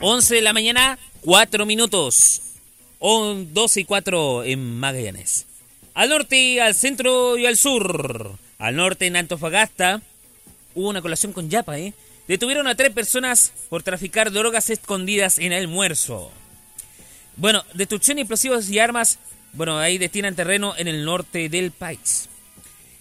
11 0.00 0.34
de 0.34 0.42
la 0.42 0.52
mañana, 0.52 0.98
4 1.22 1.64
minutos. 1.64 2.42
O 2.98 3.34
12 3.34 3.80
y 3.80 3.84
4 3.84 4.44
en 4.44 4.78
Magallanes. 4.78 5.46
Al 5.94 6.10
norte, 6.10 6.60
al 6.60 6.74
centro 6.74 7.38
y 7.38 7.46
al 7.46 7.56
sur. 7.56 8.38
Al 8.58 8.76
norte, 8.76 9.06
en 9.06 9.16
Antofagasta, 9.16 10.02
hubo 10.74 10.88
una 10.88 11.00
colación 11.00 11.32
con 11.32 11.48
Yapa, 11.48 11.78
¿eh? 11.78 11.94
Detuvieron 12.28 12.66
a 12.66 12.74
tres 12.74 12.90
personas 12.90 13.52
por 13.68 13.82
traficar 13.82 14.30
drogas 14.30 14.70
escondidas 14.70 15.38
en 15.38 15.52
almuerzo. 15.52 16.30
Bueno, 17.36 17.64
destrucción 17.74 18.16
de 18.16 18.22
explosivos 18.22 18.68
y 18.70 18.78
armas. 18.78 19.18
Bueno, 19.52 19.78
ahí 19.78 19.98
destinan 19.98 20.34
terreno 20.34 20.74
en 20.76 20.88
el 20.88 21.04
norte 21.04 21.48
del 21.48 21.70
país. 21.70 22.28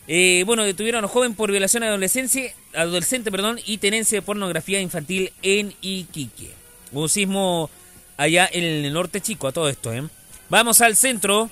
Eh, 0.07 0.43
bueno, 0.45 0.63
detuvieron 0.63 1.03
a 1.03 1.07
un 1.07 1.13
joven 1.13 1.33
por 1.33 1.51
violación 1.51 1.83
a 1.83 1.87
adolescencia, 1.87 2.53
adolescente 2.73 3.31
perdón, 3.31 3.59
y 3.65 3.77
tenencia 3.77 4.17
de 4.17 4.21
pornografía 4.21 4.81
infantil 4.81 5.31
en 5.41 5.73
Iquique. 5.81 6.51
Un 6.91 7.09
sismo 7.09 7.69
allá 8.17 8.49
en 8.51 8.63
el 8.63 8.93
norte 8.93 9.21
chico 9.21 9.47
a 9.47 9.51
todo 9.51 9.69
esto. 9.69 9.93
¿eh? 9.93 10.03
Vamos 10.49 10.81
al 10.81 10.95
centro. 10.95 11.49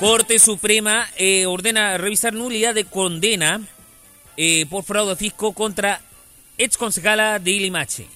Corte 0.00 0.38
Suprema 0.38 1.06
eh, 1.16 1.46
ordena 1.46 1.98
revisar 1.98 2.32
nulidad 2.32 2.74
de 2.74 2.84
condena 2.84 3.60
por 4.70 4.84
fraude 4.84 5.16
fisco 5.16 5.52
contra 5.52 6.00
ex 6.56 6.78
concejala 6.78 7.38
de 7.38 7.50
Ilimache. 7.50 8.06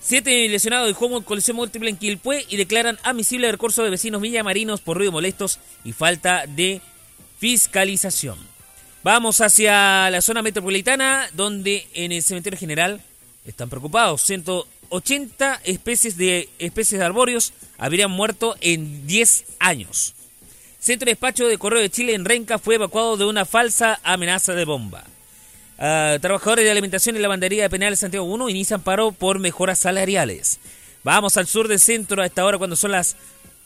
Siete 0.00 0.48
lesionados 0.48 0.86
de 0.88 1.04
Homo 1.04 1.22
colisión 1.24 1.56
múltiple 1.56 1.90
en 1.90 1.96
Quilpué 1.96 2.46
y 2.48 2.56
declaran 2.56 2.98
admisible 3.02 3.48
el 3.48 3.52
recurso 3.52 3.82
de 3.82 3.90
vecinos 3.90 4.22
villamarinos 4.22 4.80
por 4.80 4.96
ruido 4.96 5.12
molestos 5.12 5.58
y 5.84 5.92
falta 5.92 6.46
de 6.46 6.80
fiscalización. 7.38 8.38
Vamos 9.02 9.40
hacia 9.40 10.10
la 10.10 10.20
zona 10.20 10.42
metropolitana, 10.42 11.28
donde 11.32 11.86
en 11.94 12.12
el 12.12 12.22
cementerio 12.22 12.58
general 12.58 13.00
están 13.46 13.70
preocupados. 13.70 14.22
180 14.22 15.60
especies 15.64 16.16
de 16.16 16.48
especies 16.58 16.98
de 16.98 17.06
arbóreos 17.06 17.52
habrían 17.78 18.10
muerto 18.10 18.56
en 18.60 19.06
10 19.06 19.44
años. 19.60 20.14
Centro 20.80 21.06
de 21.06 21.12
despacho 21.12 21.46
de 21.46 21.58
Correo 21.58 21.80
de 21.80 21.90
Chile 21.90 22.14
en 22.14 22.24
Renca 22.24 22.58
fue 22.58 22.74
evacuado 22.74 23.16
de 23.16 23.24
una 23.24 23.44
falsa 23.44 24.00
amenaza 24.02 24.54
de 24.54 24.64
bomba. 24.64 25.04
Uh, 25.78 26.18
trabajadores 26.18 26.64
de 26.64 26.72
alimentación 26.72 27.14
y 27.14 27.20
lavandería 27.20 27.62
de 27.62 27.70
Penal 27.70 27.96
Santiago 27.96 28.26
1 28.26 28.48
inician 28.48 28.82
paro 28.82 29.12
por 29.12 29.38
mejoras 29.38 29.78
salariales. 29.78 30.58
Vamos 31.04 31.36
al 31.36 31.46
sur 31.46 31.68
del 31.68 31.78
centro 31.78 32.20
a 32.20 32.26
esta 32.26 32.44
hora 32.44 32.58
cuando 32.58 32.74
son 32.74 32.92
las 32.92 33.16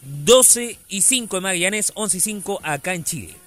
12 0.02 0.78
y 0.88 1.00
5 1.00 1.36
de 1.36 1.40
Magallanes, 1.40 1.92
11 1.94 2.16
y 2.16 2.20
5 2.20 2.60
acá 2.62 2.92
en 2.94 3.04
Chile. 3.04 3.41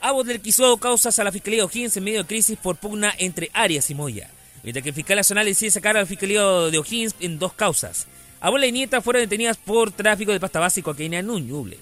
Aguas 0.00 0.26
del 0.26 0.40
Quisado 0.40 0.76
causas 0.76 1.18
a 1.18 1.24
la 1.24 1.32
Fiscalía 1.32 1.60
de 1.60 1.64
O'Higgins 1.64 1.96
en 1.96 2.04
medio 2.04 2.22
de 2.22 2.28
crisis 2.28 2.56
por 2.56 2.76
pugna 2.76 3.12
entre 3.18 3.50
Arias 3.52 3.90
y 3.90 3.94
Moya. 3.94 4.30
Mientras 4.62 4.82
que 4.82 4.90
el 4.90 4.94
fiscal 4.94 5.16
nacional 5.16 5.46
decide 5.46 5.70
sacar 5.70 5.96
a 5.96 6.00
la 6.00 6.06
Fiscalía 6.06 6.42
de 6.42 6.78
O'Higgins 6.78 7.14
en 7.20 7.38
dos 7.38 7.52
causas. 7.52 8.06
Abuela 8.40 8.66
y 8.66 8.72
nieta 8.72 9.00
fueron 9.00 9.22
detenidas 9.22 9.56
por 9.56 9.90
tráfico 9.90 10.32
de 10.32 10.40
pasta 10.40 10.60
básica 10.60 10.94
que 10.94 11.06
en 11.06 11.26
Ñuble. 11.26 11.78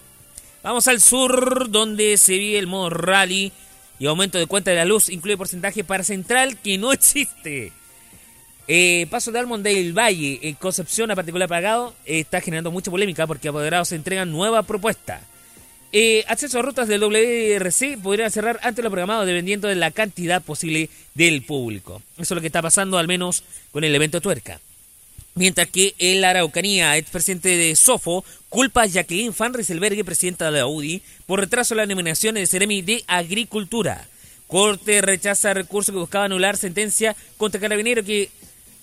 Vamos 0.63 0.89
al 0.89 1.01
sur, 1.01 1.71
donde 1.71 2.17
se 2.17 2.39
vive 2.39 2.59
el 2.59 2.67
modo 2.67 2.91
rally 2.91 3.53
y 3.99 4.07
aumento 4.07 4.39
de 4.39 4.47
cuenta 4.47 4.71
de 4.71 4.79
la 4.79 4.85
luz, 4.85 5.11
incluye 5.11 5.37
porcentaje 5.37 5.85
para 5.85 6.03
central 6.03 6.59
que 6.59 6.79
no 6.79 6.93
existe. 6.95 7.73
Eh, 8.69 9.07
paso 9.11 9.31
de 9.31 9.39
Almond 9.39 9.65
del 9.65 9.97
Valle, 9.97 10.41
en 10.43 10.55
Concepción 10.57 11.11
a 11.11 11.15
particular 11.15 11.49
pagado, 11.49 11.95
está 12.05 12.41
generando 12.41 12.71
mucha 12.71 12.91
polémica 12.91 13.27
porque 13.27 13.49
apoderados 13.49 13.93
entregan 13.93 14.33
nueva 14.33 14.63
propuesta. 14.63 15.21
Eh, 15.93 16.25
acceso 16.29 16.59
a 16.59 16.63
rutas 16.63 16.89
del 16.89 17.01
WRC 17.01 17.99
podrían 18.03 18.31
cerrar 18.31 18.59
antes 18.63 18.77
de 18.77 18.83
lo 18.83 18.91
programado 18.91 19.25
dependiendo 19.25 19.69
de 19.69 19.77
la 19.77 19.91
cantidad 19.91 20.43
posible 20.43 20.91
del 21.15 21.43
público. 21.43 22.03
Eso 22.15 22.35
es 22.35 22.37
lo 22.37 22.41
que 22.41 22.49
está 22.49 22.63
pasando 22.63 22.99
al 22.99 23.07
menos 23.07 23.45
con 23.73 23.85
el 23.85 23.95
evento 23.95 24.21
Tuerca. 24.21 24.61
Mientras 25.35 25.69
que 25.69 25.95
en 25.99 26.23
la 26.23 26.31
Araucanía, 26.31 26.97
ex 26.97 27.11
presidente 27.11 27.57
de 27.57 27.77
Sofo, 27.77 28.25
culpa 28.49 28.83
a 28.83 28.87
Jacqueline 28.87 29.35
Van 29.39 29.53
Rieselberghe, 29.53 30.03
presidenta 30.03 30.51
de 30.51 30.59
la 30.59 30.67
UDI, 30.67 31.03
por 31.27 31.41
retraso 31.41 31.75
en 31.75 31.79
la 31.79 31.87
nominación 31.87 32.37
de 32.37 32.47
Ceremi 32.47 32.81
de 32.81 33.05
Agricultura. 33.07 34.09
Corte 34.47 35.03
rechaza 35.03 35.53
recurso 35.53 35.93
que 35.93 35.99
buscaba 35.99 36.25
anular 36.25 36.57
sentencia 36.57 37.15
contra 37.37 37.61
carabinero 37.61 38.03
que 38.03 38.31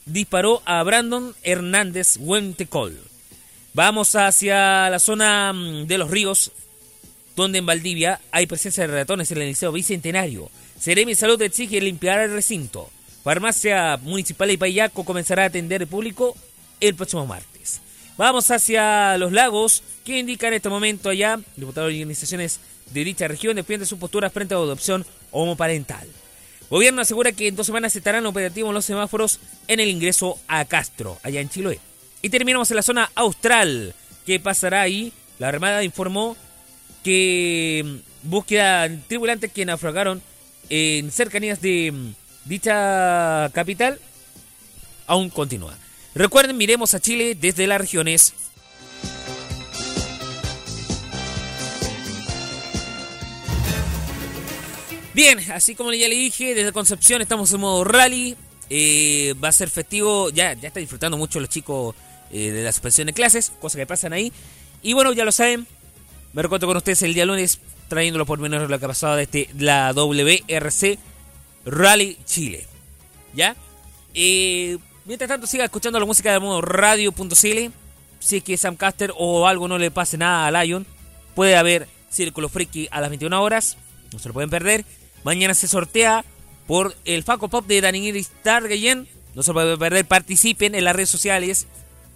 disparó 0.06 0.62
a 0.66 0.84
Brandon 0.84 1.36
Hernández 1.42 2.18
Huentecol. 2.20 3.00
Vamos 3.74 4.16
hacia 4.16 4.90
la 4.92 5.00
zona 5.00 5.52
mm, 5.54 5.88
de 5.88 5.98
los 5.98 6.12
ríos, 6.12 6.52
donde 7.36 7.60
en 7.60 7.66
Valdivia 7.66 8.20
hay 8.32 8.48
presencia 8.48 8.88
de 8.88 8.94
ratones 8.94 9.32
en 9.32 9.40
el 9.40 9.48
Liceo 9.48 9.72
Bicentenario. 9.72 10.50
Ceremi 10.80 11.16
Salud 11.16 11.42
exige 11.42 11.82
limpiar 11.82 12.20
el 12.20 12.32
recinto. 12.32 12.90
Farmacia 13.24 13.98
Municipal 13.98 14.50
de 14.50 14.58
Payaco 14.58 15.06
comenzará 15.06 15.44
a 15.44 15.48
atender 15.48 15.82
el 15.82 15.88
público 15.88 16.36
el 16.80 16.96
próximo 16.96 17.26
martes. 17.26 17.82
Vamos 18.18 18.52
hacia 18.52 19.18
los 19.18 19.32
lagos, 19.32 19.82
que 20.04 20.20
indica 20.20 20.48
en 20.48 20.56
este 20.56 20.70
momento 20.70 21.10
allá, 21.10 21.40
diputados 21.56 21.92
y 21.92 22.02
organizaciones 22.02 22.60
de 22.92 23.04
dicha 23.04 23.28
región 23.28 23.56
defienden 23.56 23.88
sus 23.88 23.98
posturas 23.98 24.32
frente 24.32 24.54
a 24.54 24.58
la 24.58 24.64
adopción 24.64 25.06
homoparental. 25.32 26.08
Gobierno 26.70 27.02
asegura 27.02 27.32
que 27.32 27.48
en 27.48 27.56
dos 27.56 27.68
semanas 27.68 27.96
estarán 27.96 28.26
operativos 28.26 28.74
los 28.74 28.86
semáforos 28.86 29.40
en 29.68 29.80
el 29.80 29.90
ingreso 29.90 30.38
a 30.48 30.66
Castro, 30.66 31.18
allá 31.24 31.40
en 31.40 31.50
Chiloé. 31.50 31.80
Y 32.22 32.30
terminamos 32.30 32.70
en 32.72 32.78
la 32.78 32.84
zona 32.84 33.12
austral. 33.16 33.96
¿Qué 34.26 34.40
pasará 34.40 34.82
ahí? 34.82 35.14
La 35.40 35.50
Armada 35.50 35.84
informó 35.84 36.38
que 37.04 37.84
mm, 37.86 38.30
búsqueda 38.30 38.90
tripulantes 39.08 39.52
que 39.52 39.66
naufragaron 39.66 40.22
en 40.70 41.12
cercanías 41.12 41.62
de 41.62 41.92
mm, 41.92 42.14
dicha 42.46 43.50
capital 43.54 44.00
aún 45.08 45.30
continúa. 45.30 45.78
Recuerden, 46.16 46.58
miremos 46.58 46.94
a 46.94 47.00
Chile 47.00 47.36
desde 47.40 47.68
las 47.68 47.80
regiones. 47.80 48.34
Bien, 55.14 55.40
así 55.52 55.76
como 55.76 55.94
ya 55.94 56.08
le 56.08 56.16
dije, 56.16 56.56
desde 56.56 56.72
Concepción 56.72 57.22
estamos 57.22 57.52
en 57.52 57.62
modo 57.62 57.84
rally. 57.84 58.36
Eh, 58.70 59.36
va 59.44 59.50
a 59.50 59.52
ser 59.52 59.70
festivo, 59.70 60.30
ya, 60.32 60.54
ya 60.54 60.70
está 60.70 60.80
disfrutando 60.80 61.18
mucho 61.18 61.40
los 61.40 61.50
chicos 61.50 61.96
eh, 62.32 62.50
de 62.50 62.64
la 62.64 62.72
suspensión 62.72 63.08
de 63.08 63.14
clases, 63.14 63.52
cosas 63.62 63.78
que 63.78 63.86
pasan 63.86 64.14
ahí. 64.14 64.32
Y 64.82 64.94
bueno, 64.94 65.14
ya 65.14 65.26
lo 65.26 65.32
saben, 65.32 65.68
me 66.34 66.42
recuerdo 66.42 66.68
con 66.68 66.78
ustedes 66.78 67.02
el 67.04 67.14
día 67.14 67.26
lunes, 67.26 67.60
trayéndolo 67.88 68.26
por 68.26 68.40
menos 68.40 68.70
lo 68.70 68.80
que 68.80 68.86
ha 68.86 68.88
pasado 68.88 69.16
desde 69.16 69.50
la 69.58 69.94
WRC 69.94 70.98
Rally 71.66 72.18
Chile. 72.26 72.66
¿Ya? 73.34 73.56
Eh, 74.16 74.78
mientras 75.06 75.28
tanto, 75.28 75.48
siga 75.48 75.66
escuchando 75.66 76.00
la 76.00 76.06
música 76.06 76.32
de 76.32 76.40
modo 76.40 76.62
radio.cl. 76.62 77.72
Si 78.20 78.38
es 78.38 78.44
que 78.44 78.58
Sam 78.58 78.76
Caster 78.76 79.14
o 79.18 79.48
algo 79.48 79.68
no 79.68 79.78
le 79.78 79.92
pase 79.92 80.18
nada 80.18 80.48
a 80.48 80.64
Lion, 80.64 80.88
puede 81.36 81.56
haber 81.56 81.88
Círculo 82.10 82.50
Freaky 82.50 82.88
a 82.92 83.00
las 83.00 83.10
21 83.10 83.42
horas. 83.42 83.78
No 84.12 84.20
se 84.20 84.30
lo 84.30 84.34
pueden 84.34 84.50
perder. 84.50 84.86
Mañana 85.24 85.54
se 85.54 85.68
sortea 85.68 86.26
por 86.68 86.96
el 87.06 87.24
Faco 87.24 87.48
Pop 87.48 87.66
de 87.68 87.82
Daniel 87.82 88.24
Stargayen. 88.24 89.08
No 89.36 89.44
se 89.44 89.52
lo 89.52 89.56
pueden 89.56 89.80
perder. 89.80 90.06
Participen 90.06 90.74
en 90.74 90.84
las 90.84 90.96
redes 90.96 91.10
sociales. 91.10 91.68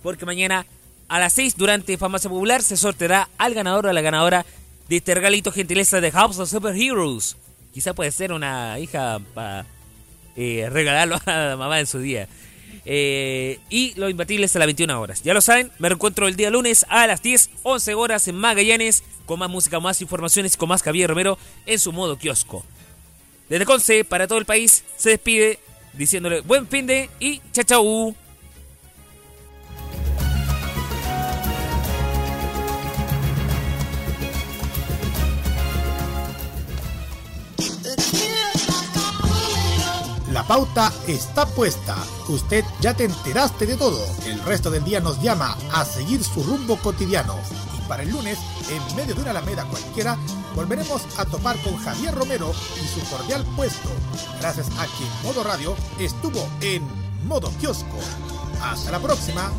Porque 0.01 0.25
mañana 0.25 0.65
a 1.07 1.19
las 1.19 1.33
6 1.33 1.55
durante 1.57 1.97
Farmacia 1.97 2.29
Popular 2.29 2.61
se 2.61 2.77
sorteará 2.77 3.29
al 3.37 3.53
ganador 3.53 3.85
o 3.85 3.89
a 3.89 3.93
la 3.93 4.01
ganadora 4.01 4.45
de 4.89 4.97
este 4.97 5.15
regalito 5.15 5.51
gentileza 5.51 6.01
de 6.01 6.11
House 6.11 6.39
of 6.39 6.49
Superheroes. 6.49 7.37
Quizá 7.73 7.93
puede 7.93 8.11
ser 8.11 8.31
una 8.31 8.79
hija 8.79 9.19
para 9.33 9.65
eh, 10.35 10.67
regalarlo 10.71 11.19
a 11.25 11.49
la 11.49 11.57
mamá 11.57 11.79
en 11.79 11.87
su 11.87 11.99
día. 11.99 12.27
Eh, 12.85 13.59
y 13.69 13.93
los 13.95 14.09
imbatibles 14.09 14.55
a 14.55 14.59
las 14.59 14.67
21 14.67 14.99
horas. 14.99 15.21
Ya 15.21 15.33
lo 15.33 15.41
saben, 15.41 15.71
me 15.77 15.89
reencuentro 15.89 16.27
el 16.27 16.37
día 16.37 16.49
lunes 16.49 16.85
a 16.89 17.05
las 17.05 17.21
10, 17.21 17.49
11 17.63 17.93
horas 17.95 18.27
en 18.27 18.35
Magallanes, 18.35 19.03
con 19.25 19.39
más 19.39 19.49
música, 19.49 19.79
más 19.79 20.01
informaciones, 20.01 20.55
con 20.55 20.69
más 20.69 20.83
Javier 20.83 21.09
Romero 21.09 21.37
en 21.65 21.79
su 21.79 21.91
modo 21.91 22.17
kiosco. 22.17 22.65
Desde 23.49 23.65
Conce, 23.65 24.03
para 24.05 24.27
todo 24.27 24.39
el 24.39 24.45
país, 24.45 24.83
se 24.95 25.11
despide 25.11 25.59
diciéndole 25.93 26.41
buen 26.41 26.67
fin 26.67 26.85
de 26.87 27.09
y 27.19 27.41
chao 27.51 27.63
chao. 27.63 28.26
La 40.37 40.43
pauta 40.43 40.93
está 41.07 41.47
puesta. 41.47 41.95
Usted 42.27 42.63
ya 42.79 42.93
te 42.93 43.05
enteraste 43.05 43.65
de 43.65 43.75
todo. 43.75 43.99
El 44.23 44.39
resto 44.43 44.69
del 44.69 44.83
día 44.83 44.99
nos 44.99 45.19
llama 45.19 45.57
a 45.73 45.83
seguir 45.83 46.23
su 46.23 46.43
rumbo 46.43 46.77
cotidiano. 46.77 47.33
Y 47.75 47.81
para 47.87 48.03
el 48.03 48.11
lunes, 48.11 48.37
en 48.69 48.95
medio 48.95 49.15
de 49.15 49.21
una 49.21 49.31
alameda 49.31 49.65
cualquiera, 49.65 50.15
volveremos 50.55 51.01
a 51.17 51.25
topar 51.25 51.57
con 51.63 51.75
Javier 51.77 52.13
Romero 52.13 52.51
y 52.79 52.87
su 52.87 52.99
cordial 53.09 53.43
puesto. 53.55 53.89
Gracias 54.39 54.67
a 54.77 54.85
quien 54.85 55.09
Modo 55.23 55.43
Radio 55.43 55.75
estuvo 55.97 56.47
en 56.61 56.83
Modo 57.27 57.49
Kiosco. 57.59 57.97
Hasta 58.61 58.91
la 58.91 58.99
próxima. 58.99 59.51